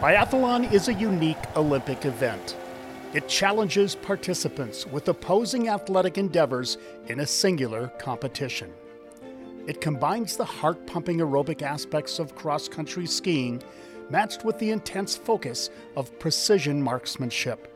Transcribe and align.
Biathlon 0.00 0.72
is 0.72 0.88
a 0.88 0.94
unique 0.94 1.36
Olympic 1.58 2.06
event. 2.06 2.56
It 3.12 3.28
challenges 3.28 3.94
participants 3.94 4.86
with 4.86 5.06
opposing 5.08 5.68
athletic 5.68 6.16
endeavors 6.16 6.78
in 7.08 7.20
a 7.20 7.26
singular 7.26 7.88
competition. 7.98 8.72
It 9.66 9.82
combines 9.82 10.38
the 10.38 10.44
heart 10.46 10.86
pumping 10.86 11.18
aerobic 11.18 11.60
aspects 11.60 12.18
of 12.18 12.34
cross 12.34 12.66
country 12.66 13.06
skiing 13.06 13.62
matched 14.08 14.42
with 14.42 14.58
the 14.58 14.70
intense 14.70 15.18
focus 15.18 15.68
of 15.96 16.18
precision 16.18 16.82
marksmanship. 16.82 17.70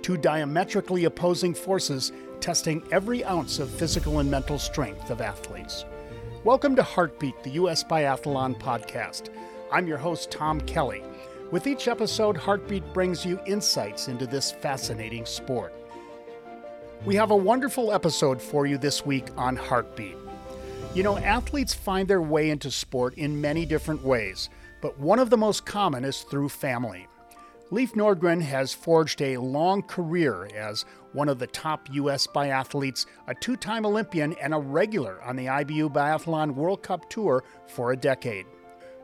Two 0.00 0.16
diametrically 0.16 1.04
opposing 1.04 1.52
forces 1.52 2.10
testing 2.40 2.82
every 2.90 3.22
ounce 3.22 3.58
of 3.58 3.68
physical 3.68 4.20
and 4.20 4.30
mental 4.30 4.58
strength 4.58 5.10
of 5.10 5.20
athletes. 5.20 5.84
Welcome 6.42 6.74
to 6.76 6.82
Heartbeat, 6.82 7.42
the 7.42 7.50
U.S. 7.50 7.84
Biathlon 7.84 8.58
podcast. 8.58 9.28
I'm 9.70 9.86
your 9.86 9.98
host, 9.98 10.30
Tom 10.30 10.62
Kelly. 10.62 11.04
With 11.50 11.66
each 11.66 11.88
episode, 11.88 12.36
Heartbeat 12.36 12.92
brings 12.94 13.26
you 13.26 13.40
insights 13.44 14.06
into 14.06 14.24
this 14.24 14.52
fascinating 14.52 15.26
sport. 15.26 15.74
We 17.04 17.16
have 17.16 17.32
a 17.32 17.36
wonderful 17.36 17.92
episode 17.92 18.40
for 18.40 18.66
you 18.66 18.78
this 18.78 19.04
week 19.04 19.26
on 19.36 19.56
Heartbeat. 19.56 20.16
You 20.94 21.02
know, 21.02 21.18
athletes 21.18 21.74
find 21.74 22.06
their 22.06 22.22
way 22.22 22.50
into 22.50 22.70
sport 22.70 23.14
in 23.14 23.40
many 23.40 23.66
different 23.66 24.04
ways, 24.04 24.48
but 24.80 24.96
one 25.00 25.18
of 25.18 25.28
the 25.28 25.36
most 25.36 25.66
common 25.66 26.04
is 26.04 26.20
through 26.22 26.50
family. 26.50 27.08
Leif 27.72 27.94
Nordgren 27.94 28.42
has 28.42 28.72
forged 28.72 29.20
a 29.20 29.36
long 29.38 29.82
career 29.82 30.48
as 30.54 30.84
one 31.12 31.28
of 31.28 31.40
the 31.40 31.46
top 31.48 31.88
U.S. 31.92 32.28
biathletes, 32.28 33.06
a 33.26 33.34
two 33.34 33.56
time 33.56 33.84
Olympian, 33.84 34.34
and 34.34 34.54
a 34.54 34.58
regular 34.58 35.20
on 35.22 35.34
the 35.34 35.46
IBU 35.46 35.92
Biathlon 35.92 36.54
World 36.54 36.84
Cup 36.84 37.10
Tour 37.10 37.42
for 37.66 37.90
a 37.90 37.96
decade. 37.96 38.46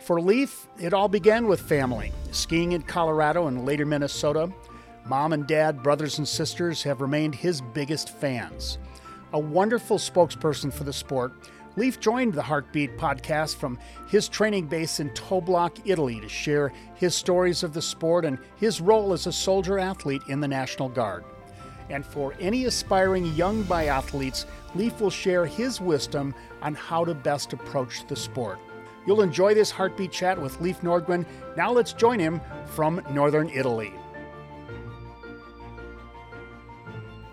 For 0.07 0.21
Leif, 0.21 0.69
it 0.79 0.95
all 0.95 1.09
began 1.09 1.49
with 1.49 1.61
family. 1.61 2.13
Skiing 2.31 2.71
in 2.71 2.83
Colorado 2.83 3.49
and 3.49 3.67
later 3.67 3.85
Minnesota, 3.85 4.53
mom 5.05 5.33
and 5.33 5.49
dad, 5.49 5.83
brothers 5.83 6.19
and 6.19 6.29
sisters 6.29 6.81
have 6.85 7.01
remained 7.01 7.35
his 7.35 7.61
biggest 7.61 8.11
fans. 8.11 8.79
A 9.33 9.39
wonderful 9.41 9.99
spokesperson 9.99 10.73
for 10.73 10.85
the 10.85 10.93
sport, 10.93 11.33
Leif 11.75 11.99
joined 11.99 12.35
the 12.35 12.43
Heartbeat 12.43 12.97
podcast 12.97 13.57
from 13.57 13.81
his 14.07 14.29
training 14.29 14.69
base 14.69 15.01
in 15.01 15.11
Toblach, 15.11 15.77
Italy, 15.85 16.21
to 16.21 16.29
share 16.29 16.73
his 16.95 17.17
stories 17.17 17.65
of 17.65 17.75
the 17.75 17.83
sport 17.83 18.25
and 18.25 18.39
his 18.59 18.81
role 18.81 19.13
as 19.13 19.27
a 19.27 19.33
soldier 19.33 19.77
athlete 19.77 20.23
in 20.29 20.39
the 20.39 20.47
National 20.47 20.89
Guard. 20.89 21.25
And 21.91 22.07
for 22.07 22.33
any 22.39 22.67
aspiring 22.67 23.35
young 23.35 23.65
biathletes, 23.65 24.45
Leif 24.77 25.01
will 25.01 25.11
share 25.11 25.47
his 25.47 25.81
wisdom 25.81 26.33
on 26.63 26.77
how 26.77 27.05
to 27.05 27.13
best 27.13 27.53
approach 27.53 28.07
the 28.07 28.15
sport. 28.15 28.61
You'll 29.07 29.23
enjoy 29.23 29.55
this 29.55 29.71
heartbeat 29.71 30.11
chat 30.11 30.41
with 30.41 30.61
Leif 30.61 30.81
Nordgren. 30.81 31.25
Now 31.57 31.73
let's 31.73 31.93
join 31.93 32.19
him 32.19 32.41
from 32.67 33.01
northern 33.11 33.49
Italy. 33.51 33.93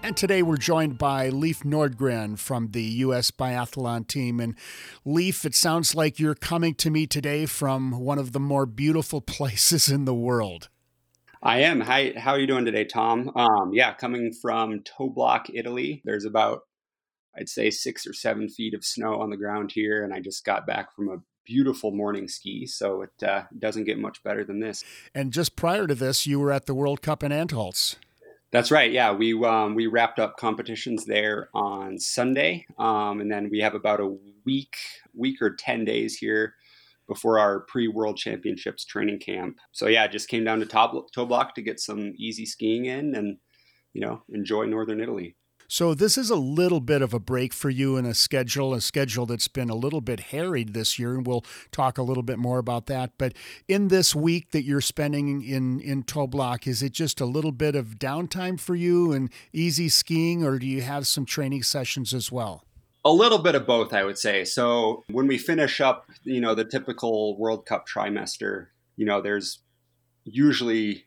And 0.03 0.17
today 0.17 0.43
we're 0.43 0.57
joined 0.57 0.97
by 0.97 1.29
Leif 1.29 1.63
Nordgren 1.63 2.37
from 2.37 2.71
the 2.71 2.83
U.S. 2.83 3.31
Biathlon 3.31 4.05
team. 4.05 4.41
And 4.41 4.55
Leif, 5.05 5.45
it 5.45 5.55
sounds 5.55 5.95
like 5.95 6.19
you're 6.19 6.35
coming 6.35 6.75
to 6.75 6.91
me 6.91 7.07
today 7.07 7.45
from 7.45 7.99
one 7.99 8.19
of 8.19 8.33
the 8.33 8.39
more 8.39 8.65
beautiful 8.65 9.21
places 9.37 9.89
in 9.89 10.03
the 10.03 10.13
world. 10.13 10.67
I 11.41 11.59
am. 11.59 11.81
Hi, 11.81 12.13
how 12.17 12.31
are 12.31 12.39
you 12.39 12.47
doing 12.47 12.65
today, 12.65 12.85
Tom? 12.85 13.31
Um, 13.35 13.71
yeah, 13.73 13.93
coming 13.93 14.33
from 14.33 14.81
Toblach, 14.81 15.49
Italy. 15.53 16.01
There's 16.05 16.25
about, 16.25 16.61
I'd 17.37 17.49
say, 17.49 17.69
six 17.69 18.05
or 18.05 18.13
seven 18.13 18.47
feet 18.47 18.73
of 18.73 18.85
snow 18.85 19.21
on 19.21 19.29
the 19.29 19.37
ground 19.37 19.71
here, 19.73 20.03
and 20.03 20.13
I 20.13 20.19
just 20.19 20.45
got 20.45 20.67
back 20.67 20.93
from 20.93 21.09
a 21.09 21.17
beautiful 21.45 21.91
morning 21.91 22.27
ski, 22.27 22.65
so 22.65 23.01
it 23.01 23.23
uh, 23.23 23.43
doesn't 23.57 23.85
get 23.85 23.99
much 23.99 24.23
better 24.23 24.43
than 24.43 24.59
this. 24.59 24.83
And 25.13 25.31
just 25.31 25.55
prior 25.55 25.87
to 25.87 25.95
this, 25.95 26.25
you 26.25 26.39
were 26.39 26.51
at 26.51 26.65
the 26.65 26.73
World 26.73 27.01
Cup 27.01 27.23
in 27.23 27.31
Antholz. 27.31 27.95
That's 28.51 28.69
right. 28.69 28.91
Yeah, 28.91 29.11
we 29.11 29.33
um, 29.45 29.73
we 29.73 29.87
wrapped 29.87 30.19
up 30.19 30.37
competitions 30.37 31.05
there 31.05 31.49
on 31.55 31.97
Sunday, 31.97 32.67
um, 32.77 33.19
and 33.19 33.31
then 33.31 33.49
we 33.49 33.59
have 33.61 33.73
about 33.73 33.99
a 33.99 34.15
week, 34.45 34.75
week 35.15 35.41
or 35.41 35.55
ten 35.55 35.85
days 35.85 36.15
here 36.15 36.53
before 37.07 37.39
our 37.39 37.61
pre-World 37.61 38.17
Championships 38.17 38.85
training 38.85 39.19
camp. 39.19 39.57
So 39.71 39.87
yeah, 39.87 40.07
just 40.07 40.29
came 40.29 40.43
down 40.43 40.59
to 40.59 40.67
Toblach 40.67 41.53
to 41.55 41.61
get 41.63 41.79
some 41.79 42.13
easy 42.15 42.45
skiing 42.45 42.85
in, 42.85 43.15
and 43.15 43.37
you 43.91 44.01
know 44.01 44.21
enjoy 44.29 44.65
Northern 44.65 45.01
Italy. 45.01 45.35
So 45.73 45.95
this 45.95 46.19
is 46.19 46.29
a 46.29 46.35
little 46.35 46.81
bit 46.81 47.01
of 47.01 47.15
a 47.15 47.19
break 47.19 47.51
for 47.51 47.71
you 47.71 47.97
in 47.97 48.05
a 48.05 48.13
schedule, 48.13 48.75
a 48.75 48.79
schedule 48.79 49.25
that's 49.25 49.47
been 49.47 49.71
a 49.71 49.75
little 49.75 50.01
bit 50.01 50.19
harried 50.19 50.75
this 50.75 50.99
year, 50.99 51.15
and 51.15 51.25
we'll 51.25 51.43
talk 51.71 51.97
a 51.97 52.03
little 52.03 52.21
bit 52.21 52.37
more 52.37 52.59
about 52.59 52.85
that. 52.85 53.13
But 53.17 53.33
in 53.67 53.87
this 53.87 54.15
week 54.15 54.51
that 54.51 54.65
you're 54.65 54.81
spending 54.81 55.41
in 55.41 55.79
in 55.79 56.03
Toblach, 56.03 56.67
is 56.67 56.83
it 56.83 56.91
just 56.91 57.19
a 57.19 57.25
little 57.25 57.51
bit 57.51 57.75
of 57.75 57.97
downtime 57.97 58.59
for 58.59 58.75
you 58.75 59.13
and 59.13 59.31
easy 59.51 59.89
skiing, 59.89 60.43
or 60.43 60.59
do 60.59 60.67
you 60.67 60.83
have 60.83 61.07
some 61.07 61.25
training 61.25 61.63
sessions 61.63 62.13
as 62.13 62.31
well? 62.31 62.63
A 63.03 63.11
little 63.11 63.39
bit 63.39 63.55
of 63.55 63.65
both, 63.65 63.93
I 63.93 64.03
would 64.03 64.19
say. 64.19 64.45
So 64.45 65.03
when 65.09 65.25
we 65.25 65.39
finish 65.39 65.81
up, 65.81 66.05
you 66.21 66.39
know, 66.39 66.53
the 66.53 66.65
typical 66.65 67.35
World 67.35 67.65
Cup 67.65 67.87
trimester, 67.87 68.67
you 68.95 69.07
know, 69.07 69.21
there's 69.21 69.57
usually 70.23 71.05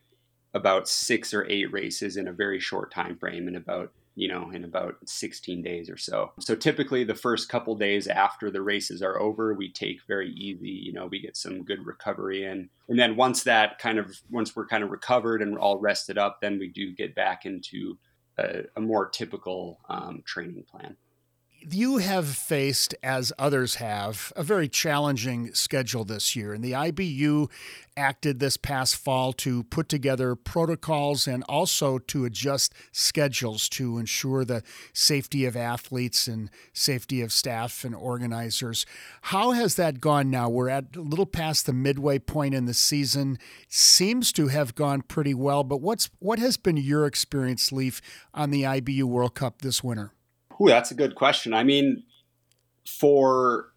about 0.53 0.89
six 0.89 1.33
or 1.33 1.45
eight 1.49 1.71
races 1.71 2.17
in 2.17 2.27
a 2.27 2.33
very 2.33 2.59
short 2.59 2.91
time 2.91 3.17
frame 3.17 3.47
and 3.47 3.55
about 3.55 3.93
you 4.17 4.27
know, 4.27 4.49
in 4.51 4.63
about 4.63 4.95
16 5.05 5.61
days 5.61 5.91
or 5.91 5.95
so. 5.95 6.31
So 6.39 6.55
typically 6.55 7.03
the 7.03 7.13
first 7.13 7.49
couple 7.49 7.75
days 7.75 8.07
after 8.07 8.49
the 8.49 8.63
races 8.63 9.03
are 9.03 9.19
over, 9.21 9.53
we 9.53 9.71
take 9.71 9.99
very 10.07 10.31
easy, 10.31 10.69
you 10.69 10.91
know, 10.91 11.05
we 11.05 11.19
get 11.19 11.37
some 11.37 11.63
good 11.63 11.85
recovery 11.85 12.43
in. 12.43 12.67
And 12.89 12.97
then 12.97 13.15
once 13.15 13.43
that 13.43 13.77
kind 13.77 13.99
of, 13.99 14.19
once 14.31 14.55
we're 14.55 14.65
kind 14.65 14.83
of 14.83 14.89
recovered 14.89 15.43
and 15.43 15.55
all 15.55 15.77
rested 15.77 16.17
up, 16.17 16.41
then 16.41 16.57
we 16.57 16.67
do 16.67 16.95
get 16.95 17.13
back 17.13 17.45
into 17.45 17.99
a, 18.39 18.63
a 18.75 18.81
more 18.81 19.07
typical 19.07 19.79
um, 19.87 20.23
training 20.25 20.63
plan 20.69 20.97
you 21.61 21.97
have 21.97 22.27
faced, 22.27 22.95
as 23.03 23.33
others 23.37 23.75
have, 23.75 24.31
a 24.35 24.43
very 24.43 24.69
challenging 24.69 25.53
schedule 25.53 26.05
this 26.05 26.35
year. 26.35 26.53
And 26.53 26.63
the 26.63 26.71
IBU 26.71 27.49
acted 27.95 28.39
this 28.39 28.57
past 28.57 28.95
fall 28.95 29.33
to 29.33 29.63
put 29.63 29.89
together 29.89 30.35
protocols 30.35 31.27
and 31.27 31.43
also 31.49 31.97
to 31.97 32.25
adjust 32.25 32.73
schedules 32.91 33.67
to 33.69 33.97
ensure 33.97 34.45
the 34.45 34.63
safety 34.93 35.45
of 35.45 35.55
athletes 35.55 36.27
and 36.27 36.49
safety 36.73 37.21
of 37.21 37.33
staff 37.33 37.83
and 37.83 37.95
organizers. 37.95 38.85
How 39.23 39.51
has 39.51 39.75
that 39.75 39.99
gone 39.99 40.29
now? 40.29 40.49
We're 40.49 40.69
at 40.69 40.95
a 40.95 41.01
little 41.01 41.25
past 41.25 41.65
the 41.65 41.73
midway 41.73 42.19
point 42.19 42.53
in 42.53 42.65
the 42.65 42.73
season. 42.73 43.39
Seems 43.67 44.31
to 44.33 44.47
have 44.47 44.75
gone 44.75 45.01
pretty 45.01 45.33
well, 45.33 45.63
but 45.63 45.81
what's 45.81 46.09
what 46.19 46.39
has 46.39 46.57
been 46.57 46.77
your 46.77 47.05
experience, 47.05 47.71
Leif, 47.71 48.01
on 48.33 48.51
the 48.51 48.63
IBU 48.63 49.03
World 49.03 49.33
Cup 49.33 49.61
this 49.61 49.83
winter? 49.83 50.13
Ooh, 50.61 50.67
that's 50.67 50.91
a 50.91 50.95
good 50.95 51.15
question. 51.15 51.53
I 51.53 51.63
mean, 51.63 52.03
for 52.87 53.73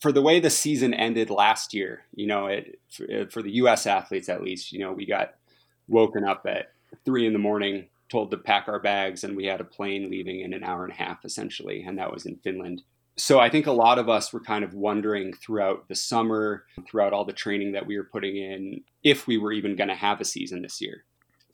for 0.00 0.10
the 0.10 0.22
way 0.22 0.40
the 0.40 0.50
season 0.50 0.92
ended 0.92 1.30
last 1.30 1.72
year, 1.72 2.02
you 2.14 2.26
know, 2.26 2.46
it 2.46 2.80
for, 2.90 3.06
for, 3.30 3.40
the 3.40 3.52
U.S. 3.52 3.86
athletes 3.86 4.28
at 4.28 4.42
least, 4.42 4.72
you 4.72 4.80
know, 4.80 4.92
we 4.92 5.06
got 5.06 5.34
woken 5.86 6.24
up 6.24 6.44
at 6.44 6.72
three 7.04 7.24
in 7.24 7.32
the 7.32 7.38
morning, 7.38 7.86
told 8.10 8.32
to 8.32 8.36
pack 8.36 8.66
our 8.66 8.80
bags, 8.80 9.22
and 9.22 9.36
we 9.36 9.46
had 9.46 9.60
a 9.60 9.64
plane 9.64 10.10
leaving 10.10 10.40
in 10.40 10.54
an 10.54 10.64
hour 10.64 10.82
and 10.82 10.92
a 10.92 10.96
half, 10.96 11.24
essentially, 11.24 11.84
and 11.84 11.98
that 11.98 12.12
was 12.12 12.26
in 12.26 12.34
Finland. 12.42 12.82
So 13.16 13.38
I 13.38 13.48
think 13.48 13.68
a 13.68 13.72
lot 13.72 14.00
of 14.00 14.08
us 14.08 14.32
were 14.32 14.40
kind 14.40 14.64
of 14.64 14.74
wondering 14.74 15.34
throughout 15.34 15.86
the 15.86 15.94
summer, 15.94 16.64
throughout 16.88 17.12
all 17.12 17.24
the 17.24 17.32
training 17.32 17.72
that 17.72 17.86
we 17.86 17.96
were 17.96 18.08
putting 18.10 18.36
in, 18.36 18.82
if 19.04 19.28
we 19.28 19.38
were 19.38 19.52
even 19.52 19.76
going 19.76 19.88
to 19.88 19.94
have 19.94 20.20
a 20.20 20.24
season 20.24 20.62
this 20.62 20.80
year. 20.80 21.04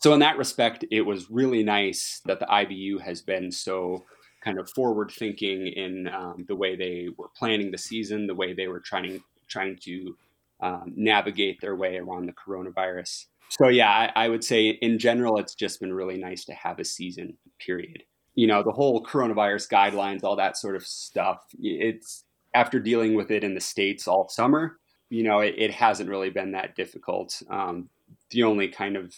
So 0.01 0.15
in 0.15 0.21
that 0.21 0.39
respect, 0.39 0.85
it 0.91 1.03
was 1.03 1.31
really 1.31 1.65
nice 1.65 2.23
that 2.25 2.39
the 2.39 2.47
IBU 2.47 3.01
has 3.01 3.21
been 3.21 3.51
so 3.51 4.05
kind 4.49 4.59
of 4.59 4.71
forward 4.71 5.11
thinking 5.11 5.67
in 5.67 6.09
um, 6.09 6.47
the 6.49 6.57
way 6.57 6.75
they 6.75 7.09
were 7.19 7.29
planning 7.37 7.71
the 7.71 7.77
season, 7.77 8.27
the 8.27 8.35
way 8.35 8.55
they 8.55 8.67
were 8.67 8.81
trying 8.81 9.23
trying 9.47 9.77
to 9.77 10.17
um, 10.61 10.95
navigate 10.97 11.61
their 11.61 11.77
way 11.77 11.99
around 11.99 12.27
the 12.27 12.33
coronavirus. 12.33 13.27
So 13.51 13.69
yeah, 13.69 13.91
I, 13.91 14.25
I, 14.25 14.29
would 14.29 14.43
say 14.43 14.69
in 14.69 14.99
general, 14.99 15.39
it's 15.39 15.55
just 15.55 15.81
been 15.81 15.93
really 15.93 16.17
nice 16.17 16.47
to 16.47 16.55
have 16.55 16.79
a 16.79 16.85
season. 16.85 17.37
Period. 17.59 18.05
You 18.37 18.47
know, 18.47 18.63
the 18.63 18.73
whole 18.73 19.05
coronavirus 19.05 19.71
guidelines, 19.71 20.25
all 20.25 20.37
that 20.37 20.57
sort 20.57 20.77
of 20.77 20.87
stuff. 20.87 21.45
It's 21.61 22.25
after 22.55 22.81
dealing 22.81 23.15
with 23.15 23.31
it 23.31 23.45
in 23.45 23.55
the 23.55 23.61
states 23.61 24.09
all 24.09 24.31
summer. 24.31 24.79
You 25.11 25.25
know, 25.25 25.41
it, 25.41 25.57
it 25.59 25.73
hasn't 25.73 26.09
really 26.09 26.31
been 26.31 26.53
that 26.53 26.75
difficult. 26.75 27.43
Um, 27.51 27.91
the 28.31 28.45
only 28.45 28.69
kind 28.69 28.97
of, 28.97 29.15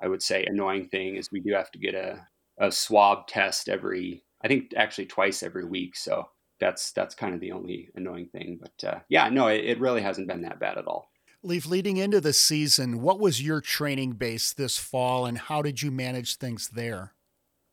I 0.00 0.06
would 0.06 0.22
say, 0.22 0.44
annoying 0.44 0.88
thing 0.88 1.16
is 1.16 1.32
we 1.32 1.40
do 1.40 1.52
have 1.52 1.72
to 1.72 1.78
get 1.78 1.94
a, 1.94 2.24
a 2.58 2.70
swab 2.70 3.26
test 3.26 3.68
every 3.68 4.22
I 4.44 4.48
think 4.48 4.72
actually 4.76 5.06
twice 5.06 5.42
every 5.42 5.64
week. 5.64 5.96
So 5.96 6.28
that's 6.60 6.92
that's 6.92 7.14
kind 7.14 7.34
of 7.34 7.40
the 7.40 7.52
only 7.52 7.90
annoying 7.94 8.28
thing. 8.28 8.58
But 8.60 8.88
uh, 8.88 9.00
yeah, 9.08 9.28
no, 9.28 9.48
it, 9.48 9.64
it 9.64 9.80
really 9.80 10.02
hasn't 10.02 10.28
been 10.28 10.42
that 10.42 10.60
bad 10.60 10.78
at 10.78 10.86
all. 10.86 11.10
Leif, 11.42 11.66
leading 11.66 11.96
into 11.96 12.20
the 12.20 12.32
season, 12.32 13.02
what 13.02 13.18
was 13.18 13.42
your 13.42 13.60
training 13.60 14.12
base 14.12 14.52
this 14.52 14.78
fall, 14.78 15.26
and 15.26 15.36
how 15.36 15.60
did 15.60 15.82
you 15.82 15.90
manage 15.90 16.36
things 16.36 16.68
there? 16.68 17.14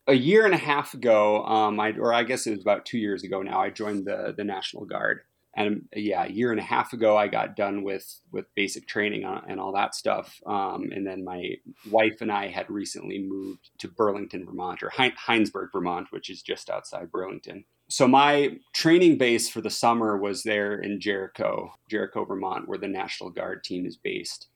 A 0.08 0.14
year 0.14 0.46
and 0.46 0.56
a 0.56 0.58
half 0.58 0.96
ago, 0.96 1.46
um, 1.46 1.80
I, 1.80 1.92
or 1.92 2.12
I 2.12 2.24
guess 2.24 2.48
it 2.48 2.52
was 2.52 2.62
about 2.62 2.88
two 2.88 2.98
years 2.98 3.24
ago 3.24 3.44
now, 3.44 3.62
I 3.62 3.70
joined 3.70 4.06
the 4.06 4.34
the 4.36 4.44
National 4.44 4.86
Guard, 4.86 5.22
and 5.60 5.90
yeah, 5.94 6.24
a 6.24 6.30
year 6.30 6.52
and 6.52 6.60
a 6.60 6.64
half 6.64 6.94
ago, 6.94 7.18
I 7.18 7.28
got 7.28 7.58
done 7.58 7.84
with 7.84 8.22
with 8.32 8.46
basic 8.56 8.88
training 8.88 9.26
and 9.26 9.60
all 9.60 9.74
that 9.74 9.94
stuff. 9.94 10.40
Um, 10.46 10.90
and 10.96 11.06
then 11.06 11.26
my 11.26 11.56
wife 11.92 12.22
and 12.22 12.32
I 12.32 12.48
had 12.48 12.70
recently 12.70 13.20
moved 13.20 13.70
to 13.80 13.90
Burlington, 13.90 14.46
Vermont, 14.46 14.82
or 14.82 14.90
Hinesburg, 14.90 15.68
Vermont, 15.74 16.08
which 16.12 16.30
is 16.30 16.42
just 16.42 16.70
outside 16.70 17.12
Burlington. 17.12 17.66
So 17.90 18.08
my 18.08 18.58
training 18.74 19.18
base 19.18 19.50
for 19.50 19.60
the 19.60 19.70
summer 19.70 20.18
was 20.18 20.44
there 20.44 20.80
in 20.80 21.02
Jericho, 21.02 21.74
Jericho, 21.90 22.24
Vermont, 22.24 22.70
where 22.70 22.78
the 22.78 22.88
National 22.88 23.30
Guard 23.30 23.64
team 23.64 23.86
is 23.86 23.98
based. 23.98 24.48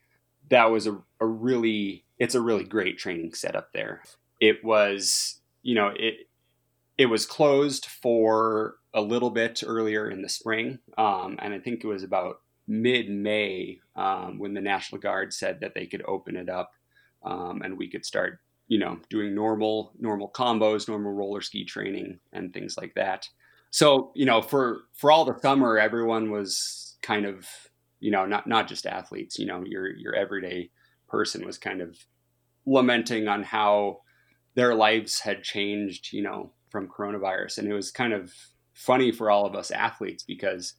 That 0.50 0.72
was 0.72 0.88
a, 0.88 1.02
a 1.20 1.26
really, 1.26 2.06
it's 2.18 2.36
a 2.36 2.42
really 2.42 2.64
great 2.64 2.98
training 2.98 3.34
setup 3.34 3.74
there. 3.74 4.04
It 4.40 4.64
was, 4.64 5.42
you 5.64 5.76
know, 5.76 5.92
it 5.96 6.30
it 6.98 7.08
was 7.08 7.26
closed 7.26 7.88
for 7.88 8.76
a 8.94 9.01
little 9.01 9.30
bit 9.30 9.63
earlier 9.66 10.10
in 10.10 10.22
the 10.22 10.30
spring, 10.30 10.80
um, 10.98 11.38
and 11.42 11.54
I 11.54 11.60
think 11.60 11.84
it 11.84 11.88
was 11.88 12.04
about 12.04 12.42
mid-May 12.68 13.80
um, 13.95 14.40
when 14.40 14.54
the 14.54 14.62
National 14.62 15.01
Guard 15.01 15.34
said 15.34 15.60
that 15.62 15.74
they 15.74 15.86
could 15.86 16.04
open 16.07 16.36
it 16.36 16.50
up 16.50 16.72
um, 17.24 17.62
and 17.63 17.78
we 17.78 17.90
could 17.90 18.06
start, 18.06 18.40
you 18.68 18.80
know, 18.80 19.00
doing 19.10 19.36
normal 19.36 19.94
normal 20.00 20.30
combos, 20.30 20.88
normal 20.88 21.13
roller 21.13 21.42
ski 21.42 21.66
training, 21.66 22.19
and 22.31 22.54
things 22.54 22.78
like 22.78 22.94
that. 22.95 23.28
So, 23.72 24.12
you 24.16 24.25
know, 24.25 24.42
for 24.42 24.81
for 24.94 25.12
all 25.12 25.25
the 25.25 25.39
summer, 25.39 25.78
everyone 25.78 26.31
was 26.31 26.98
kind 27.01 27.25
of, 27.25 27.48
you 28.00 28.12
know, 28.12 28.25
not 28.25 28.48
not 28.48 28.68
just 28.68 28.86
athletes. 28.86 29.39
You 29.39 29.48
know, 29.48 29.63
your 29.66 29.96
your 29.96 30.16
everyday 30.16 30.69
person 31.07 31.46
was 31.46 31.57
kind 31.57 31.81
of 31.81 31.98
lamenting 32.66 33.28
on 33.28 33.44
how 33.44 34.01
their 34.56 34.75
lives 34.75 35.19
had 35.22 35.44
changed. 35.44 36.13
You 36.13 36.24
know, 36.24 36.51
from 36.74 36.88
coronavirus. 36.88 37.60
And 37.60 37.68
it 37.68 37.74
was 37.74 37.92
kind 37.92 38.13
of 38.13 38.34
funny 38.74 39.12
for 39.12 39.31
all 39.31 39.46
of 39.46 39.56
us 39.56 39.72
athletes 39.72 40.24
because, 40.24 40.74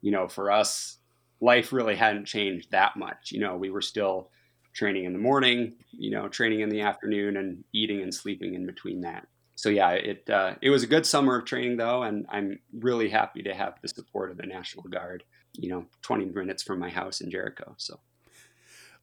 you 0.00 0.10
know, 0.10 0.28
for 0.28 0.50
us, 0.50 0.98
life 1.40 1.72
really 1.72 1.96
hadn't 1.96 2.26
changed 2.26 2.70
that 2.70 2.96
much. 2.96 3.30
You 3.32 3.40
know, 3.40 3.56
we 3.56 3.70
were 3.70 3.82
still 3.82 4.30
training 4.74 5.04
in 5.04 5.12
the 5.12 5.18
morning, 5.18 5.74
you 5.92 6.10
know, 6.10 6.28
training 6.28 6.60
in 6.60 6.68
the 6.68 6.82
afternoon 6.82 7.36
and 7.36 7.64
eating 7.72 8.02
and 8.02 8.14
sleeping 8.14 8.54
in 8.54 8.66
between 8.66 9.00
that. 9.02 9.26
So 9.54 9.70
yeah, 9.70 9.92
it 9.92 10.28
uh, 10.28 10.54
it 10.60 10.68
was 10.68 10.82
a 10.82 10.86
good 10.86 11.06
summer 11.06 11.38
of 11.38 11.46
training 11.46 11.78
though, 11.78 12.02
and 12.02 12.26
I'm 12.28 12.58
really 12.78 13.08
happy 13.08 13.42
to 13.44 13.54
have 13.54 13.80
the 13.80 13.88
support 13.88 14.30
of 14.30 14.36
the 14.36 14.46
National 14.46 14.84
Guard. 14.84 15.24
You 15.54 15.70
know, 15.70 15.86
20 16.02 16.26
minutes 16.26 16.62
from 16.62 16.78
my 16.78 16.90
house 16.90 17.22
in 17.22 17.30
Jericho. 17.30 17.74
So 17.78 17.98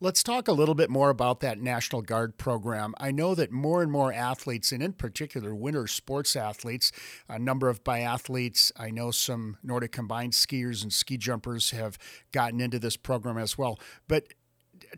Let's 0.04 0.22
talk 0.22 0.50
a 0.50 0.52
little 0.52 0.76
bit 0.76 0.90
more 0.90 1.10
about 1.10 1.40
that 1.40 1.62
National 1.62 2.02
Guard 2.02 2.38
program. 2.38 2.94
I 2.98 3.12
know 3.12 3.36
that 3.36 3.54
more 3.54 3.82
and 3.82 3.90
more 3.90 4.12
athletes, 4.12 4.74
and 4.74 4.84
in 4.84 4.92
particular 4.92 5.56
winter 5.56 5.88
sports 5.88 6.36
athletes, 6.36 6.92
a 7.30 7.40
number 7.40 7.70
of 7.70 7.86
biathletes, 7.86 8.70
I 8.76 8.90
know 8.90 9.12
some 9.12 9.56
Nordic 9.64 9.94
combined 9.94 10.34
skiers 10.34 10.84
and 10.84 10.92
ski 10.92 11.16
jumpers 11.16 11.72
have 11.72 11.98
gotten 12.34 12.60
into 12.60 12.80
this 12.80 12.98
program 12.98 13.38
as 13.38 13.58
well. 13.58 13.80
But 14.10 14.34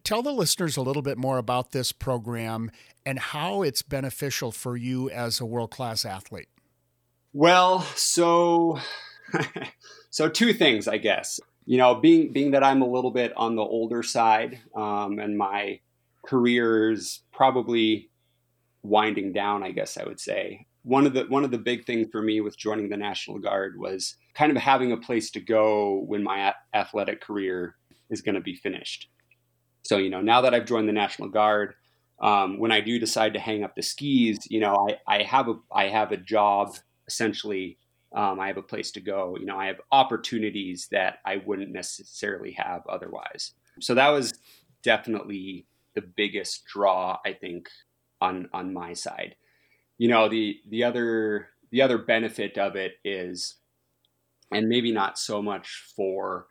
tell 0.03 0.23
the 0.23 0.33
listeners 0.33 0.75
a 0.75 0.81
little 0.81 1.03
bit 1.03 1.19
more 1.19 1.37
about 1.37 1.71
this 1.71 1.91
program 1.91 2.71
and 3.05 3.19
how 3.19 3.61
it's 3.61 3.83
beneficial 3.83 4.51
for 4.51 4.75
you 4.75 5.11
as 5.11 5.39
a 5.39 5.45
world 5.45 5.69
class 5.69 6.03
athlete. 6.03 6.49
Well, 7.31 7.81
so 7.81 8.79
so 10.09 10.29
two 10.29 10.51
things, 10.51 10.87
I 10.87 10.97
guess 10.97 11.39
you 11.65 11.77
know, 11.77 11.95
being 11.95 12.31
being 12.31 12.51
that 12.51 12.63
I'm 12.63 12.81
a 12.81 12.87
little 12.87 13.11
bit 13.11 13.33
on 13.35 13.55
the 13.55 13.63
older 13.63 14.03
side, 14.03 14.59
um, 14.75 15.19
and 15.19 15.37
my 15.37 15.79
career 16.25 16.91
is 16.91 17.21
probably 17.31 18.09
winding 18.83 19.33
down, 19.33 19.63
I 19.63 19.71
guess 19.71 19.97
I 19.97 20.03
would 20.03 20.19
say. 20.19 20.67
One 20.83 21.07
of 21.07 21.13
the 21.13 21.23
one 21.23 21.43
of 21.43 21.51
the 21.51 21.57
big 21.57 21.85
things 21.85 22.07
for 22.11 22.21
me 22.21 22.41
with 22.41 22.57
joining 22.57 22.89
the 22.89 22.97
National 22.97 23.39
Guard 23.39 23.79
was 23.79 24.15
kind 24.35 24.55
of 24.55 24.61
having 24.61 24.91
a 24.91 24.97
place 24.97 25.31
to 25.31 25.39
go 25.39 26.03
when 26.07 26.23
my 26.23 26.49
a- 26.49 26.77
athletic 26.77 27.21
career 27.21 27.75
is 28.09 28.21
going 28.21 28.35
to 28.35 28.41
be 28.41 28.55
finished. 28.55 29.09
So, 29.81 29.97
you 29.97 30.09
know, 30.09 30.21
now 30.21 30.41
that 30.41 30.53
I've 30.53 30.65
joined 30.65 30.87
the 30.87 30.93
National 30.93 31.29
Guard, 31.29 31.73
um, 32.19 32.59
when 32.59 32.71
I 32.71 32.81
do 32.81 32.99
decide 32.99 33.33
to 33.33 33.39
hang 33.39 33.63
up 33.63 33.75
the 33.75 33.81
skis, 33.81 34.37
you 34.49 34.59
know, 34.59 34.87
I, 35.07 35.15
I 35.15 35.23
have 35.23 35.47
a 35.47 35.55
I 35.71 35.85
have 35.85 36.11
a 36.11 36.17
job 36.17 36.75
essentially 37.07 37.77
um, 38.15 38.39
I 38.39 38.47
have 38.47 38.57
a 38.57 38.63
place 38.63 38.91
to 38.91 39.01
go. 39.01 39.35
You 39.37 39.45
know, 39.45 39.57
I 39.57 39.67
have 39.67 39.81
opportunities 39.91 40.87
that 40.91 41.19
I 41.25 41.37
wouldn't 41.45 41.71
necessarily 41.71 42.53
have 42.53 42.87
otherwise. 42.87 43.51
So 43.81 43.93
that 43.93 44.09
was 44.09 44.33
definitely 44.81 45.67
the 45.95 46.01
biggest 46.01 46.65
draw, 46.65 47.19
I 47.25 47.33
think, 47.33 47.69
on 48.21 48.49
on 48.53 48.73
my 48.73 48.93
side. 48.93 49.35
You 49.97 50.07
know, 50.07 50.29
the 50.29 50.57
the 50.69 50.85
other 50.85 51.49
the 51.71 51.81
other 51.81 51.97
benefit 51.97 52.57
of 52.57 52.77
it 52.77 52.93
is, 53.03 53.55
and 54.49 54.69
maybe 54.69 54.93
not 54.93 55.19
so 55.19 55.41
much 55.41 55.83
for 55.95 56.47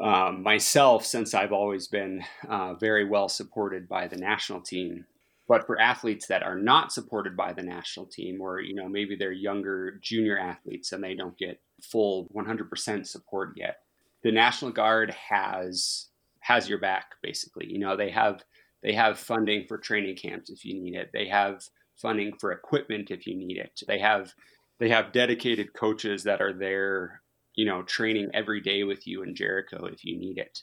um, 0.00 0.42
myself, 0.44 1.04
since 1.04 1.34
I've 1.34 1.52
always 1.52 1.88
been 1.88 2.22
uh, 2.48 2.74
very 2.74 3.04
well 3.04 3.28
supported 3.28 3.88
by 3.88 4.06
the 4.06 4.16
national 4.16 4.60
team. 4.60 5.06
But 5.48 5.66
for 5.66 5.80
athletes 5.80 6.26
that 6.26 6.42
are 6.42 6.58
not 6.58 6.92
supported 6.92 7.36
by 7.36 7.52
the 7.52 7.62
national 7.62 8.06
team, 8.06 8.40
or 8.40 8.60
you 8.60 8.74
know 8.74 8.88
maybe 8.88 9.16
they're 9.16 9.32
younger 9.32 9.98
junior 10.02 10.38
athletes 10.38 10.92
and 10.92 11.02
they 11.02 11.14
don't 11.14 11.38
get 11.38 11.60
full 11.82 12.28
100% 12.34 13.06
support 13.06 13.52
yet, 13.56 13.78
the 14.22 14.32
National 14.32 14.72
Guard 14.72 15.14
has 15.30 16.08
has 16.40 16.68
your 16.68 16.78
back 16.78 17.12
basically. 17.22 17.66
You 17.70 17.78
know 17.78 17.96
they 17.96 18.10
have 18.10 18.44
they 18.82 18.92
have 18.92 19.18
funding 19.18 19.66
for 19.66 19.78
training 19.78 20.16
camps 20.16 20.50
if 20.50 20.64
you 20.64 20.80
need 20.80 20.94
it. 20.94 21.10
They 21.12 21.28
have 21.28 21.62
funding 21.96 22.32
for 22.38 22.52
equipment 22.52 23.10
if 23.10 23.26
you 23.26 23.36
need 23.36 23.56
it. 23.56 23.80
They 23.86 23.98
have 23.98 24.34
they 24.78 24.88
have 24.90 25.12
dedicated 25.12 25.72
coaches 25.72 26.24
that 26.24 26.40
are 26.40 26.52
there, 26.52 27.22
you 27.54 27.64
know, 27.64 27.82
training 27.82 28.30
every 28.34 28.60
day 28.60 28.84
with 28.84 29.06
you 29.06 29.22
in 29.22 29.34
Jericho 29.34 29.86
if 29.86 30.04
you 30.04 30.18
need 30.18 30.38
it. 30.38 30.62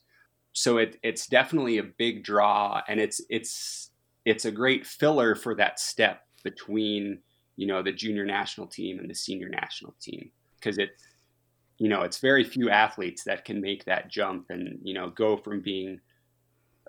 So 0.53 0.77
it, 0.77 0.97
it's 1.01 1.25
definitely 1.25 1.79
a 1.79 1.83
big 1.83 2.23
draw, 2.23 2.81
and 2.87 2.99
it's 2.99 3.21
it's 3.29 3.89
it's 4.25 4.45
a 4.45 4.51
great 4.51 4.85
filler 4.85 5.35
for 5.35 5.55
that 5.55 5.79
step 5.79 6.21
between 6.43 7.19
you 7.55 7.67
know 7.67 7.83
the 7.83 7.91
junior 7.91 8.25
national 8.25 8.67
team 8.67 8.99
and 8.99 9.09
the 9.09 9.15
senior 9.15 9.49
national 9.49 9.95
team. 10.01 10.31
Because 10.55 10.77
it's 10.77 11.03
you 11.77 11.89
know 11.89 12.01
it's 12.01 12.19
very 12.19 12.43
few 12.43 12.69
athletes 12.69 13.23
that 13.23 13.45
can 13.45 13.61
make 13.61 13.85
that 13.85 14.09
jump 14.09 14.45
and 14.49 14.79
you 14.83 14.93
know 14.93 15.09
go 15.09 15.37
from 15.37 15.61
being 15.61 15.99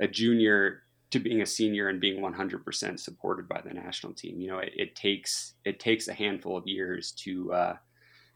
a 0.01 0.09
junior 0.09 0.83
to 1.11 1.21
being 1.21 1.43
a 1.43 1.47
senior 1.47 1.89
and 1.89 2.01
being 2.01 2.21
100% 2.21 2.99
supported 2.99 3.49
by 3.49 3.61
the 3.64 3.73
national 3.73 4.14
team. 4.14 4.41
You 4.41 4.49
know 4.49 4.59
it, 4.59 4.73
it 4.76 4.95
takes 4.95 5.55
it 5.64 5.81
takes 5.81 6.09
a 6.09 6.14
handful 6.14 6.57
of 6.57 6.67
years 6.67 7.12
to 7.25 7.53
uh, 7.53 7.76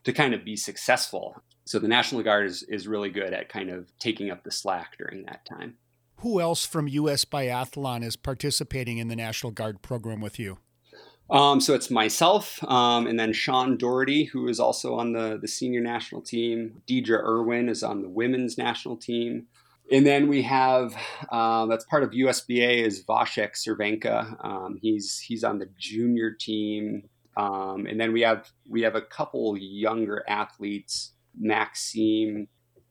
to 0.05 0.13
kind 0.13 0.35
of 0.35 0.45
be 0.45 0.57
successful. 0.57 1.43
So 1.65 1.79
the 1.79 1.89
national 1.89 2.23
guard 2.23 2.47
is, 2.47 2.63
is 2.63 2.89
really 2.89 3.11
good 3.11 3.35
at 3.35 3.51
kind 3.51 3.69
of 3.69 3.91
taking 3.99 4.31
up 4.31 4.43
the 4.43 4.51
slack 4.51 4.97
during 4.97 5.25
that 5.27 5.45
time 5.45 5.75
who 6.19 6.41
else 6.41 6.67
from 6.67 6.89
U.S. 6.89 7.25
Biathlon 7.25 8.05
is 8.05 8.17
participating 8.17 8.99
in 8.99 9.09
the 9.09 9.17
National 9.17 9.53
Guard 9.53 9.83
program 9.83 10.21
with 10.21 10.39
you? 10.39 10.59
Um, 11.31 11.61
so 11.61 11.75
it's 11.75 11.91
myself, 11.91 12.63
um, 12.65 13.07
and 13.07 13.21
then 13.21 13.35
Sean 13.35 13.77
Doherty, 13.77 14.25
who 14.25 14.49
is 14.49 14.59
also 14.59 14.95
on 14.95 15.13
the, 15.13 15.39
the 15.41 15.49
senior 15.49 15.81
national 15.81 16.23
team. 16.23 16.83
Deedra 16.89 17.23
Irwin 17.23 17.69
is 17.69 17.83
on 17.83 18.01
the 18.03 18.09
women's 18.09 18.57
national 18.57 18.97
team. 18.97 19.47
And 19.91 20.07
then 20.07 20.29
we 20.29 20.43
have 20.43 20.95
uh, 21.31 21.67
that's 21.67 21.85
part 21.85 22.03
of 22.03 22.11
USBA 22.11 22.85
is 22.85 23.05
Vasek 23.05 23.53
Cervenka. 23.55 24.45
Um, 24.45 24.79
he's 24.81 25.19
he's 25.19 25.45
on 25.45 25.59
the 25.59 25.69
junior 25.79 26.33
team. 26.33 27.09
Um, 27.37 27.87
and 27.87 27.99
then 28.01 28.13
we 28.13 28.23
have 28.23 28.51
we 28.69 28.83
have 28.83 28.97
a 28.97 29.01
couple 29.01 29.57
younger 29.57 30.25
athletes, 30.29 31.13
Maxime 31.39 32.49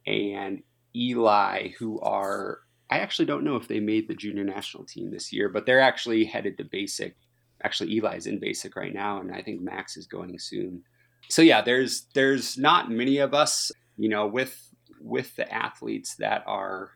and 0.07 0.63
Eli, 0.95 1.69
who 1.77 1.99
are 1.99 2.59
I 2.89 2.99
actually 2.99 3.25
don't 3.25 3.43
know 3.43 3.55
if 3.55 3.67
they 3.67 3.79
made 3.79 4.07
the 4.07 4.15
junior 4.15 4.43
national 4.43 4.85
team 4.85 5.11
this 5.11 5.33
year, 5.33 5.49
but 5.49 5.65
they're 5.65 5.81
actually 5.81 6.25
headed 6.25 6.57
to 6.57 6.63
basic. 6.63 7.15
Actually, 7.63 7.97
Eli's 7.97 8.27
in 8.27 8.39
basic 8.39 8.75
right 8.75 8.93
now, 8.93 9.19
and 9.19 9.33
I 9.33 9.41
think 9.41 9.61
Max 9.61 9.97
is 9.97 10.07
going 10.07 10.39
soon. 10.39 10.83
So 11.29 11.41
yeah, 11.41 11.61
there's 11.61 12.05
there's 12.13 12.57
not 12.57 12.89
many 12.89 13.17
of 13.17 13.33
us, 13.33 13.71
you 13.97 14.09
know, 14.09 14.27
with 14.27 14.73
with 15.01 15.35
the 15.35 15.51
athletes 15.51 16.15
that 16.15 16.43
are 16.47 16.91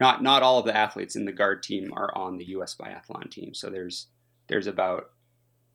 not 0.00 0.22
not 0.22 0.42
all 0.42 0.58
of 0.58 0.66
the 0.66 0.76
athletes 0.76 1.16
in 1.16 1.24
the 1.24 1.32
guard 1.32 1.62
team 1.62 1.92
are 1.94 2.16
on 2.16 2.38
the 2.38 2.46
U.S. 2.46 2.76
biathlon 2.78 3.30
team. 3.30 3.54
So 3.54 3.70
there's 3.70 4.06
there's 4.48 4.66
about 4.66 5.10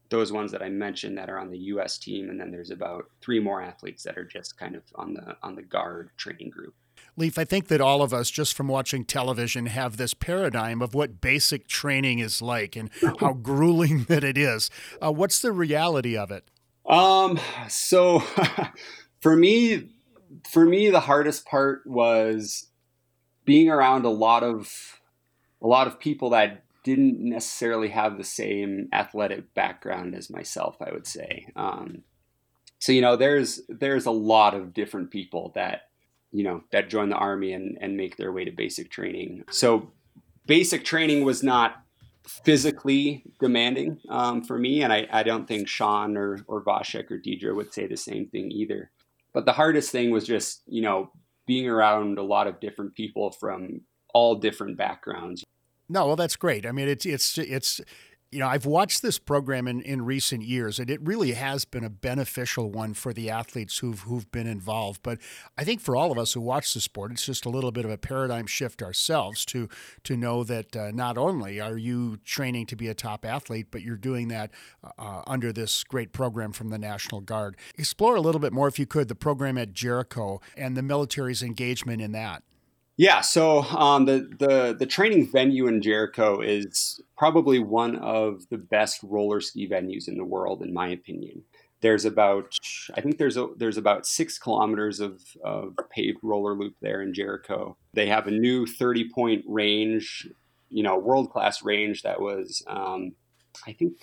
those 0.10 0.32
ones 0.32 0.52
that 0.52 0.64
I 0.64 0.70
mentioned 0.70 1.18
that 1.18 1.30
are 1.30 1.38
on 1.38 1.52
the 1.52 1.58
U.S. 1.58 1.98
team, 2.00 2.30
and 2.30 2.40
then 2.40 2.52
there's 2.52 2.72
about 2.72 3.06
three 3.22 3.40
more 3.40 3.62
athletes 3.62 4.04
that 4.04 4.18
are 4.18 4.26
just 4.26 4.58
kind 4.58 4.76
of 4.76 4.84
on 4.96 5.14
the 5.14 5.38
on 5.44 5.56
the 5.56 5.62
guard 5.62 6.10
training 6.18 6.50
group. 6.50 6.74
Leif, 7.20 7.38
I 7.38 7.44
think 7.44 7.68
that 7.68 7.82
all 7.82 8.02
of 8.02 8.14
us, 8.14 8.30
just 8.30 8.56
from 8.56 8.68
watching 8.68 9.04
television, 9.04 9.66
have 9.68 9.98
this 9.98 10.14
paradigm 10.14 10.82
of 10.82 10.94
what 10.94 11.22
basic 11.22 11.68
training 11.68 12.20
is 12.20 12.42
like 12.42 12.76
and 12.76 12.90
how 13.20 13.34
grueling 13.42 14.06
that 14.06 14.24
it 14.24 14.38
is. 14.38 14.72
Uh, 15.02 15.12
what's 15.12 15.42
the 15.42 15.52
reality 15.52 16.18
of 16.18 16.32
it? 16.32 16.50
Um, 16.88 17.40
so 17.68 18.20
for 19.22 19.36
me, 19.36 19.90
for 20.50 20.66
me, 20.66 20.90
the 20.90 21.02
hardest 21.02 21.46
part 21.46 21.86
was 21.86 22.68
being 23.46 23.70
around 23.70 24.06
a 24.06 24.10
lot 24.10 24.44
of 24.44 25.02
a 25.62 25.68
lot 25.68 25.88
of 25.88 26.00
people 26.00 26.30
that 26.30 26.64
didn't 26.84 27.20
necessarily 27.20 27.90
have 27.90 28.18
the 28.18 28.24
same 28.24 28.88
athletic 28.94 29.54
background 29.54 30.16
as 30.16 30.30
myself. 30.30 30.78
I 30.82 30.92
would 30.92 31.06
say. 31.06 31.48
Um, 31.56 32.04
so 32.80 32.94
you 32.94 33.02
know, 33.02 33.18
there's 33.18 33.62
there's 33.68 34.06
a 34.06 34.12
lot 34.12 34.56
of 34.56 34.74
different 34.74 35.12
people 35.12 35.52
that 35.56 35.89
you 36.32 36.44
know, 36.44 36.64
that 36.72 36.90
join 36.90 37.10
the 37.10 37.16
army 37.16 37.54
and, 37.54 37.78
and 37.82 37.98
make 37.98 38.18
their 38.18 38.32
way 38.32 38.46
to 38.46 38.52
basic 38.52 38.92
training. 38.92 39.44
So 39.50 39.92
basic 40.46 40.84
training 40.84 41.24
was 41.24 41.44
not 41.44 41.84
physically 42.28 43.24
demanding 43.40 44.00
um, 44.10 44.44
for 44.44 44.58
me. 44.58 44.84
And 44.84 44.94
I, 44.94 45.08
I 45.12 45.24
don't 45.24 45.48
think 45.48 45.68
Sean 45.68 46.16
or, 46.18 46.40
or 46.48 46.64
Vasek 46.64 47.10
or 47.10 47.18
Deedra 47.18 47.56
would 47.56 47.74
say 47.74 47.88
the 47.88 47.98
same 47.98 48.28
thing 48.28 48.52
either. 48.52 48.92
But 49.34 49.46
the 49.46 49.54
hardest 49.54 49.92
thing 49.92 50.12
was 50.12 50.26
just, 50.26 50.62
you 50.68 50.82
know, 50.82 51.12
being 51.48 51.68
around 51.68 52.20
a 52.20 52.24
lot 52.24 52.48
of 52.48 52.60
different 52.60 52.94
people 52.94 53.32
from 53.32 53.82
all 54.14 54.36
different 54.36 54.78
backgrounds. 54.78 55.44
No, 55.88 56.06
well, 56.06 56.16
that's 56.16 56.36
great. 56.36 56.68
I 56.68 56.72
mean, 56.72 56.88
it's 56.88 57.06
it's 57.06 57.38
it's 57.40 57.82
you 58.32 58.40
know, 58.40 58.48
I've 58.48 58.66
watched 58.66 59.02
this 59.02 59.18
program 59.18 59.68
in, 59.68 59.82
in 59.82 60.06
recent 60.06 60.44
years, 60.44 60.78
and 60.78 60.90
it 60.90 61.02
really 61.02 61.32
has 61.32 61.66
been 61.66 61.84
a 61.84 61.90
beneficial 61.90 62.70
one 62.70 62.94
for 62.94 63.12
the 63.12 63.30
athletes 63.30 63.80
who've 63.80 64.02
who've 64.02 64.32
been 64.32 64.46
involved. 64.46 65.02
But 65.02 65.18
I 65.58 65.64
think 65.64 65.82
for 65.82 65.96
all 65.96 66.12
of 66.12 66.18
us 66.20 66.34
who 66.34 66.42
watch 66.42 66.74
the 66.74 66.82
sport, 66.82 67.12
it's 67.12 67.26
just 67.26 67.46
a 67.46 67.50
little 67.50 67.72
bit 67.72 67.86
of 67.86 67.92
a 67.92 67.98
paradigm 67.98 68.46
shift 68.46 68.84
ourselves 68.84 69.46
to 69.46 69.68
to 70.04 70.16
know 70.16 70.44
that 70.44 70.76
uh, 70.76 70.92
not 70.92 71.18
only 71.18 71.60
are 71.60 71.78
you 71.78 72.18
training 72.18 72.68
to 72.68 72.76
be 72.76 72.88
a 72.88 72.94
top 72.94 73.26
athlete, 73.26 73.68
but 73.72 73.82
you're 73.82 73.98
doing 73.98 74.28
that 74.28 74.52
uh, 75.00 75.24
under 75.26 75.52
this 75.52 75.84
great 75.84 76.14
program 76.14 76.52
from 76.52 76.70
the 76.70 76.78
National 76.78 77.22
Guard. 77.22 77.58
Explore 77.78 78.16
a 78.16 78.22
little 78.22 78.42
bit 78.42 78.54
more, 78.54 78.68
if 78.68 78.78
you 78.78 78.86
could, 78.86 79.08
the 79.08 79.16
program 79.16 79.58
at 79.58 79.74
Jericho 79.74 80.40
and 80.56 80.78
the 80.78 80.84
military's 80.84 81.42
engagement 81.42 82.00
in 82.02 82.12
that. 82.12 82.44
Yeah, 83.00 83.22
so 83.22 83.62
um, 83.62 84.04
the 84.04 84.30
the 84.40 84.76
the 84.78 84.86
training 84.86 85.32
venue 85.32 85.68
in 85.68 85.82
Jericho 85.82 86.42
is 86.42 87.00
probably 87.18 87.58
one 87.58 87.96
of 87.96 88.42
the 88.50 88.58
best 88.58 89.00
roller 89.04 89.40
ski 89.40 89.70
venues 89.70 90.10
in 90.10 90.18
the 90.18 90.26
world, 90.26 90.62
in 90.62 90.74
my 90.74 90.90
opinion. 90.90 91.44
There's 91.80 92.04
about 92.04 92.58
I 92.94 93.00
think 93.00 93.18
there's 93.18 93.38
a, 93.38 93.48
there's 93.56 93.78
about 93.78 94.06
six 94.06 94.38
kilometers 94.38 95.00
of, 95.00 95.22
of 95.46 95.76
paved 95.90 96.18
roller 96.22 96.54
loop 96.54 96.74
there 96.82 97.02
in 97.02 97.14
Jericho. 97.14 97.78
They 97.94 98.08
have 98.08 98.28
a 98.28 98.32
new 98.32 98.66
30 98.66 99.10
point 99.16 99.46
range, 99.48 100.28
you 100.68 100.84
know, 100.84 100.98
world 100.98 101.32
class 101.32 101.64
range 101.64 102.02
that 102.02 102.20
was 102.20 102.62
um, 102.68 103.14
I 103.66 103.72
think 103.72 103.94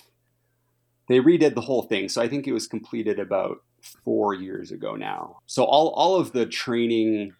they 1.11 1.21
redid 1.21 1.55
the 1.55 1.61
whole 1.61 1.83
thing. 1.83 2.09
So 2.09 2.23
I 2.23 2.29
think 2.29 2.47
it 2.47 2.55
was 2.55 2.67
completed 2.67 3.19
about 3.19 3.59
four 4.07 4.33
years 4.33 4.71
ago 4.73 4.97
now. 4.97 5.41
So 5.45 5.65
all 5.65 5.91
all 5.91 6.17
of 6.17 6.33
the 6.33 6.47
training 6.47 7.35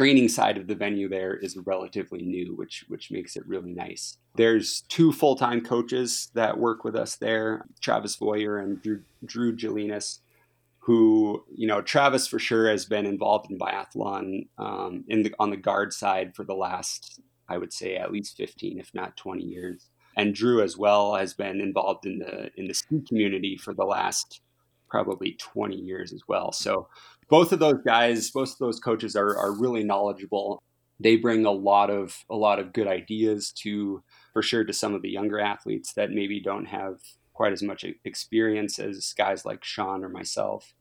training 0.00 0.30
side 0.30 0.56
of 0.56 0.66
the 0.66 0.74
venue 0.74 1.10
there 1.10 1.36
is 1.36 1.58
relatively 1.66 2.22
new, 2.22 2.54
which 2.56 2.86
which 2.88 3.10
makes 3.10 3.36
it 3.36 3.46
really 3.46 3.72
nice. 3.72 4.16
There's 4.34 4.80
two 4.88 5.12
full 5.12 5.36
time 5.36 5.60
coaches 5.60 6.30
that 6.32 6.58
work 6.58 6.84
with 6.84 6.96
us 6.96 7.16
there, 7.16 7.66
Travis 7.82 8.16
Boyer 8.16 8.56
and 8.56 8.80
Drew, 8.80 9.02
Drew 9.26 9.54
Gelinas, 9.54 10.20
who 10.78 11.44
you 11.54 11.66
know 11.66 11.82
Travis 11.82 12.26
for 12.26 12.38
sure 12.38 12.70
has 12.70 12.86
been 12.86 13.04
involved 13.04 13.50
in 13.50 13.58
biathlon 13.58 14.48
um, 14.56 15.04
in 15.08 15.22
the 15.22 15.34
on 15.38 15.50
the 15.50 15.58
guard 15.58 15.92
side 15.92 16.34
for 16.34 16.44
the 16.44 16.54
last 16.54 17.20
I 17.50 17.58
would 17.58 17.72
say 17.72 17.96
at 17.96 18.12
least 18.12 18.38
15, 18.38 18.78
if 18.78 18.94
not 18.94 19.16
20 19.18 19.42
years. 19.42 19.90
And 20.16 20.34
Drew 20.34 20.62
as 20.62 20.78
well 20.78 21.14
has 21.16 21.34
been 21.34 21.60
involved 21.60 22.06
in 22.06 22.18
the 22.20 22.50
in 22.56 22.66
the 22.68 22.74
ski 22.74 23.02
community 23.06 23.58
for 23.58 23.74
the 23.74 23.84
last 23.84 24.40
probably 24.90 25.36
20 25.38 25.76
years 25.76 26.12
as 26.12 26.22
well. 26.28 26.52
So 26.52 26.88
both 27.28 27.52
of 27.52 27.58
those 27.60 27.80
guys, 27.84 28.30
both 28.30 28.52
of 28.52 28.58
those 28.58 28.80
coaches 28.80 29.16
are, 29.16 29.36
are 29.36 29.52
really 29.52 29.84
knowledgeable. 29.84 30.62
They 30.98 31.16
bring 31.16 31.46
a 31.46 31.50
lot 31.50 31.88
of 31.88 32.14
a 32.28 32.36
lot 32.36 32.58
of 32.58 32.72
good 32.72 32.86
ideas 32.86 33.52
to 33.62 34.02
for 34.32 34.42
sure 34.42 34.64
to 34.64 34.72
some 34.72 34.94
of 34.94 35.02
the 35.02 35.08
younger 35.08 35.40
athletes 35.40 35.94
that 35.94 36.10
maybe 36.10 36.40
don't 36.40 36.66
have 36.66 36.98
quite 37.32 37.52
as 37.52 37.62
much 37.62 37.86
experience 38.04 38.78
as 38.78 39.14
guys 39.16 39.46
like 39.46 39.64
Sean 39.64 40.04
or 40.04 40.10
myself. 40.10 40.74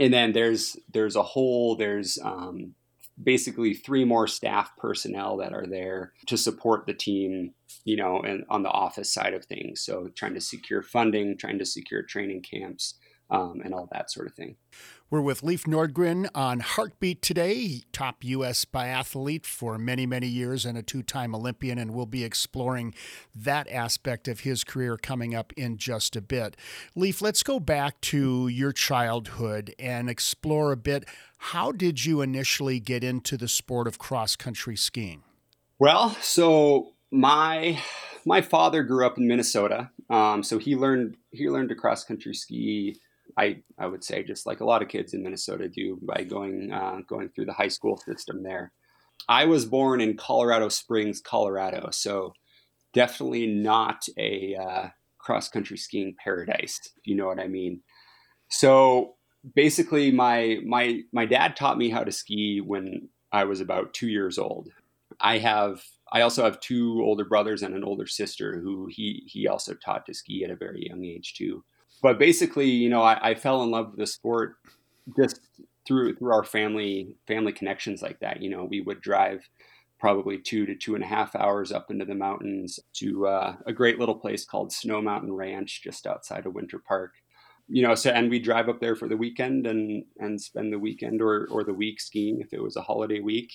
And 0.00 0.12
then 0.12 0.32
there's 0.32 0.76
there's 0.92 1.16
a 1.16 1.22
whole 1.22 1.74
there's 1.74 2.18
um, 2.22 2.74
basically 3.22 3.74
three 3.74 4.04
more 4.04 4.26
staff 4.26 4.70
personnel 4.76 5.36
that 5.38 5.52
are 5.52 5.66
there 5.66 6.12
to 6.26 6.36
support 6.36 6.86
the 6.86 6.94
team, 6.94 7.54
you 7.84 7.96
know, 7.96 8.20
and 8.20 8.44
on 8.50 8.62
the 8.62 8.70
office 8.70 9.12
side 9.12 9.34
of 9.34 9.44
things. 9.44 9.80
So 9.80 10.08
trying 10.14 10.34
to 10.34 10.40
secure 10.40 10.82
funding, 10.82 11.36
trying 11.38 11.58
to 11.58 11.64
secure 11.64 12.02
training 12.02 12.42
camps, 12.42 12.94
um, 13.34 13.60
and 13.64 13.74
all 13.74 13.88
that 13.92 14.10
sort 14.10 14.26
of 14.26 14.34
thing. 14.34 14.56
We're 15.10 15.20
with 15.20 15.42
Leif 15.42 15.64
Nordgren 15.64 16.28
on 16.34 16.60
Heartbeat 16.60 17.20
today, 17.20 17.82
top 17.92 18.24
U.S. 18.24 18.64
biathlete 18.64 19.46
for 19.46 19.76
many, 19.78 20.06
many 20.06 20.26
years 20.26 20.64
and 20.64 20.78
a 20.78 20.82
two 20.82 21.02
time 21.02 21.34
Olympian, 21.34 21.78
and 21.78 21.92
we'll 21.92 22.06
be 22.06 22.24
exploring 22.24 22.94
that 23.34 23.68
aspect 23.70 24.28
of 24.28 24.40
his 24.40 24.64
career 24.64 24.96
coming 24.96 25.34
up 25.34 25.52
in 25.56 25.76
just 25.76 26.16
a 26.16 26.20
bit. 26.20 26.56
Leif, 26.94 27.20
let's 27.20 27.42
go 27.42 27.60
back 27.60 28.00
to 28.02 28.48
your 28.48 28.72
childhood 28.72 29.74
and 29.78 30.08
explore 30.08 30.72
a 30.72 30.76
bit. 30.76 31.04
How 31.38 31.72
did 31.72 32.04
you 32.04 32.20
initially 32.22 32.80
get 32.80 33.04
into 33.04 33.36
the 33.36 33.48
sport 33.48 33.86
of 33.86 33.98
cross 33.98 34.36
country 34.36 34.76
skiing? 34.76 35.22
Well, 35.78 36.10
so 36.20 36.94
my 37.10 37.78
my 38.24 38.40
father 38.40 38.82
grew 38.82 39.06
up 39.06 39.18
in 39.18 39.28
Minnesota, 39.28 39.90
um, 40.08 40.42
so 40.42 40.58
he 40.58 40.76
learned 40.76 41.16
he 41.30 41.48
learned 41.48 41.68
to 41.68 41.74
cross 41.74 42.04
country 42.04 42.34
ski 42.34 42.96
I 43.36 43.62
I 43.78 43.86
would 43.86 44.04
say 44.04 44.22
just 44.22 44.46
like 44.46 44.60
a 44.60 44.64
lot 44.64 44.82
of 44.82 44.88
kids 44.88 45.14
in 45.14 45.22
Minnesota 45.22 45.68
do 45.68 45.98
by 46.02 46.24
going 46.24 46.72
uh, 46.72 47.00
going 47.08 47.28
through 47.30 47.46
the 47.46 47.52
high 47.52 47.68
school 47.68 47.96
system 47.96 48.42
there. 48.42 48.72
I 49.28 49.44
was 49.44 49.64
born 49.64 50.00
in 50.00 50.16
Colorado 50.16 50.68
Springs, 50.68 51.20
Colorado, 51.20 51.88
so 51.92 52.32
definitely 52.92 53.46
not 53.46 54.04
a 54.18 54.56
uh, 54.56 54.88
cross 55.18 55.48
country 55.48 55.76
skiing 55.76 56.14
paradise, 56.22 56.80
if 56.96 57.06
you 57.06 57.14
know 57.14 57.26
what 57.26 57.40
I 57.40 57.48
mean. 57.48 57.80
So 58.48 59.14
basically, 59.54 60.10
my 60.10 60.58
my 60.66 61.00
my 61.12 61.26
dad 61.26 61.56
taught 61.56 61.78
me 61.78 61.90
how 61.90 62.04
to 62.04 62.12
ski 62.12 62.60
when 62.60 63.08
I 63.32 63.44
was 63.44 63.60
about 63.60 63.94
two 63.94 64.08
years 64.08 64.38
old. 64.38 64.68
I 65.20 65.38
have 65.38 65.82
I 66.12 66.20
also 66.20 66.44
have 66.44 66.60
two 66.60 67.00
older 67.02 67.24
brothers 67.24 67.62
and 67.62 67.74
an 67.74 67.84
older 67.84 68.06
sister 68.06 68.60
who 68.60 68.86
he 68.90 69.24
he 69.26 69.48
also 69.48 69.74
taught 69.74 70.06
to 70.06 70.14
ski 70.14 70.44
at 70.44 70.50
a 70.50 70.56
very 70.56 70.86
young 70.88 71.04
age 71.04 71.34
too 71.34 71.64
but 72.04 72.18
basically, 72.18 72.68
you 72.68 72.90
know, 72.90 73.00
I, 73.00 73.30
I 73.30 73.34
fell 73.34 73.62
in 73.62 73.70
love 73.70 73.92
with 73.92 73.98
the 73.98 74.06
sport 74.06 74.56
just 75.18 75.40
through 75.86 76.16
through 76.16 76.34
our 76.34 76.44
family 76.44 77.14
family 77.26 77.50
connections 77.50 78.02
like 78.02 78.20
that. 78.20 78.42
You 78.42 78.50
know, 78.50 78.64
we 78.64 78.82
would 78.82 79.00
drive 79.00 79.48
probably 79.98 80.36
two 80.38 80.66
to 80.66 80.74
two 80.74 80.96
and 80.96 81.02
a 81.02 81.06
half 81.06 81.34
hours 81.34 81.72
up 81.72 81.90
into 81.90 82.04
the 82.04 82.14
mountains 82.14 82.78
to 82.96 83.26
uh, 83.26 83.56
a 83.64 83.72
great 83.72 83.98
little 83.98 84.16
place 84.16 84.44
called 84.44 84.70
Snow 84.70 85.00
Mountain 85.00 85.32
Ranch 85.32 85.80
just 85.82 86.06
outside 86.06 86.44
of 86.44 86.52
Winter 86.52 86.78
Park. 86.78 87.12
You 87.68 87.82
know, 87.82 87.94
so 87.94 88.10
and 88.10 88.28
we 88.28 88.38
drive 88.38 88.68
up 88.68 88.80
there 88.80 88.96
for 88.96 89.08
the 89.08 89.16
weekend 89.16 89.66
and 89.66 90.04
and 90.18 90.38
spend 90.38 90.74
the 90.74 90.78
weekend 90.78 91.22
or 91.22 91.48
or 91.50 91.64
the 91.64 91.72
week 91.72 92.02
skiing 92.02 92.38
if 92.42 92.52
it 92.52 92.62
was 92.62 92.76
a 92.76 92.82
holiday 92.82 93.20
week. 93.20 93.50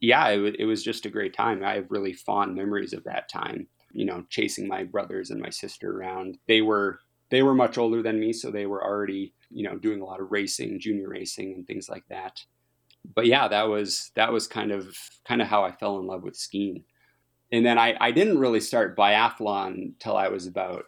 Yeah, 0.00 0.26
it, 0.28 0.36
w- 0.36 0.56
it 0.58 0.64
was 0.64 0.82
just 0.82 1.04
a 1.04 1.10
great 1.10 1.34
time. 1.34 1.62
I 1.62 1.74
have 1.74 1.90
really 1.90 2.14
fond 2.14 2.54
memories 2.54 2.94
of 2.94 3.04
that 3.04 3.28
time. 3.28 3.66
You 3.92 4.06
know, 4.06 4.24
chasing 4.30 4.66
my 4.66 4.84
brothers 4.84 5.28
and 5.28 5.38
my 5.38 5.50
sister 5.50 5.94
around. 5.94 6.38
They 6.48 6.62
were 6.62 6.98
they 7.30 7.42
were 7.42 7.54
much 7.54 7.78
older 7.78 8.02
than 8.02 8.20
me, 8.20 8.32
so 8.32 8.50
they 8.50 8.66
were 8.66 8.84
already, 8.84 9.32
you 9.50 9.64
know, 9.64 9.78
doing 9.78 10.00
a 10.00 10.04
lot 10.04 10.20
of 10.20 10.32
racing, 10.32 10.80
junior 10.80 11.08
racing, 11.08 11.54
and 11.54 11.66
things 11.66 11.88
like 11.88 12.04
that. 12.08 12.44
But 13.14 13.26
yeah, 13.26 13.48
that 13.48 13.68
was 13.68 14.10
that 14.16 14.32
was 14.32 14.46
kind 14.46 14.72
of 14.72 14.96
kind 15.26 15.40
of 15.40 15.48
how 15.48 15.64
I 15.64 15.72
fell 15.72 15.98
in 15.98 16.06
love 16.06 16.22
with 16.22 16.36
skiing. 16.36 16.84
And 17.52 17.64
then 17.66 17.78
I, 17.78 17.96
I 18.00 18.12
didn't 18.12 18.38
really 18.38 18.60
start 18.60 18.96
biathlon 18.96 19.94
till 19.98 20.16
I 20.16 20.28
was 20.28 20.46
about 20.46 20.84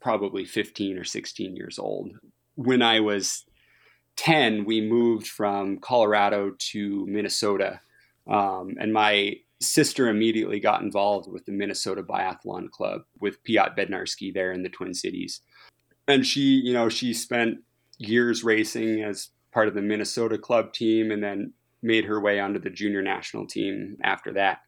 probably 0.00 0.44
15 0.44 0.98
or 0.98 1.04
16 1.04 1.56
years 1.56 1.78
old. 1.78 2.12
When 2.54 2.82
I 2.82 3.00
was 3.00 3.44
10, 4.16 4.64
we 4.64 4.80
moved 4.80 5.26
from 5.26 5.78
Colorado 5.78 6.52
to 6.70 7.06
Minnesota. 7.08 7.80
Um, 8.30 8.74
and 8.78 8.92
my 8.92 9.36
sister 9.60 10.08
immediately 10.08 10.60
got 10.60 10.82
involved 10.82 11.30
with 11.30 11.46
the 11.46 11.52
Minnesota 11.52 12.02
Biathlon 12.02 12.70
Club 12.70 13.02
with 13.20 13.42
Piotr 13.42 13.74
Bednarski 13.74 14.32
there 14.32 14.52
in 14.52 14.62
the 14.62 14.68
Twin 14.68 14.94
Cities 14.94 15.40
and 16.06 16.26
she, 16.26 16.40
you 16.40 16.72
know, 16.72 16.88
she 16.88 17.14
spent 17.14 17.58
years 17.98 18.44
racing 18.44 19.02
as 19.02 19.30
part 19.52 19.68
of 19.68 19.74
the 19.74 19.82
Minnesota 19.82 20.38
club 20.38 20.72
team 20.72 21.10
and 21.10 21.22
then 21.22 21.52
made 21.82 22.04
her 22.04 22.20
way 22.20 22.40
onto 22.40 22.58
the 22.58 22.70
junior 22.70 23.02
national 23.02 23.46
team 23.46 23.96
after 24.02 24.32
that. 24.32 24.58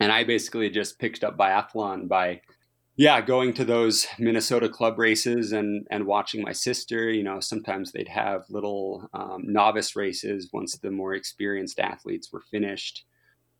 And 0.00 0.12
I 0.12 0.24
basically 0.24 0.70
just 0.70 0.98
picked 0.98 1.24
up 1.24 1.36
biathlon 1.36 2.08
by 2.08 2.40
yeah, 2.96 3.20
going 3.20 3.54
to 3.54 3.64
those 3.64 4.06
Minnesota 4.20 4.68
club 4.68 4.98
races 4.98 5.50
and 5.50 5.86
and 5.90 6.06
watching 6.06 6.42
my 6.42 6.52
sister. 6.52 7.10
You 7.10 7.24
know, 7.24 7.40
sometimes 7.40 7.90
they'd 7.90 8.08
have 8.08 8.44
little 8.48 9.08
um, 9.12 9.42
novice 9.46 9.96
races 9.96 10.50
once 10.52 10.78
the 10.78 10.92
more 10.92 11.14
experienced 11.14 11.80
athletes 11.80 12.32
were 12.32 12.42
finished. 12.52 13.04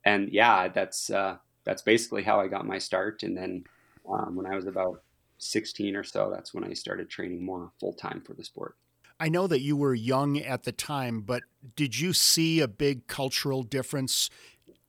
And 0.05 0.29
yeah, 0.31 0.69
that's 0.69 1.09
uh, 1.09 1.37
that's 1.65 1.81
basically 1.81 2.23
how 2.23 2.39
I 2.39 2.47
got 2.47 2.65
my 2.65 2.77
start. 2.77 3.23
And 3.23 3.35
then 3.35 3.65
um, 4.09 4.35
when 4.35 4.45
I 4.45 4.55
was 4.55 4.67
about 4.67 5.01
16 5.45 5.95
or 5.95 6.03
so, 6.03 6.31
that's 6.33 6.53
when 6.53 6.63
I 6.63 6.73
started 6.73 7.09
training 7.09 7.45
more 7.45 7.71
full 7.79 7.93
time 7.93 8.21
for 8.21 8.33
the 8.33 8.43
sport. 8.43 8.75
I 9.19 9.29
know 9.29 9.47
that 9.47 9.61
you 9.61 9.77
were 9.77 9.93
young 9.93 10.37
at 10.37 10.63
the 10.63 10.71
time, 10.71 11.21
but 11.21 11.43
did 11.75 11.99
you 11.99 12.11
see 12.11 12.59
a 12.59 12.67
big 12.67 13.07
cultural 13.07 13.63
difference 13.63 14.29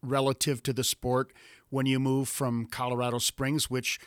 relative 0.02 0.62
to 0.64 0.72
the 0.72 0.84
sport 0.84 1.32
when 1.68 1.86
you 1.86 2.00
moved 2.00 2.30
from 2.30 2.66
Colorado 2.66 3.18
Springs, 3.18 3.70
which, 3.70 3.98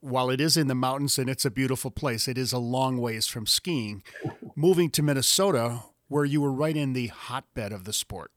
while 0.00 0.30
it 0.30 0.40
is 0.40 0.56
in 0.56 0.68
the 0.68 0.74
mountains 0.74 1.18
and 1.18 1.28
it's 1.28 1.44
a 1.44 1.50
beautiful 1.50 1.90
place, 1.90 2.28
it 2.28 2.38
is 2.38 2.52
a 2.52 2.58
long 2.58 2.98
ways 2.98 3.26
from 3.26 3.46
skiing, 3.46 4.02
moving 4.56 4.90
to 4.90 5.02
Minnesota, 5.02 5.80
where 6.08 6.24
you 6.24 6.40
were 6.40 6.52
right 6.52 6.76
in 6.76 6.92
the 6.92 7.08
hotbed 7.08 7.72
of 7.72 7.84
the 7.84 7.92
sport? 7.92 8.30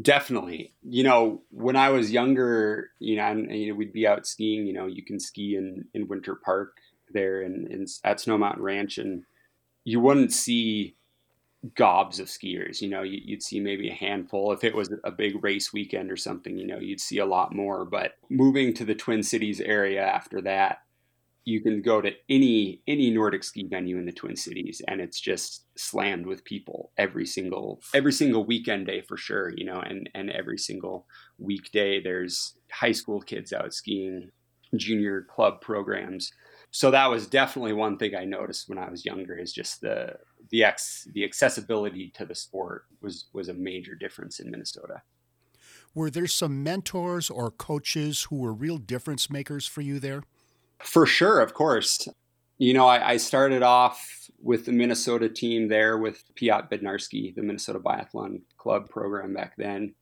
Definitely. 0.00 0.74
You 0.82 1.04
know, 1.04 1.42
when 1.50 1.76
I 1.76 1.90
was 1.90 2.10
younger, 2.10 2.90
you 2.98 3.16
know, 3.16 3.26
and, 3.26 3.48
and, 3.48 3.58
you 3.58 3.68
know, 3.68 3.76
we'd 3.76 3.92
be 3.92 4.06
out 4.06 4.26
skiing. 4.26 4.66
You 4.66 4.72
know, 4.72 4.86
you 4.86 5.04
can 5.04 5.20
ski 5.20 5.54
in 5.54 5.84
in 5.94 6.08
Winter 6.08 6.34
Park 6.34 6.76
there 7.14 7.42
in, 7.42 7.66
in 7.70 7.86
at 8.04 8.20
Snow 8.20 8.36
Mountain 8.36 8.62
Ranch, 8.62 8.98
and 8.98 9.24
you 9.84 10.00
wouldn't 10.00 10.32
see 10.32 10.96
gobs 11.74 12.20
of 12.20 12.28
skiers. 12.28 12.80
You 12.80 12.88
know, 12.88 13.02
you, 13.02 13.20
would 13.30 13.42
see 13.42 13.60
maybe 13.60 13.88
a 13.88 13.94
handful. 13.94 14.52
If 14.52 14.64
it 14.64 14.74
was 14.74 14.92
a 15.04 15.10
big 15.10 15.42
race 15.42 15.72
weekend 15.72 16.10
or 16.10 16.16
something, 16.16 16.58
you 16.58 16.66
know, 16.66 16.78
you'd 16.78 17.00
see 17.00 17.18
a 17.18 17.26
lot 17.26 17.54
more. 17.54 17.84
But 17.84 18.12
moving 18.28 18.74
to 18.74 18.84
the 18.84 18.94
Twin 18.94 19.22
Cities 19.22 19.60
area 19.60 20.04
after 20.04 20.42
that, 20.42 20.78
you 21.46 21.60
can 21.60 21.82
go 21.82 22.00
to 22.00 22.10
any 22.28 22.80
any 22.86 23.10
Nordic 23.10 23.44
ski 23.44 23.66
venue 23.68 23.98
in 23.98 24.06
the 24.06 24.12
Twin 24.12 24.36
Cities, 24.36 24.80
and 24.88 25.00
it's 25.00 25.20
just 25.20 25.64
slammed 25.76 26.26
with 26.26 26.44
people 26.44 26.90
every 26.96 27.26
single 27.26 27.80
every 27.92 28.12
single 28.12 28.44
weekend 28.44 28.86
day 28.86 29.02
for 29.02 29.16
sure. 29.16 29.52
You 29.54 29.64
know, 29.64 29.80
and 29.80 30.08
and 30.14 30.30
every 30.30 30.58
single 30.58 31.06
weekday 31.38 32.02
there's 32.02 32.54
high 32.70 32.92
school 32.92 33.20
kids 33.20 33.52
out 33.52 33.74
skiing, 33.74 34.30
junior 34.76 35.22
club 35.22 35.60
programs. 35.60 36.32
So 36.74 36.90
that 36.90 37.08
was 37.08 37.28
definitely 37.28 37.72
one 37.72 37.98
thing 37.98 38.16
I 38.16 38.24
noticed 38.24 38.68
when 38.68 38.78
I 38.78 38.90
was 38.90 39.04
younger 39.04 39.38
is 39.38 39.52
just 39.52 39.80
the 39.80 40.16
the 40.50 40.64
ex 40.64 41.06
the 41.12 41.22
accessibility 41.22 42.10
to 42.16 42.26
the 42.26 42.34
sport 42.34 42.86
was 43.00 43.28
was 43.32 43.48
a 43.48 43.54
major 43.54 43.94
difference 43.94 44.40
in 44.40 44.50
Minnesota. 44.50 45.02
Were 45.94 46.10
there 46.10 46.26
some 46.26 46.64
mentors 46.64 47.30
or 47.30 47.52
coaches 47.52 48.24
who 48.24 48.38
were 48.38 48.52
real 48.52 48.78
difference 48.78 49.30
makers 49.30 49.68
for 49.68 49.82
you 49.82 50.00
there? 50.00 50.24
For 50.80 51.06
sure, 51.06 51.38
of 51.38 51.54
course. 51.54 52.08
You 52.58 52.74
know, 52.74 52.88
I, 52.88 53.10
I 53.10 53.16
started 53.18 53.62
off 53.62 54.28
with 54.42 54.66
the 54.66 54.72
Minnesota 54.72 55.28
team 55.28 55.68
there 55.68 55.98
with 55.98 56.24
Piotr 56.34 56.66
Bednarski, 56.74 57.36
the 57.36 57.42
Minnesota 57.42 57.78
Biathlon 57.78 58.40
Club 58.56 58.88
program 58.88 59.32
back 59.32 59.54
then. 59.56 59.94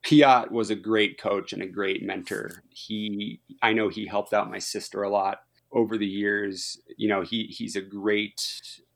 Piotr 0.00 0.54
was 0.54 0.70
a 0.70 0.74
great 0.74 1.20
coach 1.20 1.52
and 1.52 1.60
a 1.60 1.66
great 1.66 2.02
mentor. 2.02 2.62
He, 2.70 3.42
I 3.60 3.74
know 3.74 3.90
he 3.90 4.06
helped 4.06 4.32
out 4.32 4.50
my 4.50 4.58
sister 4.58 5.02
a 5.02 5.10
lot 5.10 5.40
over 5.72 5.96
the 5.96 6.06
years. 6.06 6.80
You 6.96 7.08
know, 7.08 7.22
he 7.22 7.44
he's 7.44 7.76
a 7.76 7.80
great 7.80 8.40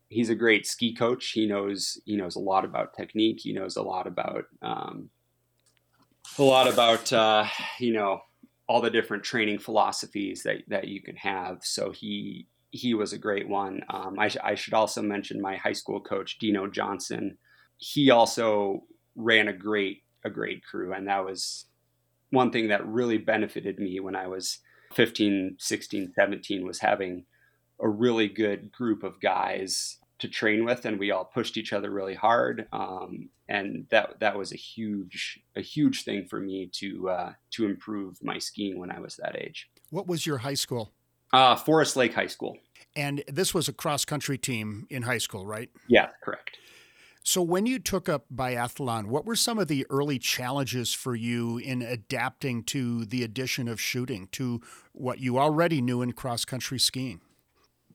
he's 0.09 0.29
a 0.29 0.35
great 0.35 0.65
ski 0.65 0.93
coach. 0.93 1.31
He 1.31 1.45
knows 1.45 1.99
he 2.05 2.15
knows 2.15 2.35
a 2.35 2.39
lot 2.39 2.65
about 2.65 2.93
technique. 2.95 3.39
He 3.41 3.53
knows 3.53 3.75
a 3.75 3.83
lot 3.83 4.07
about 4.07 4.45
um, 4.61 5.09
a 6.37 6.43
lot 6.43 6.67
about 6.67 7.11
uh, 7.11 7.45
you 7.79 7.93
know 7.93 8.21
all 8.67 8.81
the 8.81 8.89
different 8.89 9.23
training 9.23 9.59
philosophies 9.59 10.43
that, 10.43 10.57
that 10.67 10.87
you 10.87 11.01
can 11.01 11.15
have. 11.15 11.59
So 11.63 11.91
he 11.91 12.47
he 12.71 12.93
was 12.93 13.13
a 13.13 13.17
great 13.17 13.47
one. 13.47 13.81
Um, 13.89 14.19
I, 14.19 14.29
I 14.43 14.55
should 14.55 14.73
also 14.73 15.01
mention 15.01 15.41
my 15.41 15.55
high 15.55 15.73
school 15.73 16.01
coach 16.01 16.37
Dino 16.37 16.67
Johnson. 16.67 17.37
He 17.77 18.11
also 18.11 18.83
ran 19.15 19.47
a 19.47 19.53
great 19.53 20.03
a 20.25 20.29
great 20.29 20.63
crew, 20.63 20.93
and 20.93 21.07
that 21.07 21.25
was 21.25 21.65
one 22.29 22.51
thing 22.51 22.67
that 22.67 22.85
really 22.85 23.17
benefited 23.17 23.79
me 23.79 23.99
when 23.99 24.15
I 24.15 24.27
was 24.27 24.59
15, 24.97 25.57
16, 25.59 26.13
17 26.15 26.65
was 26.65 26.79
having 26.79 27.23
a 27.79 27.87
really 27.87 28.27
good 28.27 28.71
group 28.71 29.03
of 29.03 29.21
guys 29.21 29.99
to 30.17 30.27
train 30.27 30.65
with, 30.65 30.85
and 30.85 30.97
we 30.97 31.11
all 31.11 31.23
pushed 31.23 31.55
each 31.55 31.71
other 31.71 31.91
really 31.91 32.15
hard. 32.15 32.67
Um, 32.73 33.29
and 33.47 33.85
that 33.91 34.19
that 34.21 34.35
was 34.35 34.51
a 34.51 34.57
huge 34.57 35.39
a 35.55 35.61
huge 35.61 36.03
thing 36.03 36.25
for 36.25 36.39
me 36.39 36.71
to 36.73 37.09
uh, 37.09 37.33
to 37.51 37.65
improve 37.65 38.17
my 38.23 38.39
skiing 38.39 38.79
when 38.79 38.89
I 38.89 38.99
was 38.99 39.17
that 39.17 39.37
age. 39.39 39.69
What 39.91 40.07
was 40.07 40.25
your 40.25 40.39
high 40.39 40.55
school? 40.55 40.91
Uh, 41.31 41.55
Forest 41.55 41.95
Lake 41.95 42.15
High 42.15 42.27
School. 42.27 42.57
And 42.95 43.23
this 43.27 43.53
was 43.53 43.67
a 43.67 43.73
cross 43.73 44.03
country 44.03 44.39
team 44.39 44.87
in 44.89 45.03
high 45.03 45.19
school, 45.19 45.45
right? 45.45 45.69
Yeah, 45.87 46.07
correct. 46.23 46.57
So, 47.27 47.41
when 47.41 47.65
you 47.65 47.77
took 47.77 48.07
up 48.07 48.23
biathlon, 48.33 49.07
what 49.07 49.25
were 49.25 49.35
some 49.35 49.59
of 49.59 49.67
the 49.67 49.85
early 49.89 50.17
challenges 50.17 50.93
for 50.93 51.13
you 51.13 51.57
in 51.57 51.81
adapting 51.81 52.63
to 52.67 53.03
the 53.03 53.21
addition 53.21 53.67
of 53.67 53.81
shooting 53.81 54.29
to 54.31 54.61
what 54.93 55.19
you 55.19 55.37
already 55.37 55.81
knew 55.81 56.01
in 56.01 56.13
cross 56.13 56.45
country 56.45 56.79
skiing? 56.79 57.19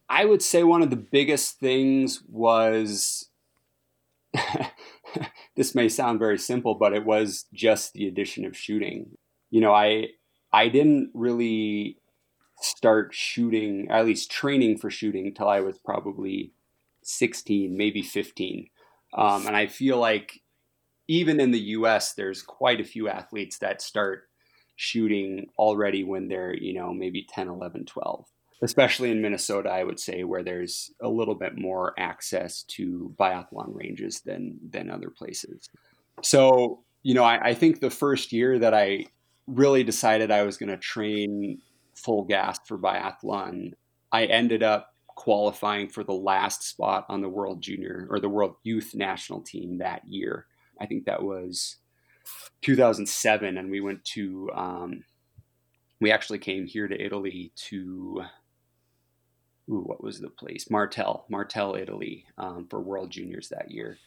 I 0.06 0.26
would 0.26 0.42
say 0.42 0.64
one 0.64 0.82
of 0.82 0.90
the 0.90 0.96
biggest 0.96 1.58
things 1.58 2.22
was 2.28 3.30
this 5.56 5.74
may 5.74 5.88
sound 5.88 6.18
very 6.18 6.38
simple, 6.38 6.74
but 6.74 6.92
it 6.92 7.06
was 7.06 7.46
just 7.54 7.94
the 7.94 8.06
addition 8.08 8.44
of 8.44 8.54
shooting. 8.54 9.16
You 9.48 9.62
know, 9.62 9.72
I 9.72 10.08
I 10.52 10.68
didn't 10.68 11.10
really 11.14 11.96
start 12.60 13.14
shooting, 13.14 13.88
at 13.88 14.04
least 14.04 14.30
training 14.30 14.76
for 14.76 14.90
shooting, 14.90 15.26
until 15.26 15.48
I 15.48 15.60
was 15.60 15.78
probably 15.78 16.52
16, 17.00 17.74
maybe 17.74 18.02
15. 18.02 18.68
Um, 19.14 19.46
and 19.46 19.56
I 19.56 19.66
feel 19.66 19.98
like 19.98 20.40
even 21.08 21.40
in 21.40 21.50
the 21.50 21.60
US, 21.60 22.14
there's 22.14 22.42
quite 22.42 22.80
a 22.80 22.84
few 22.84 23.08
athletes 23.08 23.58
that 23.58 23.82
start 23.82 24.28
shooting 24.76 25.48
already 25.58 26.04
when 26.04 26.28
they're, 26.28 26.54
you 26.54 26.74
know, 26.74 26.92
maybe 26.92 27.26
10, 27.28 27.48
11, 27.48 27.84
12 27.86 28.26
especially 28.62 29.10
in 29.10 29.20
Minnesota, 29.20 29.68
I 29.68 29.82
would 29.82 29.98
say, 29.98 30.22
where 30.22 30.44
there's 30.44 30.92
a 31.00 31.08
little 31.08 31.34
bit 31.34 31.58
more 31.58 31.94
access 31.98 32.62
to 32.62 33.12
biathlon 33.18 33.74
ranges 33.74 34.20
than 34.20 34.58
than 34.70 34.88
other 34.88 35.10
places. 35.10 35.68
So, 36.22 36.84
you 37.02 37.14
know, 37.14 37.24
I, 37.24 37.48
I 37.48 37.54
think 37.54 37.80
the 37.80 37.90
first 37.90 38.32
year 38.32 38.58
that 38.60 38.72
I 38.72 39.06
really 39.48 39.82
decided 39.82 40.30
I 40.30 40.44
was 40.44 40.56
going 40.56 40.70
to 40.70 40.76
train 40.76 41.60
full 41.94 42.22
gas 42.22 42.60
for 42.66 42.78
biathlon, 42.78 43.72
I 44.12 44.26
ended 44.26 44.62
up 44.62 44.91
qualifying 45.22 45.88
for 45.88 46.02
the 46.02 46.12
last 46.12 46.64
spot 46.64 47.06
on 47.08 47.20
the 47.20 47.28
World 47.28 47.62
Junior 47.62 48.08
or 48.10 48.18
the 48.18 48.28
World 48.28 48.56
Youth 48.64 48.92
National 48.92 49.40
Team 49.40 49.78
that 49.78 50.02
year. 50.04 50.46
I 50.80 50.86
think 50.86 51.04
that 51.04 51.22
was 51.22 51.76
2007, 52.62 53.56
and 53.56 53.70
we 53.70 53.80
went 53.80 54.04
to. 54.06 54.50
Um, 54.52 55.04
we 56.00 56.10
actually 56.10 56.40
came 56.40 56.66
here 56.66 56.88
to 56.88 57.00
Italy 57.00 57.52
to 57.68 58.24
ooh, 59.70 59.84
what 59.86 60.02
was 60.02 60.18
the 60.18 60.28
place? 60.28 60.68
Martell, 60.68 61.24
Martell, 61.28 61.76
Italy, 61.76 62.26
um, 62.36 62.66
for 62.68 62.80
World 62.80 63.10
Juniors 63.10 63.48
that 63.50 63.70
year. 63.70 63.98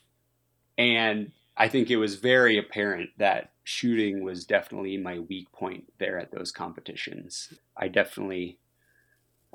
And 0.77 1.31
I 1.55 1.69
think 1.69 1.89
it 1.89 1.95
was 1.95 2.15
very 2.15 2.57
apparent 2.57 3.11
that 3.19 3.51
shooting 3.63 4.21
was 4.21 4.43
definitely 4.43 4.97
my 4.97 5.19
weak 5.19 5.49
point 5.53 5.85
there 5.97 6.19
at 6.19 6.31
those 6.33 6.51
competitions. 6.51 7.53
I 7.77 7.87
definitely, 7.87 8.59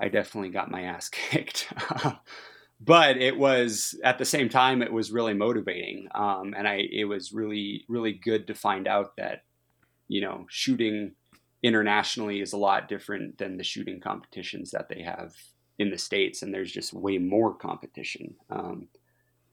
I 0.00 0.08
definitely 0.08 0.50
got 0.50 0.70
my 0.70 0.82
ass 0.82 1.08
kicked. 1.12 1.72
but 2.80 3.18
it 3.18 3.36
was 3.36 3.98
at 4.02 4.18
the 4.18 4.24
same 4.24 4.48
time 4.48 4.82
it 4.82 4.92
was 4.92 5.12
really 5.12 5.34
motivating 5.34 6.08
um, 6.14 6.54
and 6.56 6.66
i 6.66 6.76
it 6.90 7.04
was 7.04 7.30
really 7.30 7.84
really 7.88 8.14
good 8.14 8.46
to 8.46 8.54
find 8.54 8.88
out 8.88 9.14
that 9.18 9.42
you 10.08 10.22
know 10.22 10.46
shooting 10.48 11.12
internationally 11.62 12.40
is 12.40 12.52
a 12.52 12.58
lot 12.58 12.88
different 12.88 13.38
than 13.38 13.56
the 13.56 13.64
shooting 13.64 14.00
competitions 14.00 14.70
that 14.70 14.88
they 14.88 15.02
have 15.02 15.34
in 15.78 15.90
the 15.90 15.98
states, 15.98 16.42
and 16.42 16.52
there's 16.52 16.72
just 16.72 16.92
way 16.92 17.18
more 17.18 17.54
competition. 17.54 18.34
Um, 18.50 18.88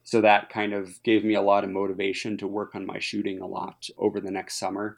so 0.03 0.21
that 0.21 0.49
kind 0.49 0.73
of 0.73 1.01
gave 1.03 1.23
me 1.23 1.36
a 1.36 1.41
lot 1.41 1.63
of 1.63 1.69
motivation 1.69 2.38
to 2.38 2.47
work 2.47 2.75
on 2.75 2.86
my 2.86 2.99
shooting 2.99 3.41
a 3.41 3.47
lot 3.47 3.88
over 3.97 4.19
the 4.19 4.31
next 4.31 4.57
summer, 4.57 4.97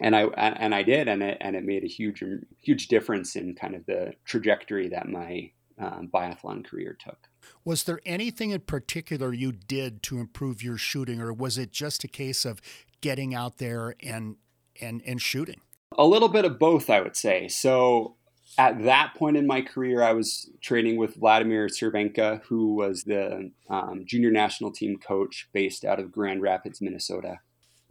and 0.00 0.16
I 0.16 0.24
and 0.24 0.74
I 0.74 0.82
did, 0.82 1.08
and 1.08 1.22
it 1.22 1.38
and 1.40 1.54
it 1.56 1.64
made 1.64 1.84
a 1.84 1.88
huge 1.88 2.22
huge 2.60 2.88
difference 2.88 3.36
in 3.36 3.54
kind 3.54 3.74
of 3.74 3.86
the 3.86 4.14
trajectory 4.24 4.88
that 4.88 5.08
my 5.08 5.50
um, 5.78 6.08
biathlon 6.12 6.64
career 6.64 6.96
took. 6.98 7.28
Was 7.64 7.84
there 7.84 8.00
anything 8.04 8.50
in 8.50 8.60
particular 8.60 9.32
you 9.32 9.52
did 9.52 10.02
to 10.04 10.18
improve 10.18 10.62
your 10.62 10.78
shooting, 10.78 11.20
or 11.20 11.32
was 11.32 11.58
it 11.58 11.72
just 11.72 12.04
a 12.04 12.08
case 12.08 12.44
of 12.44 12.60
getting 13.00 13.34
out 13.34 13.58
there 13.58 13.94
and 14.02 14.36
and 14.80 15.02
and 15.06 15.20
shooting? 15.20 15.60
A 15.96 16.06
little 16.06 16.28
bit 16.28 16.44
of 16.44 16.58
both, 16.58 16.90
I 16.90 17.00
would 17.00 17.16
say. 17.16 17.46
So 17.46 18.16
at 18.58 18.82
that 18.84 19.14
point 19.16 19.36
in 19.36 19.46
my 19.46 19.62
career, 19.62 20.02
I 20.02 20.12
was 20.12 20.50
training 20.60 20.96
with 20.96 21.16
Vladimir 21.16 21.66
Cervenka, 21.66 22.42
who 22.42 22.74
was 22.74 23.04
the 23.04 23.50
um, 23.68 24.04
junior 24.06 24.30
national 24.30 24.72
team 24.72 24.96
coach 24.96 25.48
based 25.52 25.84
out 25.84 25.98
of 25.98 26.12
Grand 26.12 26.42
Rapids, 26.42 26.80
Minnesota. 26.80 27.38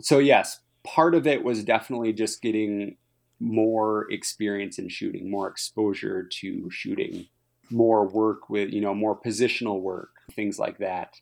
So, 0.02 0.20
yes, 0.20 0.60
part 0.84 1.16
of 1.16 1.28
it 1.28 1.44
was 1.44 1.64
definitely 1.64 2.14
just 2.14 2.42
getting 2.42 2.98
more 3.40 4.10
experience 4.12 4.80
in 4.80 4.90
shooting, 4.90 5.30
more 5.30 5.48
exposure 5.48 6.24
to 6.24 6.70
shooting, 6.72 7.28
more 7.70 8.08
work 8.08 8.50
with, 8.50 8.72
you 8.72 8.82
know, 8.82 8.94
more 8.94 9.20
positional 9.20 9.82
work, 9.82 10.12
things 10.32 10.60
like 10.60 10.78
that. 10.78 11.16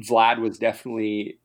Vlad 0.00 0.38
was 0.38 0.58
definitely, 0.58 1.38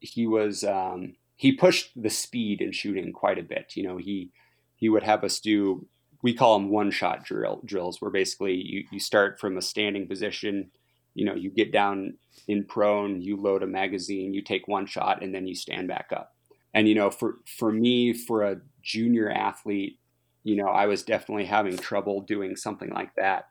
he 0.00 0.26
was, 0.26 0.64
um, 0.64 1.16
he 1.36 1.52
pushed 1.52 1.90
the 2.00 2.10
speed 2.10 2.60
in 2.60 2.72
shooting 2.72 3.12
quite 3.12 3.38
a 3.38 3.42
bit. 3.42 3.72
You 3.74 3.84
know, 3.84 3.96
he, 3.96 4.30
he 4.76 4.88
would 4.88 5.02
have 5.02 5.24
us 5.24 5.40
do 5.40 5.86
we 6.24 6.32
call 6.32 6.58
them 6.58 6.70
one 6.70 6.90
shot 6.90 7.24
drill 7.24 7.60
drills 7.64 8.00
where 8.00 8.10
basically 8.10 8.54
you, 8.54 8.84
you 8.90 8.98
start 8.98 9.38
from 9.38 9.56
a 9.56 9.62
standing 9.62 10.08
position 10.08 10.70
you 11.14 11.24
know 11.24 11.34
you 11.34 11.50
get 11.50 11.70
down 11.70 12.14
in 12.48 12.64
prone 12.64 13.20
you 13.20 13.36
load 13.36 13.62
a 13.62 13.66
magazine 13.66 14.34
you 14.34 14.42
take 14.42 14.66
one 14.66 14.86
shot 14.86 15.22
and 15.22 15.34
then 15.34 15.46
you 15.46 15.54
stand 15.54 15.86
back 15.86 16.08
up 16.12 16.33
and 16.74 16.88
you 16.88 16.94
know 16.94 17.10
for 17.10 17.36
for 17.46 17.72
me 17.72 18.12
for 18.12 18.42
a 18.42 18.60
junior 18.82 19.30
athlete 19.30 19.98
you 20.42 20.56
know 20.56 20.66
i 20.66 20.86
was 20.86 21.02
definitely 21.02 21.46
having 21.46 21.76
trouble 21.78 22.20
doing 22.20 22.56
something 22.56 22.90
like 22.90 23.14
that 23.14 23.48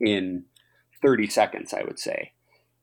in 0.00 0.44
30 1.02 1.26
seconds 1.28 1.74
i 1.74 1.82
would 1.82 1.98
say 1.98 2.32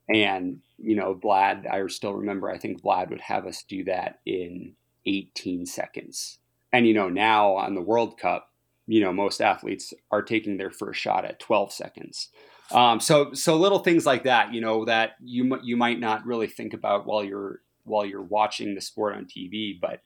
And, 0.10 0.60
you 0.78 0.96
know, 0.96 1.16
Vlad, 1.16 1.66
I 1.72 1.86
still 1.88 2.14
remember, 2.14 2.50
I 2.50 2.58
think 2.58 2.82
Vlad 2.82 3.10
would 3.10 3.22
have 3.22 3.46
us 3.46 3.64
do 3.64 3.86
that 3.86 4.20
in 4.26 4.76
18 5.06 5.66
seconds. 5.66 6.40
And, 6.74 6.86
you 6.86 6.94
know, 6.94 7.10
now 7.10 7.56
on 7.56 7.74
the 7.74 7.82
World 7.82 8.18
Cup, 8.18 8.52
you 8.86 9.00
know, 9.02 9.14
most 9.14 9.42
athletes 9.42 9.94
are 10.12 10.22
taking 10.22 10.58
their 10.58 10.72
first 10.72 11.00
shot 11.00 11.24
at 11.24 11.40
12 11.40 11.72
seconds. 11.72 12.30
Um, 12.72 13.00
so, 13.00 13.32
so 13.34 13.56
little 13.56 13.80
things 13.80 14.06
like 14.06 14.24
that, 14.24 14.54
you 14.54 14.60
know, 14.60 14.84
that 14.86 15.12
you 15.24 15.58
you 15.64 15.78
might 15.78 16.00
not 16.00 16.26
really 16.26 16.48
think 16.48 16.74
about 16.74 17.06
while 17.06 17.24
you're 17.24 17.62
while 17.84 18.06
you're 18.06 18.22
watching 18.22 18.76
the 18.76 18.82
sport 18.82 19.16
on 19.16 19.26
TV, 19.26 19.80
but 19.80 20.02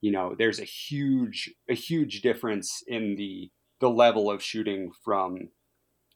you 0.00 0.10
know, 0.10 0.34
there's 0.36 0.58
a 0.58 0.64
huge 0.64 1.50
a 1.70 1.74
huge 1.74 2.22
difference 2.22 2.82
in 2.86 3.14
the 3.16 3.50
the 3.80 3.88
level 3.90 4.30
of 4.30 4.42
shooting 4.42 4.90
from, 5.04 5.48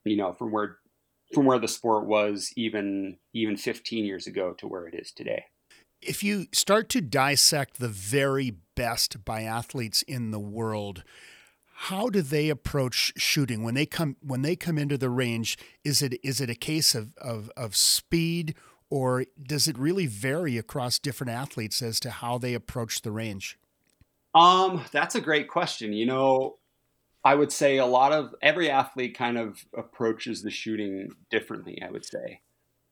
you 0.04 0.16
know, 0.16 0.32
from 0.32 0.52
where 0.52 0.78
from 1.32 1.46
where 1.46 1.58
the 1.58 1.68
sport 1.68 2.06
was 2.06 2.52
even 2.56 3.18
even 3.32 3.56
15 3.56 4.04
years 4.04 4.26
ago 4.26 4.54
to 4.58 4.66
where 4.66 4.86
it 4.86 4.94
is 4.94 5.12
today. 5.12 5.44
If 6.02 6.22
you 6.22 6.46
start 6.52 6.88
to 6.90 7.00
dissect 7.00 7.78
the 7.78 7.88
very 7.88 8.56
best 8.74 9.24
biathletes 9.24 10.02
in 10.06 10.30
the 10.30 10.38
world, 10.38 11.04
how 11.78 12.08
do 12.08 12.22
they 12.22 12.48
approach 12.48 13.12
shooting 13.16 13.62
when 13.62 13.74
they 13.74 13.86
come 13.86 14.16
when 14.20 14.42
they 14.42 14.56
come 14.56 14.78
into 14.78 14.96
the 14.96 15.10
range? 15.10 15.58
Is 15.84 16.02
it 16.02 16.18
is 16.24 16.40
it 16.40 16.50
a 16.50 16.54
case 16.54 16.94
of, 16.94 17.14
of, 17.18 17.50
of 17.56 17.76
speed 17.76 18.54
or 18.90 19.24
does 19.42 19.68
it 19.68 19.78
really 19.78 20.06
vary 20.06 20.58
across 20.58 20.98
different 20.98 21.32
athletes 21.32 21.82
as 21.82 21.98
to 22.00 22.10
how 22.10 22.38
they 22.38 22.54
approach 22.54 23.02
the 23.02 23.10
range? 23.10 23.58
Um, 24.34 24.84
that's 24.92 25.14
a 25.14 25.20
great 25.20 25.48
question. 25.48 25.92
You 25.92 26.06
know, 26.06 26.58
I 27.24 27.34
would 27.34 27.50
say 27.50 27.78
a 27.78 27.86
lot 27.86 28.12
of 28.12 28.34
every 28.42 28.70
athlete 28.70 29.16
kind 29.16 29.38
of 29.38 29.64
approaches 29.76 30.42
the 30.42 30.50
shooting 30.50 31.08
differently. 31.30 31.82
I 31.82 31.90
would 31.90 32.04
say, 32.04 32.40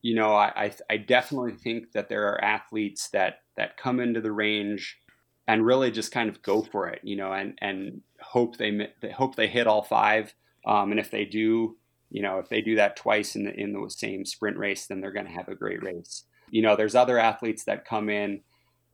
you 0.02 0.14
know, 0.14 0.35
I, 0.35 0.52
I, 0.57 0.72
I 0.90 0.96
definitely 0.96 1.52
think 1.52 1.92
that 1.92 2.09
there 2.09 2.28
are 2.28 2.42
athletes 2.42 3.11
that 3.11 3.42
that 3.57 3.76
come 3.76 4.00
into 4.00 4.20
the 4.20 4.33
range 4.33 4.98
and 5.46 5.64
really 5.64 5.90
just 5.90 6.11
kind 6.11 6.28
of 6.28 6.42
go 6.42 6.62
for 6.62 6.88
it, 6.88 7.00
you 7.04 7.16
know, 7.16 7.33
and 7.33 7.57
and 7.61 8.00
hope 8.20 8.57
they, 8.57 8.88
they 9.00 9.11
hope 9.11 9.37
they 9.37 9.46
hit 9.46 9.66
all 9.66 9.83
five. 9.83 10.35
Um, 10.66 10.90
and 10.90 10.98
if 10.98 11.11
they 11.11 11.26
do, 11.26 11.76
you 12.14 12.22
know, 12.22 12.38
if 12.38 12.48
they 12.48 12.61
do 12.61 12.77
that 12.77 12.94
twice 12.94 13.35
in 13.35 13.42
the 13.44 13.53
in 13.61 13.72
the 13.72 13.90
same 13.90 14.24
sprint 14.24 14.57
race, 14.57 14.87
then 14.87 15.00
they're 15.00 15.11
going 15.11 15.27
to 15.27 15.33
have 15.33 15.48
a 15.48 15.57
great 15.57 15.83
race. 15.83 16.22
You 16.48 16.62
know, 16.62 16.77
there's 16.77 16.94
other 16.94 17.18
athletes 17.18 17.64
that 17.64 17.85
come 17.85 18.09
in 18.09 18.42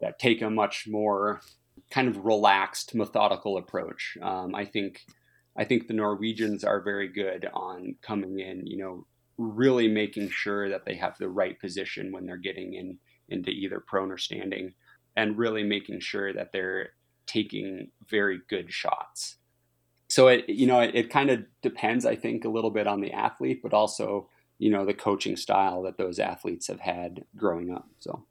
that 0.00 0.18
take 0.18 0.40
a 0.40 0.48
much 0.48 0.86
more 0.88 1.42
kind 1.90 2.08
of 2.08 2.24
relaxed, 2.24 2.94
methodical 2.94 3.58
approach. 3.58 4.16
Um, 4.22 4.54
I 4.54 4.64
think 4.64 5.02
I 5.54 5.64
think 5.64 5.86
the 5.86 5.92
Norwegians 5.92 6.64
are 6.64 6.80
very 6.80 7.08
good 7.08 7.46
on 7.52 7.96
coming 8.00 8.40
in, 8.40 8.66
you 8.66 8.78
know, 8.78 9.06
really 9.36 9.86
making 9.86 10.30
sure 10.30 10.70
that 10.70 10.86
they 10.86 10.94
have 10.94 11.18
the 11.18 11.28
right 11.28 11.60
position 11.60 12.12
when 12.12 12.24
they're 12.24 12.38
getting 12.38 12.72
in 12.72 12.98
into 13.28 13.50
either 13.50 13.84
prone 13.86 14.10
or 14.10 14.16
standing, 14.16 14.72
and 15.14 15.36
really 15.36 15.62
making 15.62 16.00
sure 16.00 16.32
that 16.32 16.52
they're 16.54 16.94
taking 17.26 17.90
very 18.08 18.40
good 18.48 18.72
shots. 18.72 19.36
So 20.10 20.28
it 20.28 20.48
you 20.48 20.66
know 20.66 20.80
it, 20.80 20.94
it 20.94 21.10
kind 21.10 21.30
of 21.30 21.44
depends, 21.62 22.04
I 22.04 22.16
think, 22.16 22.44
a 22.44 22.48
little 22.48 22.70
bit 22.70 22.86
on 22.86 23.00
the 23.00 23.12
athlete, 23.12 23.60
but 23.62 23.72
also 23.72 24.28
you 24.58 24.70
know 24.70 24.84
the 24.84 24.94
coaching 24.94 25.36
style 25.36 25.82
that 25.82 25.96
those 25.98 26.18
athletes 26.18 26.66
have 26.66 26.80
had 26.80 27.24
growing 27.36 27.70
up. 27.70 27.88
So. 28.00 28.24